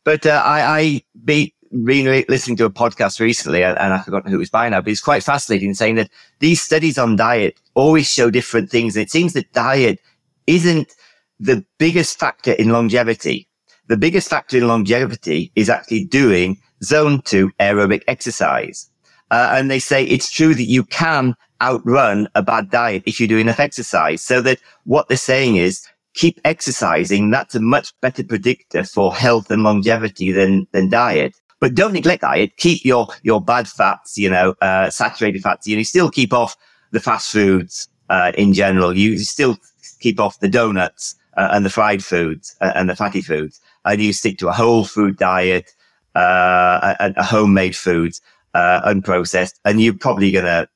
But 0.04 0.26
uh, 0.26 0.42
I, 0.44 0.80
I 0.80 1.02
be 1.24 1.54
been 1.84 2.24
listening 2.28 2.56
to 2.58 2.66
a 2.66 2.70
podcast 2.70 3.18
recently, 3.18 3.64
and, 3.64 3.78
I've 3.78 4.04
forgotten 4.04 4.30
who 4.30 4.36
it 4.36 4.40
was 4.40 4.50
by 4.50 4.68
now, 4.68 4.80
but 4.80 4.90
it's 4.90 5.00
quite 5.00 5.22
fascinating 5.22 5.72
saying 5.74 5.94
that 5.94 6.10
these 6.38 6.60
studies 6.60 6.98
on 6.98 7.16
diet 7.16 7.58
always 7.74 8.08
show 8.10 8.30
different 8.30 8.70
things. 8.70 8.94
And 8.94 9.02
it 9.02 9.10
seems 9.10 9.32
that 9.32 9.52
diet 9.52 9.98
isn't 10.46 10.92
the 11.40 11.64
biggest 11.78 12.18
factor 12.18 12.52
in 12.52 12.70
longevity. 12.70 13.48
The 13.88 13.96
biggest 13.96 14.28
factor 14.28 14.58
in 14.58 14.68
longevity 14.68 15.50
is 15.56 15.70
actually 15.70 16.04
doing 16.04 16.58
zone 16.84 17.22
two 17.22 17.50
aerobic 17.58 18.02
exercise. 18.06 18.88
Uh, 19.30 19.54
and 19.54 19.70
they 19.70 19.78
say 19.78 20.04
it's 20.04 20.30
true 20.30 20.54
that 20.54 20.64
you 20.64 20.84
can 20.84 21.34
outrun 21.62 22.28
a 22.34 22.42
bad 22.42 22.70
diet 22.70 23.02
if 23.06 23.18
you 23.18 23.26
do 23.26 23.38
enough 23.38 23.60
exercise. 23.60 24.20
So 24.20 24.42
that 24.42 24.58
what 24.84 25.08
they're 25.08 25.16
saying 25.16 25.56
is 25.56 25.86
keep 26.14 26.40
exercising. 26.44 27.30
That's 27.30 27.54
a 27.54 27.60
much 27.60 27.92
better 28.00 28.24
predictor 28.24 28.84
for 28.84 29.14
health 29.14 29.50
and 29.50 29.62
longevity 29.62 30.32
than, 30.32 30.66
than 30.72 30.88
diet. 30.88 31.34
But 31.60 31.74
don't 31.74 31.92
neglect 31.92 32.22
diet. 32.22 32.56
Keep 32.56 32.84
your, 32.84 33.08
your 33.22 33.40
bad 33.40 33.68
fats, 33.68 34.18
you 34.18 34.28
know, 34.28 34.54
uh, 34.60 34.90
saturated 34.90 35.42
fats. 35.42 35.66
You, 35.66 35.76
know, 35.76 35.82
still 35.84 36.10
keep 36.10 36.32
off 36.32 36.56
the 36.90 37.00
fast 37.00 37.30
foods, 37.30 37.88
uh, 38.10 38.32
in 38.36 38.52
general. 38.52 38.96
You 38.96 39.18
still 39.18 39.56
keep 40.00 40.18
off 40.18 40.40
the 40.40 40.48
donuts, 40.48 41.14
uh, 41.36 41.48
and 41.52 41.64
the 41.64 41.70
fried 41.70 42.04
foods 42.04 42.56
uh, 42.60 42.72
and 42.74 42.88
the 42.88 42.96
fatty 42.96 43.22
foods. 43.22 43.60
And 43.84 44.00
you 44.00 44.12
stick 44.12 44.38
to 44.38 44.48
a 44.48 44.52
whole 44.52 44.84
food 44.84 45.16
diet, 45.16 45.70
uh, 46.14 46.94
a 47.00 47.22
homemade 47.22 47.76
foods, 47.76 48.20
uh, 48.54 48.82
unprocessed. 48.82 49.54
And 49.64 49.80
you're 49.80 49.94
probably 49.94 50.30
going 50.30 50.44
to 50.44 50.68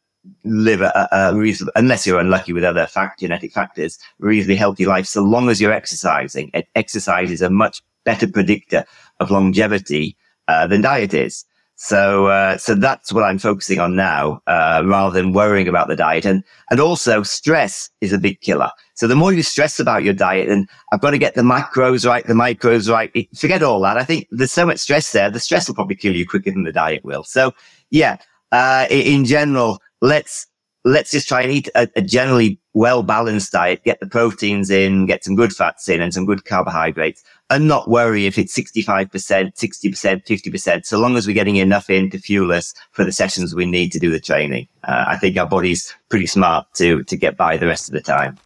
live 0.44 0.80
a, 0.80 1.08
a 1.12 1.34
reasonable, 1.34 1.72
unless 1.76 2.06
you're 2.06 2.20
unlucky 2.20 2.52
with 2.52 2.64
other 2.64 2.86
fact, 2.86 3.20
genetic 3.20 3.52
factors, 3.52 3.98
reasonably 4.18 4.56
healthy 4.56 4.86
life, 4.86 5.06
so 5.06 5.22
long 5.22 5.48
as 5.48 5.60
you're 5.60 5.72
exercising. 5.72 6.50
Exercise 6.74 7.30
is 7.30 7.42
a 7.42 7.50
much 7.50 7.82
better 8.04 8.26
predictor 8.26 8.84
of 9.20 9.30
longevity 9.30 10.16
uh, 10.48 10.66
than 10.66 10.82
diet 10.82 11.14
is. 11.14 11.44
So, 11.78 12.28
uh, 12.28 12.56
so 12.56 12.74
that's 12.74 13.12
what 13.12 13.22
I'm 13.22 13.38
focusing 13.38 13.80
on 13.80 13.96
now, 13.96 14.40
uh, 14.46 14.82
rather 14.86 15.20
than 15.20 15.34
worrying 15.34 15.68
about 15.68 15.88
the 15.88 15.96
diet. 15.96 16.24
And, 16.24 16.42
and 16.70 16.80
also 16.80 17.22
stress 17.22 17.90
is 18.00 18.14
a 18.14 18.18
big 18.18 18.40
killer. 18.40 18.70
So 18.94 19.06
the 19.06 19.14
more 19.14 19.34
you 19.34 19.42
stress 19.42 19.78
about 19.78 20.02
your 20.02 20.14
diet 20.14 20.48
and 20.48 20.66
I've 20.90 21.02
got 21.02 21.10
to 21.10 21.18
get 21.18 21.34
the 21.34 21.42
macros 21.42 22.08
right, 22.08 22.26
the 22.26 22.32
micros 22.32 22.90
right, 22.90 23.12
forget 23.36 23.62
all 23.62 23.80
that. 23.82 23.98
I 23.98 24.04
think 24.04 24.26
there's 24.30 24.52
so 24.52 24.64
much 24.64 24.78
stress 24.78 25.12
there. 25.12 25.30
The 25.30 25.38
stress 25.38 25.68
will 25.68 25.74
probably 25.74 25.96
kill 25.96 26.16
you 26.16 26.26
quicker 26.26 26.50
than 26.50 26.64
the 26.64 26.72
diet 26.72 27.04
will. 27.04 27.24
So 27.24 27.52
yeah, 27.90 28.16
uh, 28.52 28.86
in 28.88 29.26
general, 29.26 29.78
let's 30.00 30.46
let's 30.84 31.10
just 31.10 31.26
try 31.26 31.42
and 31.42 31.50
eat 31.50 31.68
a, 31.74 31.88
a 31.96 32.02
generally 32.02 32.60
well 32.74 33.02
balanced 33.02 33.52
diet, 33.52 33.82
get 33.82 33.98
the 33.98 34.06
proteins 34.06 34.70
in, 34.70 35.06
get 35.06 35.24
some 35.24 35.34
good 35.34 35.52
fats 35.52 35.88
in 35.88 36.00
and 36.00 36.14
some 36.14 36.24
good 36.24 36.44
carbohydrates 36.44 37.24
and 37.50 37.66
not 37.66 37.88
worry 37.88 38.26
if 38.26 38.38
it's 38.38 38.56
65%, 38.56 39.10
60%, 39.10 40.26
50%, 40.26 40.86
so 40.86 40.98
long 40.98 41.16
as 41.16 41.26
we're 41.26 41.34
getting 41.34 41.56
enough 41.56 41.90
in 41.90 42.10
to 42.10 42.18
fuel 42.18 42.52
us 42.52 42.74
for 42.92 43.04
the 43.04 43.12
sessions 43.12 43.54
we 43.54 43.66
need 43.66 43.92
to 43.92 43.98
do 43.98 44.10
the 44.10 44.20
training. 44.20 44.68
Uh, 44.84 45.04
I 45.08 45.16
think 45.16 45.36
our 45.36 45.46
body's 45.46 45.94
pretty 46.08 46.26
smart 46.26 46.66
to, 46.74 47.02
to 47.04 47.16
get 47.16 47.36
by 47.36 47.56
the 47.56 47.66
rest 47.66 47.88
of 47.88 47.94
the 47.94 48.00
time. 48.00 48.38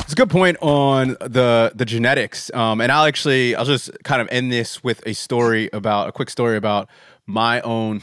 It's 0.00 0.12
a 0.12 0.16
good 0.16 0.28
point 0.28 0.58
on 0.60 1.16
the 1.20 1.72
the 1.74 1.86
genetics, 1.86 2.52
um, 2.52 2.82
and 2.82 2.92
I'll 2.92 3.06
actually 3.06 3.56
I'll 3.56 3.64
just 3.64 3.90
kind 4.04 4.20
of 4.20 4.28
end 4.30 4.52
this 4.52 4.84
with 4.84 5.02
a 5.06 5.14
story 5.14 5.70
about 5.72 6.08
a 6.10 6.12
quick 6.12 6.28
story 6.28 6.58
about 6.58 6.90
my 7.26 7.60
own 7.62 8.02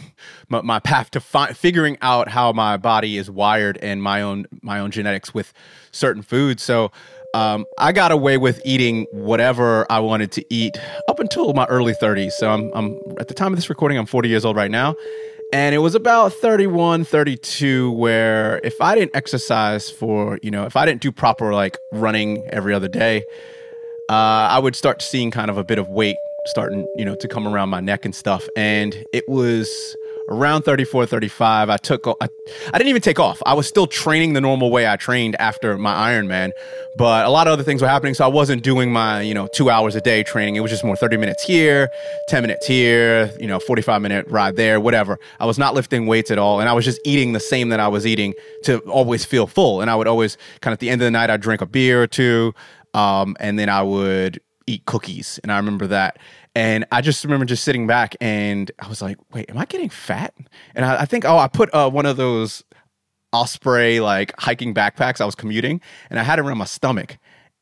my, 0.50 0.62
my 0.62 0.80
path 0.80 1.12
to 1.12 1.20
fi- 1.20 1.54
figuring 1.54 1.98
out 2.02 2.28
how 2.28 2.52
my 2.52 2.78
body 2.78 3.18
is 3.18 3.30
wired 3.30 3.78
and 3.78 4.02
my 4.02 4.22
own 4.22 4.46
my 4.62 4.80
own 4.80 4.92
genetics 4.92 5.34
with 5.34 5.54
certain 5.92 6.22
foods. 6.22 6.64
So 6.64 6.92
um, 7.34 7.66
I 7.78 7.92
got 7.92 8.12
away 8.12 8.38
with 8.38 8.62
eating 8.66 9.06
whatever 9.12 9.90
I 9.90 10.00
wanted 10.00 10.32
to 10.34 10.54
eat 10.54 10.78
up 11.08 11.20
until 11.20 11.54
my 11.54 11.66
early 11.66 11.94
30s. 11.94 12.32
So 12.32 12.50
I'm, 12.50 12.72
I'm 12.74 13.00
at 13.20 13.30
the 13.30 13.34
time 13.34 13.54
of 13.54 13.58
this 13.58 13.70
recording, 13.70 13.98
I'm 13.98 14.06
40 14.06 14.28
years 14.28 14.44
old 14.44 14.58
right 14.58 14.72
now. 14.72 14.96
And 15.54 15.76
it 15.76 15.80
was 15.80 15.96
about 15.96 16.32
31, 16.34 17.04
32, 17.04 17.92
where 17.92 18.62
if 18.64 18.80
I 18.80 18.96
didn't 18.96 19.16
exercise 19.16 19.90
for, 19.90 20.40
you 20.42 20.50
know, 20.50 20.66
if 20.66 20.78
I 20.78 20.86
didn't 20.86 21.02
do 21.02 21.12
proper 21.12 21.54
like 21.54 21.78
running 21.92 22.46
every 22.48 22.74
other 22.74 22.88
day, 22.88 23.24
uh, 24.10 24.14
I 24.50 24.60
would 24.60 24.76
start 24.76 25.02
seeing 25.02 25.30
kind 25.30 25.50
of 25.50 25.58
a 25.58 25.64
bit 25.64 25.78
of 25.78 25.90
weight 25.90 26.16
starting, 26.46 26.88
you 26.96 27.06
know, 27.06 27.16
to 27.16 27.28
come 27.28 27.48
around 27.48 27.70
my 27.70 27.80
neck 27.80 28.06
and 28.06 28.16
stuff. 28.16 28.48
And 28.56 29.06
it 29.14 29.28
was 29.30 29.96
around 30.30 30.62
34 30.62 31.06
35 31.08 31.70
i 31.70 31.78
took 31.78 32.08
I, 32.08 32.30
I 32.74 32.78
didn't 32.78 32.90
even 32.90 33.02
take 33.02 33.20
off. 33.20 33.42
I 33.46 33.54
was 33.54 33.68
still 33.68 33.88
training 33.88 34.34
the 34.34 34.42
normal 34.42 34.72
way 34.72 34.88
i 34.88 34.96
trained 34.96 35.36
after 35.42 35.78
my 35.78 36.12
ironman 36.12 36.52
but 36.96 37.26
a 37.26 37.30
lot 37.30 37.48
of 37.48 37.54
other 37.54 37.64
things 37.64 37.82
were 37.82 37.88
happening. 37.88 38.14
So 38.14 38.24
i 38.24 38.28
wasn't 38.28 38.64
doing 38.64 38.92
my 38.94 39.22
you 39.22 39.34
know 39.34 39.48
two 39.54 39.70
hours 39.70 39.96
a 39.96 40.02
day 40.02 40.24
training. 40.24 40.56
It 40.56 40.62
was 40.62 40.72
just 40.72 40.84
more 40.84 40.96
30 40.96 41.18
minutes 41.18 41.44
here 41.44 41.90
10 42.30 42.44
minutes 42.44 42.66
here 42.68 43.32
you 43.40 43.48
know 43.48 43.60
45 43.60 44.02
minute 44.02 44.28
ride 44.28 44.56
there 44.56 44.80
whatever. 44.80 45.20
I 45.40 45.46
was 45.46 45.58
not 45.58 45.74
lifting 45.74 46.06
weights 46.06 46.32
at 46.32 46.38
all 46.38 46.60
and 46.60 46.70
i 46.70 46.74
was 46.74 46.86
just 46.86 47.02
eating 47.04 47.34
the 47.34 47.40
same 47.40 47.70
that 47.70 47.80
i 47.80 47.88
was 47.88 48.06
eating 48.06 48.34
to 48.64 48.80
always 48.82 49.26
feel 49.26 49.48
full. 49.48 49.82
And 49.82 49.90
i 49.90 49.96
would 49.96 50.08
always 50.08 50.38
kind 50.62 50.72
of 50.72 50.78
at 50.78 50.80
the 50.80 50.90
end 50.90 51.02
of 51.02 51.06
the 51.06 51.12
night 51.12 51.30
i'd 51.30 51.42
drink 51.42 51.62
a 51.62 51.66
beer 51.66 52.02
or 52.02 52.08
two 52.08 52.54
um, 52.94 53.36
and 53.40 53.58
then 53.58 53.70
i 53.70 53.82
would 53.82 54.40
eat 54.68 54.86
cookies 54.86 55.40
and 55.44 55.52
i 55.52 55.58
remember 55.58 55.88
that 55.88 56.18
and 56.56 56.86
I 56.92 57.02
just 57.02 57.24
remember 57.24 57.46
just 57.46 57.64
sitting 57.64 57.88
back 57.88 58.16
and 58.20 58.72
I 58.80 58.88
was 58.88 59.02
like, 59.02 59.18
wait, 59.34 59.50
am 59.50 59.58
I 59.58 59.66
getting 59.66 59.90
fat? 59.90 60.34
And 60.76 60.84
I, 60.84 61.02
I 61.02 61.06
think, 61.06 61.24
oh, 61.24 61.38
I 61.38 61.48
put 61.48 61.74
uh, 61.74 61.90
one 61.90 62.06
of 62.06 62.18
those 62.18 62.64
Osprey 63.32 64.02
like 64.02 64.34
hiking 64.38 64.74
backpacks. 64.74 65.22
I 65.22 65.26
was 65.26 65.36
commuting 65.36 65.80
and 66.10 66.20
I 66.20 66.24
had 66.24 66.40
it 66.40 66.42
around 66.42 66.58
my 66.58 66.66
stomach. 66.66 67.18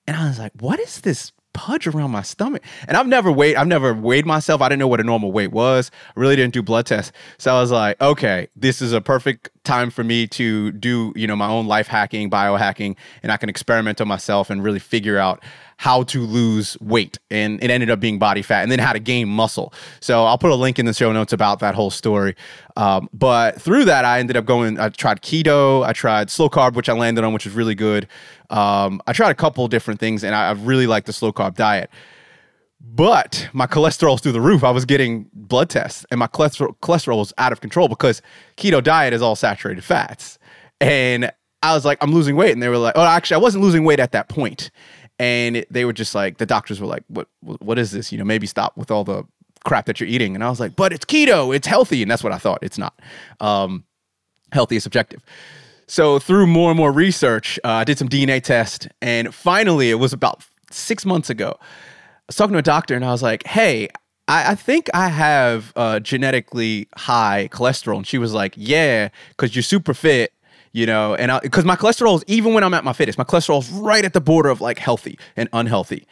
And 0.07 0.17
I 0.17 0.27
was 0.27 0.39
like, 0.39 0.53
what 0.59 0.79
is 0.79 1.01
this 1.01 1.31
pudge 1.53 1.85
around 1.85 2.09
my 2.09 2.23
stomach? 2.23 2.63
And 2.87 2.97
I've 2.97 3.07
never 3.07 3.31
weighed, 3.31 3.57
I've 3.57 3.67
never 3.67 3.93
weighed 3.93 4.25
myself. 4.25 4.59
I 4.61 4.69
didn't 4.69 4.79
know 4.79 4.87
what 4.87 4.99
a 4.99 5.03
normal 5.03 5.31
weight 5.31 5.51
was. 5.51 5.91
I 6.15 6.19
really 6.19 6.35
didn't 6.35 6.55
do 6.55 6.63
blood 6.63 6.87
tests. 6.87 7.11
So 7.37 7.53
I 7.53 7.61
was 7.61 7.69
like, 7.69 8.01
okay, 8.01 8.47
this 8.55 8.81
is 8.81 8.91
a 8.91 9.01
perfect 9.01 9.49
time 9.63 9.89
for 9.89 10.03
me 10.03 10.27
to 10.27 10.71
do, 10.71 11.13
you 11.15 11.27
know, 11.27 11.35
my 11.35 11.47
own 11.47 11.67
life 11.67 11.87
hacking, 11.87 12.29
biohacking, 12.29 12.95
and 13.23 13.31
I 13.31 13.37
can 13.37 13.49
experiment 13.49 14.01
on 14.01 14.07
myself 14.07 14.49
and 14.49 14.63
really 14.63 14.79
figure 14.79 15.17
out 15.17 15.43
how 15.79 16.03
to 16.03 16.21
lose 16.23 16.77
weight. 16.81 17.19
And 17.31 17.63
it 17.63 17.69
ended 17.69 17.89
up 17.89 18.01
being 18.01 18.19
body 18.19 18.41
fat 18.41 18.63
and 18.63 18.71
then 18.71 18.79
how 18.79 18.91
to 18.91 18.99
gain 18.99 19.29
muscle. 19.29 19.73
So 20.01 20.25
i'll 20.25 20.37
put 20.37 20.51
a 20.51 20.55
link 20.55 20.77
in 20.77 20.85
the 20.85 20.93
show 20.93 21.13
notes 21.13 21.31
about 21.31 21.59
that 21.59 21.73
whole 21.73 21.89
story. 21.89 22.35
Um, 22.75 23.09
but 23.13 23.61
through 23.61 23.85
that 23.85 24.03
i 24.03 24.19
ended 24.19 24.35
up 24.35 24.45
going 24.45 24.77
i 24.77 24.89
tried 24.89 25.21
keto 25.21 25.85
i 25.85 25.93
tried 25.93 26.29
slow 26.29 26.49
carb 26.49 26.73
which 26.73 26.89
i 26.89 26.93
landed 26.93 27.23
on 27.23 27.33
which 27.33 27.45
was 27.45 27.55
really 27.55 27.75
good. 27.75 28.07
Um, 28.49 29.01
i 29.07 29.13
tried 29.13 29.31
a 29.31 29.35
couple 29.35 29.65
different 29.69 30.01
things 30.01 30.23
and 30.23 30.35
I, 30.35 30.49
I 30.49 30.51
really 30.51 30.85
like 30.85 31.05
the 31.05 31.13
slow 31.13 31.31
carb 31.31 31.55
diet 31.55 31.89
but 32.81 33.49
my 33.53 33.67
cholesterol's 33.67 34.21
through 34.21 34.31
the 34.31 34.41
roof. 34.41 34.63
I 34.63 34.71
was 34.71 34.85
getting 34.85 35.29
blood 35.33 35.69
tests, 35.69 36.05
and 36.11 36.19
my 36.19 36.27
cholesterol 36.27 36.77
cholesterol 36.79 37.17
was 37.17 37.33
out 37.37 37.51
of 37.51 37.61
control 37.61 37.87
because 37.87 38.21
keto 38.57 38.83
diet 38.83 39.13
is 39.13 39.21
all 39.21 39.35
saturated 39.35 39.83
fats. 39.83 40.39
And 40.81 41.31
I 41.61 41.73
was 41.73 41.83
like, 41.85 41.97
I'm 42.01 42.13
losing 42.13 42.35
weight, 42.35 42.53
and 42.53 42.63
they 42.63 42.69
were 42.69 42.77
like, 42.77 42.93
Oh, 42.95 43.03
actually, 43.03 43.35
I 43.35 43.39
wasn't 43.39 43.63
losing 43.63 43.83
weight 43.83 43.99
at 43.99 44.11
that 44.13 44.29
point. 44.29 44.71
and 45.19 45.65
they 45.69 45.83
were 45.83 45.91
just 45.91 46.15
like 46.15 46.37
the 46.37 46.45
doctors 46.45 46.79
were 46.79 46.87
like 46.87 47.03
what 47.09 47.27
what 47.41 47.77
is 47.77 47.91
this? 47.91 48.11
You 48.11 48.17
know 48.17 48.23
maybe 48.23 48.47
stop 48.47 48.77
with 48.77 48.89
all 48.91 49.03
the 49.03 49.25
crap 49.65 49.85
that 49.87 49.99
you're 49.99 50.07
eating. 50.07 50.33
And 50.35 50.41
i 50.43 50.49
was 50.49 50.61
like 50.61 50.77
but 50.77 50.93
it's 50.93 51.03
keto. 51.03 51.53
It's 51.53 51.67
healthy. 51.67 52.01
And 52.01 52.09
that's 52.09 52.23
what 52.23 52.31
i 52.31 52.37
thought. 52.37 52.59
It's 52.61 52.77
not. 52.77 52.97
Um, 53.41 53.83
healthy 54.53 54.77
is 54.77 54.83
subjective. 54.83 55.21
So 55.87 56.19
through 56.19 56.47
more 56.47 56.69
and 56.71 56.77
more 56.77 56.93
research 56.93 57.59
uh, 57.65 57.81
i 57.81 57.83
did 57.83 57.97
some 57.97 58.07
dna 58.07 58.41
test. 58.41 58.87
And 59.01 59.35
finally 59.35 59.89
it 59.89 59.95
was 59.95 60.13
about 60.13 60.45
six 60.71 61.05
months 61.05 61.29
ago 61.29 61.59
was 62.29 62.35
talking 62.35 62.53
to 62.53 62.59
a 62.59 62.63
doctor 62.63 62.95
and 62.95 63.03
i 63.03 63.11
was 63.11 63.23
like 63.23 63.45
hey 63.45 63.89
I, 64.27 64.51
I 64.51 64.55
think 64.55 64.91
I 64.93 65.07
have 65.07 65.73
uh, 65.75 65.99
genetically 65.99 66.87
high 66.95 67.49
cholesterol. 67.51 67.97
And 67.97 68.05
she 68.05 68.19
was 68.19 68.31
like, 68.31 68.53
Yeah, 68.55 69.09
because 69.29 69.55
you're 69.55 69.63
super 69.63 69.95
fit 69.95 70.33
you 70.71 70.85
know, 70.85 71.15
and 71.15 71.31
because 71.41 71.65
my 71.65 71.75
cholesterol 71.75 72.15
is 72.17 72.23
even 72.27 72.53
when 72.53 72.63
I'm 72.63 72.73
at 72.73 72.83
my 72.83 72.93
fittest, 72.93 73.17
my 73.17 73.23
cholesterol 73.23 73.59
is 73.59 73.71
right 73.71 74.05
at 74.05 74.13
the 74.13 74.21
border 74.21 74.49
of 74.49 74.61
like 74.61 74.77
healthy 74.77 75.17
and 75.35 75.49
unhealthy. 75.51 76.05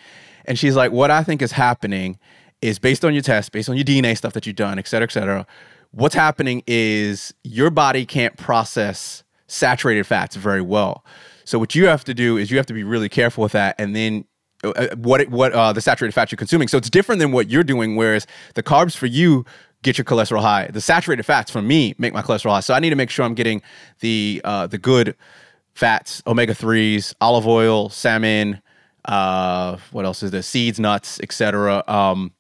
And 0.46 0.58
she's 0.58 0.76
like, 0.76 0.92
what 0.92 1.12
I 1.12 1.24
think 1.24 1.42
is 1.42 1.52
happening 1.52 2.18
is 2.62 2.80
based 2.80 3.06
on 3.06 3.14
your 3.14 3.22
test, 3.22 3.52
based 3.52 3.70
on 3.70 3.76
your 3.76 3.86
DNA 3.86 4.18
stuff 4.18 4.34
that 4.34 4.48
you've 4.48 4.56
done, 4.56 4.80
et 4.80 4.88
cetera, 4.88 5.04
et 5.04 5.12
cetera. 5.12 5.46
What's 5.92 6.16
happening 6.16 6.64
is 6.66 7.34
your 7.44 7.70
body 7.70 8.06
can't 8.06 8.36
process 8.38 9.24
saturated 9.48 10.06
fats 10.06 10.36
very 10.36 10.62
well. 10.62 11.06
So 11.46 11.60
what 11.60 11.76
you 11.76 11.86
have 11.86 12.04
to 12.06 12.14
do 12.14 12.38
is 12.38 12.50
you 12.50 12.58
have 12.58 12.66
to 12.66 12.74
be 12.74 12.84
really 12.84 13.10
careful 13.10 13.44
with 13.44 13.54
that, 13.54 13.76
and 13.78 13.96
then 13.96 14.26
uh, 14.64 14.70
uh 14.70 14.96
what 14.96 15.28
what 15.30 15.54
uh, 15.54 15.74
the 15.74 15.82
saturated 15.82 16.14
fats 16.14 16.32
you're 16.32 16.38
consuming. 16.38 16.68
So 16.68 16.78
it's 16.78 16.90
different 16.90 17.20
than 17.20 17.32
what 17.32 17.50
you're 17.50 17.64
doing. 17.64 17.96
Whereas 17.96 18.28
the 18.56 18.64
carbs 18.64 18.96
for 18.96 19.06
you 19.06 19.46
get 19.84 19.98
your 19.98 20.06
cholesterol 20.06 20.42
high. 20.42 20.68
The 20.68 20.82
saturated 20.82 21.24
fats 21.24 21.52
for 21.52 21.62
me 21.62 21.96
make 21.98 22.14
my 22.14 22.22
cholesterol 22.22 22.52
high. 22.52 22.60
So 22.62 22.74
I 22.74 22.80
need 22.80 22.90
to 22.90 22.96
make 22.96 23.10
sure 23.10 23.26
I'm 23.26 23.36
getting 23.36 23.62
the 24.00 24.42
uh, 24.44 24.68
the 24.68 24.78
good 24.78 25.16
fats, 25.74 26.24
omega 26.26 26.54
threes, 26.54 27.14
olive 27.22 27.48
oil, 27.48 27.90
salmon. 27.90 28.62
Uh, 29.06 29.78
what 29.92 30.06
else 30.06 30.24
is 30.24 30.32
there? 30.32 30.42
Seeds, 30.42 30.80
nuts, 30.80 31.20
etc. 31.22 31.84
Um, 31.88 32.34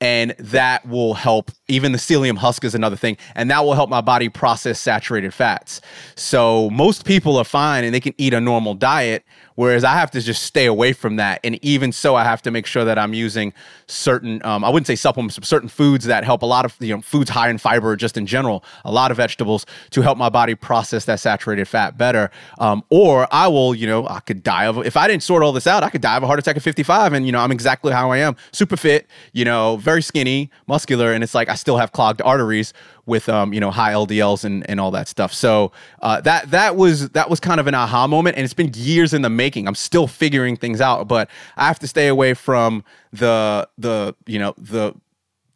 and 0.00 0.32
that 0.38 0.86
will 0.86 1.14
help. 1.14 1.50
Even 1.70 1.92
the 1.92 1.98
psyllium 1.98 2.38
husk 2.38 2.64
is 2.64 2.74
another 2.74 2.96
thing, 2.96 3.16
and 3.34 3.50
that 3.50 3.64
will 3.64 3.74
help 3.74 3.88
my 3.88 4.00
body 4.00 4.28
process 4.28 4.80
saturated 4.80 5.32
fats. 5.32 5.80
So 6.16 6.68
most 6.70 7.04
people 7.04 7.36
are 7.36 7.44
fine 7.44 7.84
and 7.84 7.94
they 7.94 8.00
can 8.00 8.14
eat 8.18 8.34
a 8.34 8.40
normal 8.40 8.74
diet, 8.74 9.24
whereas 9.54 9.84
I 9.84 9.92
have 9.92 10.10
to 10.12 10.20
just 10.20 10.42
stay 10.42 10.66
away 10.66 10.92
from 10.92 11.16
that. 11.16 11.40
And 11.44 11.62
even 11.64 11.92
so, 11.92 12.16
I 12.16 12.24
have 12.24 12.42
to 12.42 12.50
make 12.50 12.66
sure 12.66 12.84
that 12.84 12.98
I'm 12.98 13.14
using 13.14 13.52
certain, 13.86 14.44
um, 14.44 14.64
I 14.64 14.70
wouldn't 14.70 14.86
say 14.86 14.96
supplements, 14.96 15.38
but 15.38 15.46
certain 15.46 15.68
foods 15.68 16.06
that 16.06 16.24
help 16.24 16.42
a 16.42 16.46
lot 16.46 16.64
of 16.64 16.76
you 16.80 16.94
know 16.94 17.02
foods 17.02 17.30
high 17.30 17.50
in 17.50 17.58
fiber, 17.58 17.94
just 17.96 18.16
in 18.16 18.26
general, 18.26 18.64
a 18.84 18.90
lot 18.92 19.10
of 19.10 19.16
vegetables 19.16 19.66
to 19.90 20.02
help 20.02 20.18
my 20.18 20.28
body 20.28 20.54
process 20.54 21.04
that 21.04 21.20
saturated 21.20 21.66
fat 21.66 21.96
better. 21.96 22.30
Um, 22.58 22.82
or 22.90 23.28
I 23.32 23.48
will, 23.48 23.74
you 23.74 23.86
know, 23.86 24.06
I 24.08 24.20
could 24.20 24.42
die 24.42 24.66
of 24.66 24.78
if 24.86 24.96
I 24.96 25.06
didn't 25.08 25.22
sort 25.22 25.42
all 25.42 25.52
this 25.52 25.66
out, 25.66 25.82
I 25.82 25.90
could 25.90 26.00
die 26.00 26.16
of 26.16 26.22
a 26.22 26.26
heart 26.26 26.38
attack 26.38 26.56
at 26.56 26.62
55, 26.62 27.12
and 27.12 27.26
you 27.26 27.32
know 27.32 27.40
I'm 27.40 27.52
exactly 27.52 27.92
how 27.92 28.10
I 28.10 28.18
am, 28.18 28.36
super 28.52 28.76
fit, 28.76 29.06
you 29.32 29.44
know 29.44 29.76
very 29.76 30.02
skinny, 30.02 30.50
muscular, 30.66 31.12
and 31.12 31.22
it's 31.22 31.34
like 31.34 31.48
I 31.48 31.54
still 31.60 31.76
have 31.76 31.92
clogged 31.92 32.20
arteries 32.22 32.72
with 33.06 33.28
um, 33.28 33.52
you 33.52 33.60
know 33.60 33.70
high 33.70 33.92
LDLs 33.92 34.44
and, 34.44 34.68
and 34.68 34.80
all 34.80 34.90
that 34.92 35.08
stuff. 35.08 35.32
So 35.32 35.72
uh, 36.00 36.20
that 36.22 36.50
that 36.50 36.76
was 36.76 37.10
that 37.10 37.30
was 37.30 37.40
kind 37.40 37.60
of 37.60 37.66
an 37.66 37.74
aha 37.74 38.06
moment, 38.06 38.36
and 38.36 38.44
it's 38.44 38.54
been 38.54 38.72
years 38.74 39.12
in 39.12 39.22
the 39.22 39.30
making. 39.30 39.68
I'm 39.68 39.74
still 39.74 40.06
figuring 40.06 40.56
things 40.56 40.80
out, 40.80 41.06
but 41.06 41.28
I 41.56 41.66
have 41.66 41.78
to 41.80 41.86
stay 41.86 42.08
away 42.08 42.34
from 42.34 42.84
the 43.12 43.68
the 43.78 44.14
you 44.26 44.38
know 44.38 44.54
the 44.56 44.94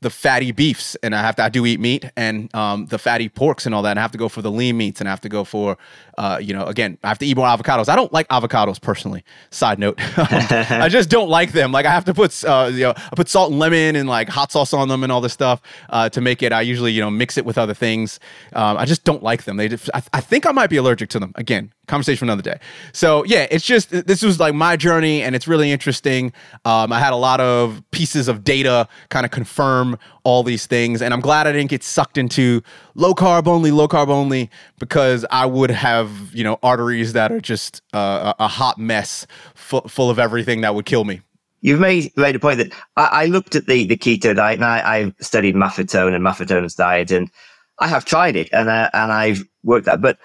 the 0.05 0.11
fatty 0.11 0.53
beefs 0.53 0.97
and 0.97 1.15
I 1.15 1.23
have 1.23 1.37
to 1.37 1.45
I 1.45 1.49
do 1.49 1.65
eat 1.65 1.81
meat 1.81 2.05
and 2.15 2.55
um, 2.55 2.85
the 2.87 2.99
fatty 2.99 3.31
porks 3.31 3.65
and 3.65 3.75
all 3.75 3.81
that. 3.83 3.93
And 3.93 3.99
I 3.99 4.03
have 4.03 4.13
to 4.13 4.19
go 4.19 4.29
for 4.29 4.43
the 4.43 4.51
lean 4.51 4.77
meats 4.77 5.01
and 5.01 5.09
I 5.09 5.11
have 5.11 5.23
to 5.23 5.31
go 5.31 5.45
for 5.45 5.79
uh, 6.19 6.39
you 6.41 6.53
know 6.53 6.67
again 6.67 6.99
I 7.03 7.09
have 7.09 7.19
to 7.21 7.27
eat 7.27 7.37
more 7.37 7.47
avocados. 7.47 7.89
I 7.89 7.97
don't 7.97 8.13
like 8.13 8.29
avocados 8.29 8.81
personally. 8.81 9.25
Side 9.51 9.79
note, 9.79 9.99
I 10.19 10.89
just 10.91 11.09
don't 11.09 11.31
like 11.31 11.53
them. 11.53 11.73
Like 11.73 11.87
I 11.87 11.91
have 11.91 12.05
to 12.05 12.13
put 12.13 12.45
uh, 12.45 12.71
you 12.71 12.81
know 12.81 12.95
I 12.97 13.15
put 13.17 13.31
salt 13.31 13.51
and 13.51 13.59
lemon 13.59 13.97
and 13.97 14.07
like 14.09 14.29
hot 14.29 14.53
sauce 14.53 14.75
on 14.75 14.89
them 14.89 15.03
and 15.03 15.11
all 15.11 15.23
this 15.23 15.33
stuff 15.33 15.63
uh, 15.89 16.11
to 16.11 16.21
make 16.21 16.43
it. 16.43 16.53
I 16.53 16.61
usually 16.61 16.93
you 16.93 17.01
know 17.01 17.11
mix 17.11 17.39
it 17.39 17.47
with 17.47 17.57
other 17.57 17.75
things. 17.75 18.21
Um, 18.53 18.77
I 18.77 18.85
just 18.85 19.05
don't 19.05 19.23
like 19.23 19.45
them. 19.45 19.57
They 19.57 19.69
just, 19.69 19.89
I, 19.95 20.03
I 20.13 20.21
think 20.21 20.45
I 20.47 20.53
might 20.53 20.69
be 20.69 20.77
allergic 20.77 21.09
to 21.11 21.19
them. 21.19 21.33
Again, 21.37 21.73
conversation 21.87 22.19
for 22.19 22.25
another 22.25 22.43
day. 22.43 22.59
So 22.93 23.25
yeah, 23.25 23.47
it's 23.51 23.65
just 23.65 23.91
this 23.91 24.23
was 24.23 24.41
like 24.41 24.55
my 24.55 24.77
journey, 24.77 25.23
and 25.23 25.35
it's 25.35 25.47
really 25.47 25.71
interesting. 25.73 26.33
Um, 26.65 26.93
I 26.93 27.01
had 27.01 27.13
a 27.13 27.17
lot 27.17 27.41
of 27.41 27.83
pieces 27.91 28.29
of 28.29 28.45
data 28.45 28.89
kind 29.11 29.25
of 29.25 29.33
confirm 29.33 29.99
all 30.25 30.43
these 30.43 30.67
things, 30.67 31.03
and 31.03 31.13
I'm 31.13 31.21
glad 31.21 31.47
I 31.47 31.53
didn't 31.53 31.71
get 31.71 31.83
sucked 31.83 32.19
into 32.19 32.63
low 32.95 33.15
carb 33.15 33.47
only, 33.47 33.71
low 33.71 33.89
carb 33.89 34.09
only, 34.09 34.51
because 34.79 35.25
I 35.31 35.47
would 35.47 35.71
have 35.71 36.11
you 36.35 36.45
know 36.45 36.59
arteries 36.63 37.13
that 37.13 37.33
are 37.33 37.41
just 37.41 37.83
uh, 37.93 38.35
a 38.39 38.49
hot 38.49 38.79
mess 38.79 39.27
full, 39.55 39.83
full 39.83 40.11
of 40.11 40.19
everything 40.19 40.63
that 40.63 40.75
would 40.75 40.87
kill 40.87 41.05
me. 41.05 41.21
You've 41.61 41.81
made 41.81 42.15
made 42.17 42.37
a 42.37 42.39
point 42.39 42.59
that 42.59 42.73
I, 42.97 43.23
I 43.23 43.27
looked 43.27 43.57
at 43.57 43.67
the 43.67 43.87
the 43.87 43.97
keto 43.97 44.35
diet, 44.35 44.57
and 44.57 44.65
I, 44.65 44.99
I 44.99 45.13
studied 45.21 45.55
Maffetone 45.55 46.15
and 46.15 46.25
Maffetone's 46.25 46.75
diet, 46.75 47.11
and 47.11 47.31
I 47.79 47.89
have 47.89 48.05
tried 48.05 48.37
it, 48.37 48.49
and 48.53 48.69
uh, 48.69 48.91
and 48.93 49.11
I've 49.13 49.45
worked 49.63 49.87
that, 49.87 50.01
but 50.01 50.19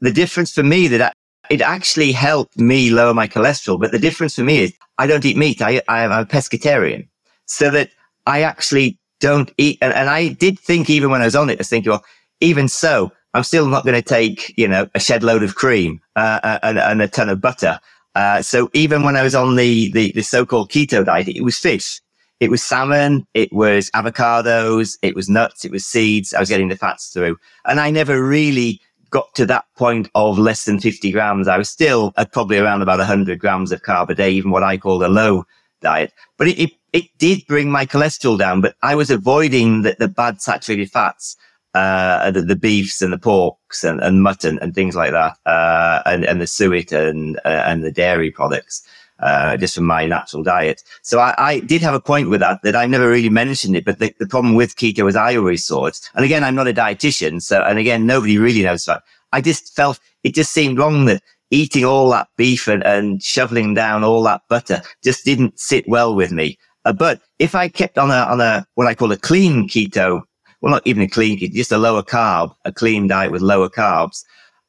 the 0.00 0.12
difference 0.12 0.52
for 0.52 0.62
me 0.62 0.88
that 0.88 1.14
it 1.50 1.60
actually 1.60 2.12
helped 2.12 2.58
me 2.58 2.90
lower 2.90 3.14
my 3.14 3.26
cholesterol. 3.26 3.80
But 3.80 3.92
the 3.92 3.98
difference 3.98 4.34
for 4.34 4.44
me 4.44 4.58
is 4.58 4.74
I 4.98 5.06
don't 5.06 5.24
eat 5.24 5.36
meat. 5.36 5.62
I, 5.62 5.80
I 5.88 6.02
am 6.02 6.12
a 6.12 6.24
pescatarian 6.24 7.08
so 7.46 7.70
that 7.70 7.90
I 8.26 8.42
actually 8.42 8.98
don't 9.20 9.52
eat. 9.58 9.78
And, 9.80 9.92
and 9.92 10.08
I 10.08 10.28
did 10.28 10.58
think 10.58 10.90
even 10.90 11.10
when 11.10 11.22
I 11.22 11.24
was 11.24 11.36
on 11.36 11.50
it, 11.50 11.58
I 11.58 11.60
was 11.60 11.68
thinking, 11.68 11.90
well, 11.90 12.04
even 12.40 12.68
so, 12.68 13.12
I'm 13.34 13.44
still 13.44 13.66
not 13.66 13.84
going 13.84 14.00
to 14.00 14.02
take, 14.02 14.56
you 14.56 14.68
know, 14.68 14.88
a 14.94 15.00
shed 15.00 15.22
load 15.22 15.42
of 15.42 15.54
cream, 15.54 16.00
uh, 16.16 16.40
uh, 16.42 16.58
and, 16.62 16.78
and, 16.78 17.02
a 17.02 17.08
ton 17.08 17.28
of 17.28 17.40
butter. 17.40 17.78
Uh, 18.14 18.42
so 18.42 18.70
even 18.72 19.02
when 19.02 19.16
I 19.16 19.22
was 19.22 19.34
on 19.34 19.56
the, 19.56 19.92
the, 19.92 20.12
the 20.12 20.22
so-called 20.22 20.70
keto 20.70 21.04
diet, 21.04 21.28
it 21.28 21.42
was 21.42 21.58
fish. 21.58 22.00
It 22.40 22.50
was 22.50 22.62
salmon. 22.62 23.26
It 23.34 23.52
was 23.52 23.90
avocados. 23.90 24.96
It 25.02 25.14
was 25.14 25.28
nuts. 25.28 25.64
It 25.64 25.72
was 25.72 25.84
seeds. 25.84 26.32
I 26.32 26.40
was 26.40 26.48
getting 26.48 26.68
the 26.68 26.76
fats 26.76 27.08
through 27.08 27.36
and 27.64 27.80
I 27.80 27.90
never 27.90 28.24
really 28.24 28.80
got 29.10 29.34
to 29.34 29.46
that 29.46 29.64
point 29.76 30.08
of 30.14 30.38
less 30.38 30.64
than 30.64 30.80
50 30.80 31.10
grams, 31.12 31.48
I 31.48 31.58
was 31.58 31.68
still 31.68 32.12
at 32.16 32.32
probably 32.32 32.58
around 32.58 32.82
about 32.82 32.98
100 32.98 33.38
grams 33.38 33.72
of 33.72 33.82
carb 33.82 34.10
a 34.10 34.14
day, 34.14 34.30
even 34.30 34.50
what 34.50 34.62
I 34.62 34.76
call 34.76 35.04
a 35.04 35.08
low 35.08 35.44
diet. 35.80 36.12
But 36.36 36.48
it, 36.48 36.58
it, 36.58 36.70
it 36.92 37.04
did 37.18 37.46
bring 37.46 37.70
my 37.70 37.86
cholesterol 37.86 38.38
down, 38.38 38.60
but 38.60 38.76
I 38.82 38.94
was 38.94 39.10
avoiding 39.10 39.82
the, 39.82 39.96
the 39.98 40.08
bad 40.08 40.40
saturated 40.40 40.90
fats, 40.90 41.36
uh, 41.74 42.30
the, 42.30 42.42
the, 42.42 42.56
beefs 42.56 43.02
and 43.02 43.12
the 43.12 43.18
porks 43.18 43.84
and, 43.84 44.00
and 44.00 44.22
mutton 44.22 44.58
and 44.60 44.74
things 44.74 44.96
like 44.96 45.12
that, 45.12 45.36
uh, 45.46 46.02
and, 46.06 46.24
and 46.24 46.40
the 46.40 46.46
suet 46.46 46.92
and, 46.92 47.38
uh, 47.44 47.62
and 47.66 47.84
the 47.84 47.92
dairy 47.92 48.30
products. 48.30 48.86
Uh, 49.20 49.56
just 49.56 49.74
from 49.74 49.84
my 49.84 50.06
natural 50.06 50.44
diet. 50.44 50.80
So 51.02 51.18
I, 51.18 51.34
I, 51.38 51.58
did 51.58 51.82
have 51.82 51.92
a 51.92 51.98
point 51.98 52.30
with 52.30 52.38
that, 52.38 52.62
that 52.62 52.76
I 52.76 52.86
never 52.86 53.08
really 53.08 53.28
mentioned 53.28 53.74
it, 53.74 53.84
but 53.84 53.98
the, 53.98 54.14
the, 54.20 54.28
problem 54.28 54.54
with 54.54 54.76
keto 54.76 55.08
as 55.08 55.16
I 55.16 55.34
always 55.34 55.66
saw 55.66 55.86
it, 55.86 55.98
and 56.14 56.24
again, 56.24 56.44
I'm 56.44 56.54
not 56.54 56.68
a 56.68 56.72
dietitian. 56.72 57.42
So, 57.42 57.60
and 57.60 57.80
again, 57.80 58.06
nobody 58.06 58.38
really 58.38 58.62
knows 58.62 58.84
that. 58.84 59.02
I 59.32 59.40
just 59.40 59.74
felt 59.74 59.98
it 60.22 60.36
just 60.36 60.52
seemed 60.52 60.78
wrong 60.78 61.06
that 61.06 61.20
eating 61.50 61.84
all 61.84 62.10
that 62.10 62.28
beef 62.36 62.68
and, 62.68 62.84
and 62.84 63.22
shoveling 63.22 63.74
down 63.74 64.04
all 64.04 64.22
that 64.22 64.42
butter 64.48 64.82
just 65.02 65.24
didn't 65.24 65.58
sit 65.58 65.88
well 65.88 66.14
with 66.14 66.32
me. 66.32 66.58
Uh, 66.84 66.92
but 66.92 67.20
if 67.38 67.54
I 67.54 67.68
kept 67.68 67.98
on 67.98 68.10
a, 68.10 68.30
on 68.30 68.40
a, 68.40 68.66
what 68.74 68.86
I 68.86 68.94
call 68.94 69.12
a 69.12 69.16
clean 69.16 69.68
keto, 69.68 70.22
well, 70.60 70.72
not 70.72 70.86
even 70.86 71.02
a 71.02 71.08
clean 71.08 71.38
keto, 71.38 71.52
just 71.52 71.72
a 71.72 71.78
lower 71.78 72.02
carb, 72.02 72.54
a 72.64 72.72
clean 72.72 73.06
diet 73.06 73.32
with 73.32 73.42
lower 73.42 73.68
carbs, 73.68 74.24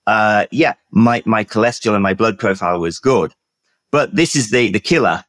uh, 0.07 0.45
yeah, 0.51 0.73
my, 0.91 1.21
my 1.25 1.43
cholesterol 1.43 1.93
and 1.93 2.03
my 2.03 2.13
blood 2.13 2.39
profile 2.39 2.79
was 2.79 2.99
good. 2.99 3.33
But 3.91 4.15
this 4.15 4.35
is 4.35 4.51
the, 4.51 4.71
the 4.71 4.79
killer. 4.79 5.23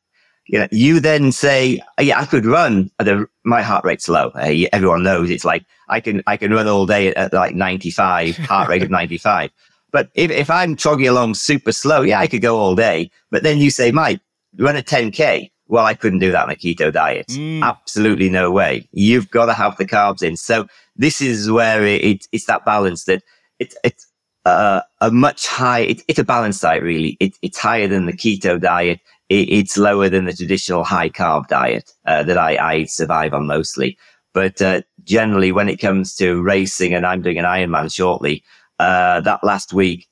You 0.47 0.61
know, 0.61 0.69
you 0.73 0.99
then 0.99 1.31
say, 1.31 1.81
oh, 1.99 2.03
yeah, 2.03 2.21
I 2.21 2.25
could 2.25 2.45
run 2.45 2.91
at 2.99 3.09
a, 3.09 3.27
my 3.45 3.63
heart 3.63 3.85
rate's 3.85 4.09
low. 4.09 4.31
Uh, 4.35 4.53
everyone 4.73 5.05
knows 5.05 5.31
it's 5.31 5.45
like, 5.45 5.65
I 5.89 6.01
can, 6.01 6.23
I 6.27 6.37
can 6.37 6.53
run 6.53 6.67
all 6.67 6.87
day 6.87 7.15
at, 7.15 7.33
like 7.33 7.55
95, 7.55 8.37
heart 8.39 8.69
rate 8.69 8.83
of 8.83 8.91
95. 8.91 9.51
But 9.93 10.11
if, 10.15 10.31
if 10.31 10.51
I'm 10.51 10.77
trogging 10.77 11.09
along 11.09 11.35
super 11.35 11.73
slow, 11.73 12.03
yeah, 12.03 12.19
I 12.19 12.27
could 12.27 12.43
go 12.43 12.57
all 12.57 12.75
day. 12.75 13.11
But 13.31 13.43
then 13.43 13.59
you 13.59 13.71
say, 13.71 13.93
Mike, 13.93 14.21
run 14.59 14.77
a 14.77 14.83
10K. 14.83 15.51
Well, 15.69 15.87
I 15.87 15.95
couldn't 15.95 16.19
do 16.19 16.33
that 16.33 16.45
on 16.45 16.51
a 16.51 16.57
keto 16.57 16.93
diet. 16.93 17.29
Mm. 17.29 17.63
Absolutely 17.63 18.29
no 18.29 18.51
way. 18.51 18.89
You've 18.91 19.31
got 19.31 19.47
to 19.47 19.53
have 19.53 19.77
the 19.77 19.87
carbs 19.87 20.23
in. 20.23 20.37
So 20.37 20.67
this 20.97 21.21
is 21.21 21.49
where 21.49 21.85
it, 21.85 22.05
it, 22.05 22.27
it's 22.33 22.47
that 22.47 22.65
balance 22.65 23.05
that 23.05 23.23
it, 23.61 23.75
it's 23.85 24.10
uh, 24.45 24.81
a 25.01 25.11
much 25.11 25.47
high, 25.47 25.81
it, 25.81 26.03
it's 26.09 26.19
a 26.19 26.25
balanced 26.25 26.63
diet 26.63 26.83
really. 26.83 27.17
It, 27.21 27.35
it's 27.43 27.59
higher 27.59 27.89
than 27.89 28.07
the 28.07 28.13
keto 28.13 28.61
diet. 28.61 29.01
It, 29.29 29.49
it's 29.49 29.77
lower 29.77 30.09
than 30.09 30.25
the 30.25 30.33
traditional 30.33 30.85
high 30.85 31.11
carb 31.11 31.49
diet 31.49 31.93
uh, 32.07 32.23
that 32.25 32.39
I, 32.39 32.57
I 32.57 32.85
survive 32.85 33.35
on 33.35 33.47
mostly. 33.47 33.99
But 34.33 34.63
uh, 34.63 34.83
generally, 35.05 35.53
when 35.53 35.69
it 35.69 35.81
comes 35.81 36.15
to 36.17 36.41
racing, 36.43 36.95
and 36.95 37.05
I'm 37.05 37.23
doing 37.23 37.39
an 37.39 37.45
Ironman 37.45 37.93
shortly, 37.93 38.45
uh, 38.79 39.21
that 39.23 39.43
last 39.43 39.73
week, 39.73 40.07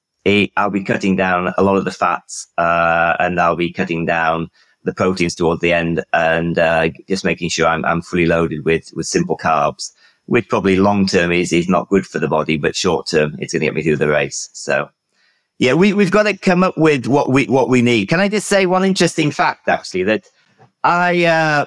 I'll 0.56 0.70
be 0.70 0.84
cutting 0.84 1.16
down 1.16 1.54
a 1.56 1.62
lot 1.62 1.76
of 1.76 1.84
the 1.84 1.90
fats, 1.90 2.46
uh, 2.58 3.16
and 3.18 3.40
I'll 3.40 3.56
be 3.56 3.72
cutting 3.72 4.04
down 4.04 4.50
the 4.84 4.92
proteins 4.92 5.34
towards 5.34 5.60
the 5.60 5.72
end, 5.72 6.04
and 6.12 6.58
uh, 6.58 6.90
just 7.08 7.24
making 7.24 7.48
sure 7.48 7.66
I'm, 7.66 7.84
I'm 7.84 8.02
fully 8.02 8.26
loaded 8.26 8.64
with 8.64 8.90
with 8.94 9.06
simple 9.06 9.38
carbs 9.38 9.90
which 10.28 10.48
probably 10.48 10.76
long 10.76 11.06
term 11.06 11.32
is, 11.32 11.52
is 11.54 11.68
not 11.68 11.88
good 11.88 12.06
for 12.06 12.18
the 12.18 12.28
body, 12.28 12.58
but 12.58 12.76
short 12.76 13.06
term, 13.08 13.34
it's 13.38 13.54
going 13.54 13.60
to 13.60 13.66
get 13.66 13.74
me 13.74 13.82
through 13.82 13.96
the 13.96 14.08
race. 14.08 14.50
So 14.52 14.90
yeah, 15.58 15.72
we, 15.72 15.94
we've 15.94 16.10
got 16.10 16.24
to 16.24 16.36
come 16.36 16.62
up 16.62 16.76
with 16.76 17.06
what 17.06 17.30
we, 17.30 17.46
what 17.46 17.70
we 17.70 17.80
need. 17.80 18.10
Can 18.10 18.20
I 18.20 18.28
just 18.28 18.46
say 18.46 18.66
one 18.66 18.84
interesting 18.84 19.30
fact, 19.30 19.68
actually, 19.68 20.02
that 20.04 20.24
I, 20.84 21.24
uh, 21.24 21.64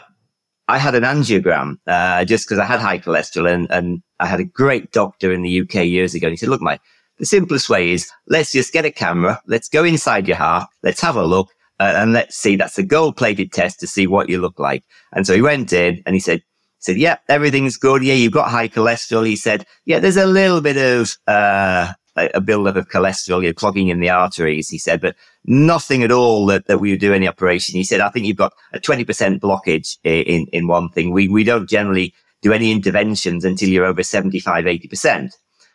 I 0.68 0.78
had 0.78 0.94
an 0.94 1.04
angiogram, 1.04 1.78
uh, 1.88 2.24
just 2.24 2.46
because 2.46 2.60
I 2.60 2.66
had 2.66 2.80
high 2.80 3.00
cholesterol 3.00 3.52
and, 3.52 3.68
and 3.72 4.04
I 4.20 4.28
had 4.28 4.40
a 4.40 4.46
great 4.46 4.92
doctor 4.92 5.34
in 5.34 5.42
the 5.42 5.62
UK 5.62 5.86
years 5.86 6.14
ago. 6.14 6.28
And 6.28 6.34
he 6.34 6.38
said, 6.38 6.50
look, 6.50 6.62
Mike, 6.62 6.82
the 7.18 7.26
simplest 7.26 7.68
way 7.68 7.92
is 7.92 8.12
let's 8.28 8.52
just 8.52 8.72
get 8.72 8.86
a 8.86 8.92
camera. 8.92 9.42
Let's 9.48 9.70
go 9.70 9.84
inside 9.84 10.28
your 10.28 10.38
heart. 10.38 10.70
Let's 10.84 11.02
have 11.02 11.16
a 11.16 11.26
look. 11.26 11.50
Uh, 11.80 11.94
and 11.96 12.14
let's 12.14 12.38
see. 12.38 12.56
That's 12.56 12.78
a 12.78 12.84
gold 12.84 13.18
plated 13.18 13.52
test 13.52 13.80
to 13.80 13.88
see 13.88 14.06
what 14.06 14.30
you 14.30 14.40
look 14.40 14.60
like. 14.60 14.84
And 15.14 15.26
so 15.26 15.34
he 15.34 15.42
went 15.42 15.74
in 15.74 16.04
and 16.06 16.14
he 16.14 16.20
said, 16.20 16.44
said, 16.82 16.98
yeah, 16.98 17.18
everything's 17.30 17.78
good. 17.78 18.04
Yeah, 18.04 18.16
you've 18.16 18.34
got 18.34 18.52
high 18.52 18.68
cholesterol. 18.68 19.26
He 19.26 19.36
said, 19.36 19.66
yeah, 19.86 20.00
there's 20.00 20.18
a 20.18 20.26
little 20.26 20.62
bit 20.62 20.78
of, 20.78 21.18
uh, 21.28 21.94
a 22.16 22.42
buildup 22.42 22.76
of 22.76 22.90
cholesterol, 22.90 23.42
you're 23.42 23.54
clogging 23.54 23.88
in 23.88 24.02
the 24.02 24.10
arteries, 24.10 24.70
he 24.70 24.78
said, 24.78 25.00
but 25.00 25.16
nothing 25.46 26.04
at 26.04 26.12
all 26.12 26.46
that, 26.46 26.68
that 26.68 26.80
we 26.80 26.92
would 26.92 27.00
do 27.00 27.14
any 27.14 27.28
operation. 27.28 27.76
He 27.76 27.86
said, 27.86 28.02
I 28.02 28.10
think 28.10 28.26
you've 28.26 28.36
got 28.36 28.54
a 28.74 28.80
20% 28.80 29.40
blockage 29.40 29.98
in, 30.04 30.46
in 30.48 30.68
one 30.68 30.90
thing. 30.90 31.12
We, 31.12 31.30
we 31.30 31.44
don't 31.44 31.70
generally 31.70 32.14
do 32.42 32.52
any 32.52 32.72
interventions 32.72 33.46
until 33.46 33.70
you're 33.70 33.86
over 33.86 34.04
75, 34.04 34.66
80%. 34.66 35.32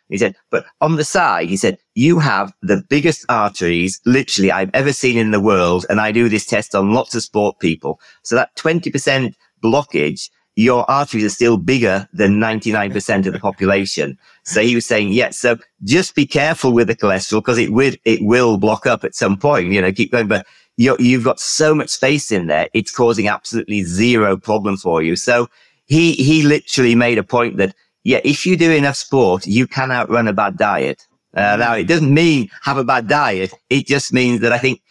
He 0.09 0.17
said, 0.17 0.35
but 0.51 0.65
on 0.79 0.95
the 0.95 1.03
side, 1.03 1.49
he 1.49 1.57
said, 1.57 1.79
you 1.95 2.19
have 2.19 2.53
the 2.61 2.83
biggest 2.89 3.25
arteries 3.27 3.99
literally 4.05 4.51
I've 4.51 4.71
ever 4.73 4.93
seen 4.93 5.17
in 5.17 5.31
the 5.31 5.39
world. 5.39 5.85
And 5.89 5.99
I 5.99 6.11
do 6.11 6.29
this 6.29 6.45
test 6.45 6.75
on 6.75 6.93
lots 6.93 7.13
of 7.15 7.23
sport 7.23 7.59
people. 7.59 7.99
So 8.23 8.35
that 8.35 8.55
20% 8.55 9.33
blockage 9.61 10.29
your 10.57 10.89
arteries 10.89 11.23
are 11.23 11.29
still 11.29 11.55
bigger 11.55 12.09
than 12.13 12.39
99% 12.39 13.27
of 13.27 13.33
the 13.33 13.39
population. 13.47 14.17
So 14.43 14.61
he 14.61 14.73
was 14.73 14.87
saying, 14.87 15.09
yes, 15.09 15.15
yeah, 15.43 15.55
so 15.55 15.61
just 15.83 16.15
be 16.15 16.25
careful 16.25 16.73
with 16.73 16.87
the 16.87 16.95
cholesterol 16.95 17.41
because 17.41 17.59
it 17.59 17.71
will, 17.71 17.93
it 18.05 18.23
will 18.23 18.57
block 18.57 18.87
up 18.87 19.03
at 19.03 19.13
some 19.13 19.37
point, 19.37 19.71
you 19.71 19.79
know, 19.79 19.91
keep 19.91 20.11
going. 20.11 20.27
But 20.27 20.47
you 20.75 20.95
have 20.97 21.23
got 21.23 21.39
so 21.39 21.75
much 21.75 21.89
space 21.89 22.31
in 22.31 22.47
there. 22.47 22.69
It's 22.73 22.91
causing 22.91 23.27
absolutely 23.27 23.83
zero 23.83 24.35
problem 24.35 24.77
for 24.77 25.03
you. 25.03 25.15
So 25.15 25.47
he, 25.85 26.13
he 26.13 26.41
literally 26.41 26.95
made 26.95 27.19
a 27.19 27.23
point 27.23 27.57
that, 27.57 27.75
yeah, 28.03 28.21
if 28.23 28.45
you 28.47 28.57
do 28.57 28.71
enough 28.71 28.95
sport, 28.95 29.45
you 29.45 29.67
can 29.67 29.91
outrun 29.91 30.27
a 30.27 30.33
bad 30.33 30.57
diet. 30.57 31.05
Uh, 31.35 31.55
now 31.57 31.75
it 31.75 31.87
doesn't 31.87 32.11
mean 32.11 32.49
have 32.63 32.77
a 32.77 32.83
bad 32.83 33.07
diet. 33.07 33.53
It 33.69 33.85
just 33.85 34.11
means 34.11 34.41
that 34.41 34.53
I 34.53 34.57
think 34.57 34.81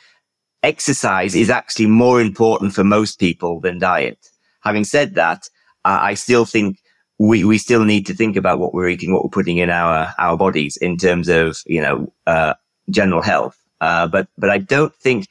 exercise 0.62 1.34
is 1.34 1.50
actually 1.50 1.86
more 1.86 2.20
important 2.20 2.72
for 2.72 2.84
most 2.84 3.18
people 3.18 3.58
than 3.58 3.80
diet. 3.80 4.18
Having 4.60 4.84
said 4.84 5.14
that, 5.16 5.48
I, 5.86 6.10
I 6.10 6.14
still 6.14 6.44
think 6.44 6.78
we, 7.18 7.44
we 7.44 7.56
still 7.56 7.84
need 7.84 8.06
to 8.06 8.14
think 8.14 8.36
about 8.36 8.58
what 8.58 8.74
we're 8.74 8.88
eating, 8.88 9.12
what 9.12 9.24
we're 9.24 9.30
putting 9.30 9.56
in 9.56 9.70
our, 9.70 10.12
our 10.18 10.36
bodies 10.36 10.76
in 10.76 10.98
terms 10.98 11.28
of, 11.28 11.62
you 11.66 11.80
know, 11.80 12.12
uh, 12.26 12.54
general 12.90 13.22
health. 13.22 13.56
Uh, 13.80 14.06
but, 14.06 14.28
but 14.36 14.50
I 14.50 14.58
don't 14.58 14.94
think 14.94 15.28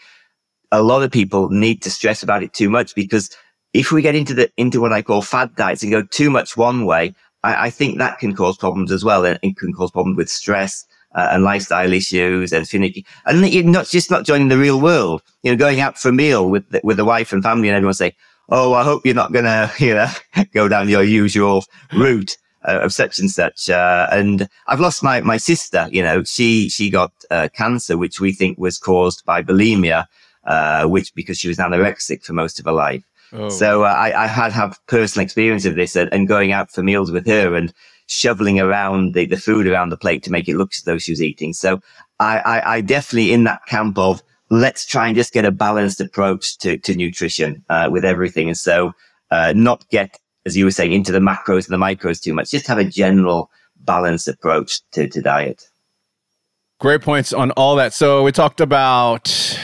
a 0.71 0.81
lot 0.81 1.03
of 1.03 1.11
people 1.11 1.49
need 1.49 1.83
to 1.83 1.91
stress 1.91 2.23
about 2.23 2.41
it 2.41 2.53
too 2.53 2.69
much 2.69 2.95
because 2.95 3.29
if 3.73 3.91
we 3.91 4.01
get 4.01 4.15
into 4.15 4.33
the, 4.33 4.51
into 4.57 4.81
what 4.81 4.93
I 4.93 5.01
call 5.01 5.21
fad 5.21 5.55
diets 5.55 5.83
and 5.83 5.91
go 5.91 6.01
too 6.01 6.29
much 6.29 6.57
one 6.57 6.85
way, 6.85 7.13
I, 7.43 7.67
I 7.67 7.69
think 7.69 7.97
that 7.99 8.17
can 8.19 8.33
cause 8.33 8.57
problems 8.57 8.91
as 8.91 9.03
well. 9.03 9.25
And 9.25 9.37
it 9.43 9.57
can 9.57 9.73
cause 9.73 9.91
problems 9.91 10.17
with 10.17 10.29
stress. 10.29 10.85
Uh, 11.13 11.29
and 11.31 11.45
lifestyle 11.45 11.93
issues 11.93 12.51
and 12.51 12.67
finicky. 12.67 13.05
And 13.25 13.47
you're 13.47 13.63
not 13.63 13.87
just 13.87 14.11
not 14.11 14.25
joining 14.25 14.49
the 14.49 14.57
real 14.57 14.81
world, 14.81 15.21
you 15.43 15.49
know, 15.49 15.55
going 15.55 15.79
out 15.79 15.97
for 15.97 16.09
a 16.09 16.11
meal 16.11 16.49
with, 16.49 16.69
the, 16.71 16.81
with 16.83 16.97
the 16.97 17.05
wife 17.05 17.31
and 17.31 17.41
family 17.41 17.69
and 17.69 17.75
everyone 17.77 17.93
say, 17.93 18.13
oh, 18.49 18.73
I 18.73 18.84
hope 18.84 19.05
you're 19.05 19.15
not 19.15 19.31
going 19.31 19.45
to, 19.45 19.71
you 19.79 19.95
know, 19.95 20.10
go 20.53 20.67
down 20.67 20.89
your 20.89 21.03
usual 21.03 21.65
route 21.93 22.38
uh, 22.67 22.79
of 22.81 22.93
such 22.93 23.19
and 23.19 23.29
such. 23.29 23.69
Uh, 23.69 24.08
and 24.12 24.47
I've 24.67 24.79
lost 24.79 25.03
my, 25.03 25.21
my 25.21 25.38
sister, 25.38 25.88
you 25.91 26.01
know, 26.01 26.23
she, 26.23 26.69
she 26.69 26.89
got 26.89 27.12
uh, 27.31 27.49
cancer, 27.53 27.97
which 27.97 28.19
we 28.19 28.31
think 28.31 28.58
was 28.58 28.77
caused 28.77 29.23
by 29.25 29.41
bulimia, 29.43 30.05
uh, 30.45 30.86
which 30.86 31.13
because 31.15 31.38
she 31.38 31.47
was 31.47 31.58
anorexic 31.58 32.23
for 32.23 32.34
most 32.34 32.60
of 32.60 32.65
her 32.65 32.71
life. 32.71 33.03
Oh. 33.34 33.49
So 33.49 33.84
uh, 33.84 33.88
I, 33.88 34.23
I 34.23 34.27
had 34.27 34.51
have 34.51 34.79
personal 34.88 35.23
experience 35.23 35.65
of 35.65 35.75
this 35.75 35.95
and, 35.95 36.12
and, 36.13 36.27
going 36.27 36.51
out 36.51 36.71
for 36.71 36.84
meals 36.84 37.12
with 37.12 37.25
her 37.27 37.55
and 37.55 37.73
shoveling 38.08 38.60
around 38.60 39.13
the, 39.13 39.25
the 39.25 39.38
food 39.38 39.67
around 39.67 39.89
the 39.89 39.97
plate 39.97 40.23
to 40.23 40.31
make 40.31 40.47
it 40.47 40.55
look 40.55 40.71
as 40.75 40.84
though 40.84 40.99
she 40.99 41.12
was 41.12 41.21
eating. 41.21 41.53
So 41.53 41.81
I, 42.19 42.38
I, 42.39 42.75
I 42.75 42.81
definitely 42.81 43.34
in 43.34 43.43
that 43.45 43.65
camp 43.65 43.97
of 43.97 44.21
let's 44.49 44.86
try 44.86 45.08
and 45.08 45.15
just 45.15 45.34
get 45.34 45.45
a 45.45 45.51
balanced 45.51 45.99
approach 46.01 46.58
to, 46.60 46.77
to 46.77 46.95
nutrition 46.95 47.63
uh, 47.69 47.89
with 47.91 48.05
everything. 48.05 48.47
And 48.47 48.58
so 48.58 48.93
uh, 49.31 49.53
not 49.55 49.88
get, 49.89 50.19
as 50.45 50.55
you 50.55 50.65
were 50.65 50.71
saying, 50.71 50.93
into 50.93 51.12
the 51.12 51.19
macros 51.19 51.69
and 51.69 51.73
the 51.73 51.84
micros 51.84 52.21
too 52.21 52.34
much. 52.34 52.51
Just 52.51 52.67
have 52.67 52.77
a 52.77 52.86
general 52.86 53.49
balanced 53.77 54.27
approach 54.27 54.81
to, 54.91 55.08
to 55.08 55.21
diet. 55.21 55.67
Great 56.79 57.01
points 57.01 57.34
on 57.34 57.51
all 57.51 57.75
that. 57.77 57.93
So 57.93 58.23
we 58.23 58.31
talked 58.31 58.62
about 58.62 59.58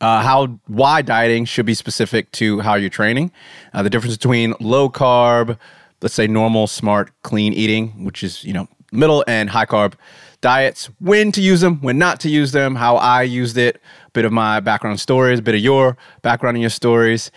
uh, 0.00 0.22
how 0.22 0.46
why 0.66 1.02
dieting 1.02 1.44
should 1.44 1.66
be 1.66 1.74
specific 1.74 2.30
to 2.32 2.60
how 2.60 2.74
you're 2.74 2.90
training, 2.90 3.32
uh, 3.72 3.82
the 3.82 3.90
difference 3.90 4.16
between 4.16 4.54
low 4.60 4.90
carb, 4.90 5.58
let's 6.02 6.14
say 6.14 6.26
normal, 6.26 6.66
smart, 6.66 7.10
clean 7.22 7.52
eating, 7.52 8.04
which 8.04 8.22
is 8.22 8.44
you 8.44 8.52
know 8.52 8.68
middle 8.92 9.24
and 9.26 9.50
high 9.50 9.64
carb 9.64 9.94
diets, 10.40 10.90
when 11.00 11.32
to 11.32 11.40
use 11.40 11.60
them, 11.60 11.80
when 11.80 11.98
not 11.98 12.20
to 12.20 12.28
use 12.28 12.52
them, 12.52 12.74
how 12.74 12.96
I 12.96 13.22
used 13.22 13.56
it, 13.56 13.80
bit 14.16 14.24
of 14.24 14.32
my 14.32 14.60
background 14.60 14.98
stories, 14.98 15.40
a 15.40 15.42
bit 15.42 15.54
of 15.54 15.60
your 15.60 15.94
background 16.22 16.56
and 16.56 16.62
your 16.62 16.70
stories, 16.70 17.30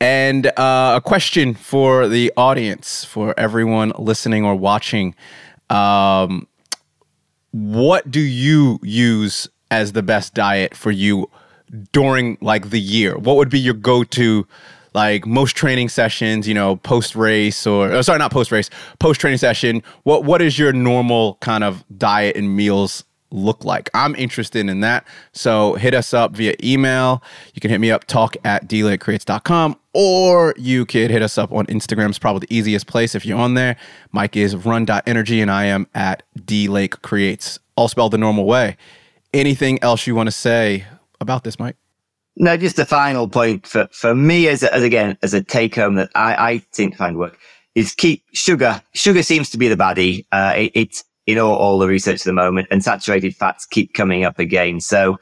and 0.00 0.48
uh, 0.58 0.94
a 0.96 1.00
question 1.00 1.54
for 1.54 2.08
the 2.08 2.32
audience, 2.36 3.04
for 3.04 3.32
everyone 3.38 3.92
listening 3.96 4.44
or 4.44 4.56
watching. 4.56 5.14
Um, 5.70 6.48
what 7.52 8.10
do 8.10 8.18
you 8.18 8.80
use 8.82 9.48
as 9.70 9.92
the 9.92 10.02
best 10.02 10.34
diet 10.34 10.74
for 10.74 10.90
you 10.90 11.30
during 11.92 12.38
like 12.40 12.70
the 12.70 12.80
year? 12.80 13.16
What 13.16 13.36
would 13.36 13.48
be 13.48 13.60
your 13.60 13.74
go-to 13.74 14.48
like 14.94 15.26
most 15.26 15.54
training 15.54 15.90
sessions, 15.90 16.48
you 16.48 16.54
know, 16.54 16.74
post 16.74 17.14
race 17.14 17.68
or 17.68 17.92
oh, 17.92 18.02
sorry, 18.02 18.18
not 18.18 18.32
post 18.32 18.50
race, 18.50 18.68
post 18.98 19.20
training 19.20 19.38
session. 19.38 19.82
What 20.02 20.24
what 20.24 20.42
is 20.42 20.58
your 20.58 20.72
normal 20.72 21.36
kind 21.40 21.62
of 21.62 21.84
diet 21.96 22.34
and 22.34 22.56
meals 22.56 23.04
look 23.30 23.64
like? 23.64 23.90
I'm 23.94 24.14
interested 24.14 24.68
in 24.68 24.80
that. 24.80 25.06
So 25.32 25.74
hit 25.74 25.94
us 25.94 26.14
up 26.14 26.32
via 26.32 26.54
email. 26.62 27.22
You 27.54 27.60
can 27.60 27.70
hit 27.70 27.80
me 27.80 27.90
up, 27.90 28.04
talk 28.04 28.36
at 28.44 28.68
dlakecreates.com, 28.68 29.76
or 29.92 30.54
you 30.56 30.86
could 30.86 31.10
hit 31.10 31.22
us 31.22 31.38
up 31.38 31.52
on 31.52 31.66
Instagram. 31.66 32.08
It's 32.08 32.18
probably 32.18 32.46
the 32.48 32.56
easiest 32.56 32.86
place 32.86 33.14
if 33.14 33.26
you're 33.26 33.38
on 33.38 33.54
there. 33.54 33.76
Mike 34.12 34.36
is 34.36 34.56
run.energy 34.56 35.40
and 35.40 35.50
I 35.50 35.64
am 35.64 35.86
at 35.94 36.22
dlakecreates, 36.38 37.58
all 37.76 37.88
spelled 37.88 38.12
the 38.12 38.18
normal 38.18 38.46
way. 38.46 38.76
Anything 39.32 39.82
else 39.82 40.06
you 40.06 40.14
want 40.14 40.28
to 40.28 40.32
say 40.32 40.84
about 41.20 41.44
this, 41.44 41.58
Mike? 41.58 41.76
No, 42.36 42.56
just 42.56 42.76
the 42.76 42.84
final 42.84 43.28
point 43.28 43.66
for, 43.66 43.88
for 43.92 44.14
me 44.14 44.48
as, 44.48 44.62
a, 44.62 44.74
as 44.74 44.82
again, 44.82 45.16
as 45.22 45.32
a 45.32 45.42
take 45.42 45.74
home 45.74 45.94
that 45.94 46.10
I, 46.14 46.34
I 46.34 46.62
seem 46.72 46.90
to 46.90 46.96
find 46.96 47.16
work 47.16 47.38
is 47.76 47.94
keep 47.94 48.24
sugar. 48.32 48.82
Sugar 48.94 49.22
seems 49.22 49.50
to 49.50 49.58
be 49.58 49.68
the 49.68 49.76
baddie. 49.76 50.26
Uh, 50.32 50.54
it, 50.56 50.72
it's 50.74 51.04
in 51.26 51.38
all, 51.38 51.54
all, 51.54 51.78
the 51.78 51.88
research 51.88 52.20
at 52.20 52.24
the 52.24 52.32
moment 52.32 52.68
and 52.70 52.82
saturated 52.82 53.34
fats 53.34 53.66
keep 53.66 53.94
coming 53.94 54.24
up 54.24 54.38
again. 54.38 54.80
So, 54.80 55.18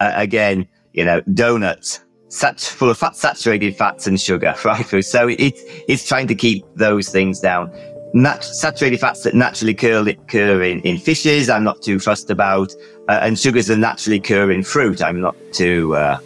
uh, 0.00 0.12
again, 0.14 0.68
you 0.92 1.04
know, 1.04 1.20
donuts, 1.32 2.04
sat- 2.28 2.60
full 2.60 2.90
of 2.90 2.98
fat, 2.98 3.16
saturated 3.16 3.76
fats 3.76 4.06
and 4.06 4.20
sugar, 4.20 4.54
right? 4.64 5.04
So 5.04 5.28
it, 5.28 5.54
it's 5.88 6.06
trying 6.06 6.26
to 6.28 6.34
keep 6.34 6.64
those 6.74 7.08
things 7.08 7.40
down. 7.40 7.70
Nat- 8.14 8.44
saturated 8.44 9.00
fats 9.00 9.22
that 9.24 9.34
naturally 9.34 9.72
occur, 9.72 10.06
occur 10.08 10.62
in, 10.62 10.80
in 10.82 10.98
fishes, 10.98 11.48
I'm 11.48 11.64
not 11.64 11.82
too 11.82 11.98
fussed 11.98 12.30
about. 12.30 12.72
Uh, 13.08 13.20
and 13.22 13.38
sugars 13.38 13.68
that 13.68 13.78
naturally 13.78 14.18
occur 14.18 14.50
in 14.50 14.62
fruit, 14.62 15.02
I'm 15.02 15.20
not 15.20 15.36
too, 15.52 15.94
uh, 15.94 16.18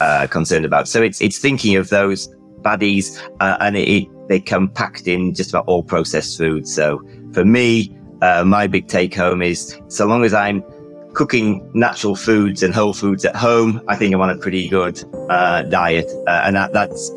uh, 0.00 0.26
concerned 0.28 0.64
about. 0.64 0.88
So 0.88 1.02
it's, 1.02 1.20
it's 1.20 1.38
thinking 1.38 1.76
of 1.76 1.88
those 1.88 2.28
baddies, 2.62 3.20
uh, 3.40 3.56
and 3.60 3.76
it, 3.76 3.88
it, 3.88 4.28
they 4.28 4.40
come 4.40 4.68
packed 4.68 5.06
in 5.06 5.34
just 5.34 5.50
about 5.50 5.66
all 5.66 5.82
processed 5.82 6.38
foods. 6.38 6.72
So 6.74 7.02
for 7.32 7.44
me, 7.44 7.96
uh, 8.22 8.44
my 8.44 8.66
big 8.66 8.86
take 8.88 9.14
home 9.14 9.42
is 9.42 9.78
so 9.88 10.06
long 10.06 10.24
as 10.24 10.32
I'm 10.32 10.64
cooking 11.12 11.70
natural 11.74 12.16
foods 12.16 12.62
and 12.62 12.72
whole 12.72 12.94
foods 12.94 13.24
at 13.24 13.36
home, 13.36 13.82
I 13.88 13.96
think 13.96 14.14
I'm 14.14 14.20
on 14.20 14.30
a 14.30 14.36
pretty 14.36 14.68
good 14.68 15.02
uh, 15.28 15.62
diet. 15.62 16.10
Uh, 16.26 16.42
and 16.44 16.56
that, 16.56 16.72
that's, 16.72 17.10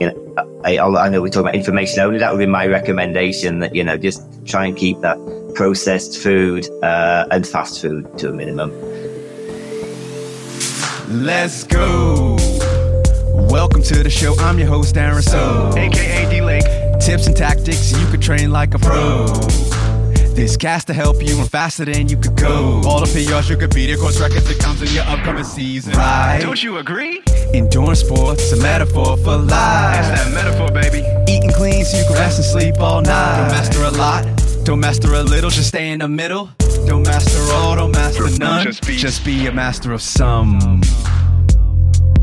you 0.00 0.08
know, 0.08 0.60
I, 0.64 0.78
I 0.78 1.08
know 1.08 1.22
we 1.22 1.30
talk 1.30 1.40
about 1.40 1.54
information 1.54 2.00
only. 2.00 2.18
That 2.18 2.30
would 2.32 2.38
be 2.38 2.46
my 2.46 2.66
recommendation 2.66 3.60
that, 3.60 3.74
you 3.74 3.84
know, 3.84 3.96
just 3.96 4.22
try 4.46 4.66
and 4.66 4.76
keep 4.76 5.00
that 5.00 5.16
processed 5.54 6.18
food 6.18 6.68
uh, 6.82 7.26
and 7.30 7.46
fast 7.46 7.80
food 7.80 8.18
to 8.18 8.30
a 8.30 8.32
minimum. 8.32 8.70
Let's 11.08 11.64
go. 11.64 12.36
Welcome 13.50 13.82
to 13.84 14.02
the 14.02 14.10
show. 14.10 14.34
I'm 14.40 14.58
your 14.58 14.68
host, 14.68 14.96
Aaron 14.96 15.22
So, 15.22 15.72
aka 15.74 16.28
D 16.28 16.42
Lake. 16.42 16.64
Tips 17.00 17.26
and 17.26 17.36
tactics 17.36 17.92
you 17.98 18.06
could 18.08 18.20
train 18.20 18.50
like 18.50 18.74
a 18.74 18.78
pro. 18.78 19.26
This 20.38 20.56
cast 20.56 20.86
to 20.86 20.94
help 20.94 21.20
you 21.20 21.34
run 21.34 21.48
faster 21.48 21.84
than 21.84 22.08
you 22.08 22.16
could 22.16 22.36
go. 22.36 22.80
All 22.86 23.00
the 23.00 23.06
PRs 23.06 23.50
you 23.50 23.56
could 23.56 23.74
beat 23.74 23.90
it, 23.90 23.98
course 23.98 24.20
records 24.20 24.46
that 24.46 24.60
comes 24.60 24.80
in 24.80 24.86
your 24.94 25.02
upcoming 25.02 25.42
season. 25.42 25.94
Right? 25.94 26.38
Don't 26.40 26.62
you 26.62 26.78
agree? 26.78 27.20
Endurance 27.52 27.98
sports, 27.98 28.52
a 28.52 28.56
metaphor 28.62 29.16
for 29.16 29.36
life. 29.36 29.98
It's 29.98 30.22
that 30.22 30.32
metaphor, 30.32 30.70
baby. 30.70 31.04
Eating 31.28 31.50
clean 31.50 31.84
so 31.84 31.98
you 31.98 32.04
can 32.04 32.12
rest 32.12 32.38
and 32.38 32.44
sleep 32.44 32.78
all 32.78 33.02
night. 33.02 33.36
Don't 33.36 33.48
master 33.48 33.82
a 33.82 33.90
lot, 33.90 34.64
don't 34.64 34.78
master 34.78 35.12
a 35.14 35.24
little, 35.24 35.50
just 35.50 35.70
stay 35.70 35.90
in 35.90 35.98
the 35.98 36.08
middle. 36.08 36.50
Don't 36.86 37.02
master 37.02 37.40
all, 37.54 37.74
don't 37.74 37.90
master 37.90 38.30
none. 38.38 38.64
Just 38.64 38.86
be- 38.86 38.96
just 38.96 39.24
be 39.24 39.48
a 39.48 39.52
master 39.52 39.92
of 39.92 40.00
some. 40.00 40.80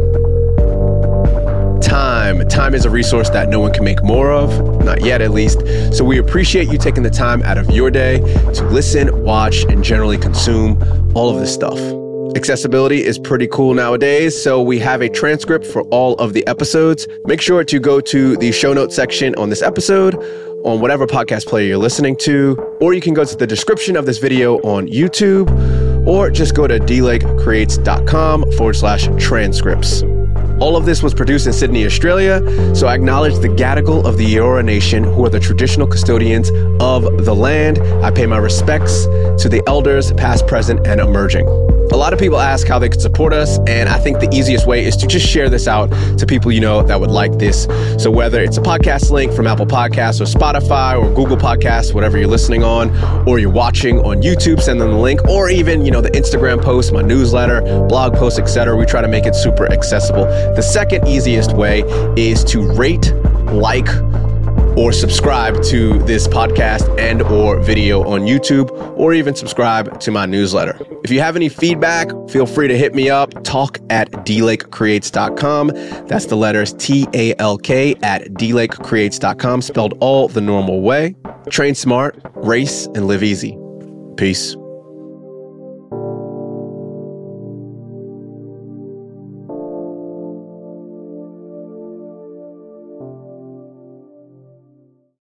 Time. 1.80 2.48
Time 2.48 2.74
is 2.74 2.84
a 2.84 2.90
resource 2.90 3.30
that 3.30 3.48
no 3.48 3.60
one 3.60 3.72
can 3.72 3.84
make 3.84 4.02
more 4.02 4.32
of, 4.32 4.84
not 4.84 5.02
yet 5.02 5.22
at 5.22 5.30
least. 5.30 5.62
So 5.94 6.04
we 6.04 6.18
appreciate 6.18 6.68
you 6.68 6.76
taking 6.76 7.02
the 7.02 7.08
time 7.10 7.42
out 7.42 7.56
of 7.56 7.70
your 7.70 7.90
day 7.90 8.18
to 8.54 8.68
listen, 8.68 9.22
watch, 9.22 9.64
and 9.64 9.82
generally 9.82 10.18
consume 10.18 10.78
all 11.14 11.30
of 11.30 11.40
this 11.40 11.54
stuff. 11.54 11.78
Accessibility 12.36 13.04
is 13.04 13.18
pretty 13.18 13.46
cool 13.48 13.74
nowadays, 13.74 14.40
so 14.40 14.62
we 14.62 14.78
have 14.78 15.00
a 15.00 15.08
transcript 15.08 15.66
for 15.66 15.82
all 15.84 16.14
of 16.16 16.34
the 16.34 16.46
episodes. 16.46 17.08
Make 17.24 17.40
sure 17.40 17.64
to 17.64 17.80
go 17.80 18.00
to 18.00 18.36
the 18.36 18.52
show 18.52 18.72
notes 18.72 18.94
section 18.94 19.34
on 19.36 19.48
this 19.48 19.62
episode 19.62 20.14
on 20.64 20.80
whatever 20.80 21.06
podcast 21.06 21.46
player 21.46 21.66
you're 21.66 21.78
listening 21.78 22.16
to, 22.16 22.56
or 22.80 22.92
you 22.92 23.00
can 23.00 23.14
go 23.14 23.24
to 23.24 23.36
the 23.36 23.46
description 23.46 23.96
of 23.96 24.04
this 24.06 24.18
video 24.18 24.58
on 24.58 24.88
YouTube, 24.88 25.48
or 26.06 26.30
just 26.30 26.54
go 26.54 26.66
to 26.66 26.78
dlakecreates.com 26.78 28.52
forward 28.52 28.74
slash 28.74 29.08
transcripts. 29.18 30.02
All 30.60 30.76
of 30.76 30.84
this 30.84 31.02
was 31.02 31.14
produced 31.14 31.46
in 31.46 31.52
Sydney, 31.52 31.86
Australia, 31.86 32.42
so 32.74 32.88
I 32.88 32.94
acknowledge 32.94 33.36
the 33.36 33.48
Gadigal 33.48 34.04
of 34.04 34.18
the 34.18 34.26
Eora 34.34 34.64
Nation, 34.64 35.04
who 35.04 35.24
are 35.24 35.30
the 35.30 35.40
traditional 35.40 35.86
custodians 35.86 36.50
of 36.80 37.24
the 37.24 37.34
land. 37.34 37.78
I 38.04 38.10
pay 38.10 38.26
my 38.26 38.38
respects 38.38 39.04
to 39.04 39.48
the 39.48 39.62
elders, 39.66 40.12
past, 40.14 40.46
present, 40.46 40.86
and 40.86 41.00
emerging. 41.00 41.46
A 41.90 41.96
lot 41.98 42.12
of 42.12 42.18
people 42.18 42.38
ask 42.38 42.66
how 42.68 42.78
they 42.78 42.88
could 42.88 43.00
support 43.00 43.32
us, 43.32 43.58
and 43.66 43.88
I 43.88 43.98
think 43.98 44.20
the 44.20 44.28
easiest 44.30 44.66
way 44.66 44.84
is 44.84 44.96
to 44.98 45.06
just 45.06 45.26
share 45.26 45.48
this 45.48 45.66
out 45.66 45.86
to 46.18 46.26
people 46.26 46.52
you 46.52 46.60
know 46.60 46.82
that 46.82 47.00
would 47.00 47.10
like 47.10 47.38
this. 47.38 47.64
So 47.98 48.10
whether 48.10 48.40
it's 48.40 48.58
a 48.58 48.60
podcast 48.60 49.10
link 49.10 49.32
from 49.32 49.46
Apple 49.46 49.66
Podcasts 49.66 50.20
or 50.20 50.24
Spotify 50.24 51.00
or 51.00 51.12
Google 51.14 51.36
Podcasts, 51.36 51.94
whatever 51.94 52.18
you're 52.18 52.28
listening 52.28 52.62
on, 52.62 52.94
or 53.26 53.38
you're 53.38 53.50
watching 53.50 54.00
on 54.00 54.22
YouTube, 54.22 54.60
send 54.60 54.80
them 54.80 54.90
the 54.90 54.98
link, 54.98 55.24
or 55.28 55.50
even 55.50 55.84
you 55.84 55.90
know 55.90 56.00
the 56.00 56.10
Instagram 56.10 56.62
post, 56.62 56.92
my 56.92 57.02
newsletter, 57.02 57.62
blog 57.88 58.14
post, 58.14 58.38
etc. 58.38 58.76
We 58.76 58.84
try 58.84 59.00
to 59.00 59.08
make 59.08 59.26
it 59.26 59.34
super 59.34 59.70
accessible. 59.72 60.24
The 60.54 60.62
second 60.62 61.08
easiest 61.08 61.56
way 61.56 61.80
is 62.16 62.44
to 62.44 62.70
rate, 62.72 63.12
like, 63.52 63.88
or 64.78 64.92
subscribe 64.92 65.60
to 65.64 65.98
this 66.04 66.28
podcast 66.28 66.96
and 67.00 67.20
or 67.22 67.58
video 67.60 68.08
on 68.08 68.20
YouTube 68.20 68.70
or 68.96 69.12
even 69.12 69.34
subscribe 69.34 69.98
to 69.98 70.12
my 70.12 70.24
newsletter. 70.24 70.78
If 71.02 71.10
you 71.10 71.20
have 71.20 71.34
any 71.34 71.48
feedback, 71.48 72.08
feel 72.30 72.46
free 72.46 72.68
to 72.68 72.78
hit 72.78 72.94
me 72.94 73.10
up. 73.10 73.42
Talk 73.42 73.80
at 73.90 74.08
dlakecreates.com. 74.12 75.68
That's 76.06 76.26
the 76.26 76.36
letters 76.36 76.74
T 76.74 77.08
A 77.12 77.34
L 77.40 77.58
K 77.58 77.96
at 78.04 78.28
dlakecreates.com, 78.34 79.62
spelled 79.62 79.98
all 80.00 80.28
the 80.28 80.40
normal 80.40 80.82
way. 80.82 81.16
Train 81.50 81.74
smart, 81.74 82.20
race, 82.36 82.86
and 82.94 83.08
live 83.08 83.24
easy. 83.24 83.58
Peace. 84.16 84.54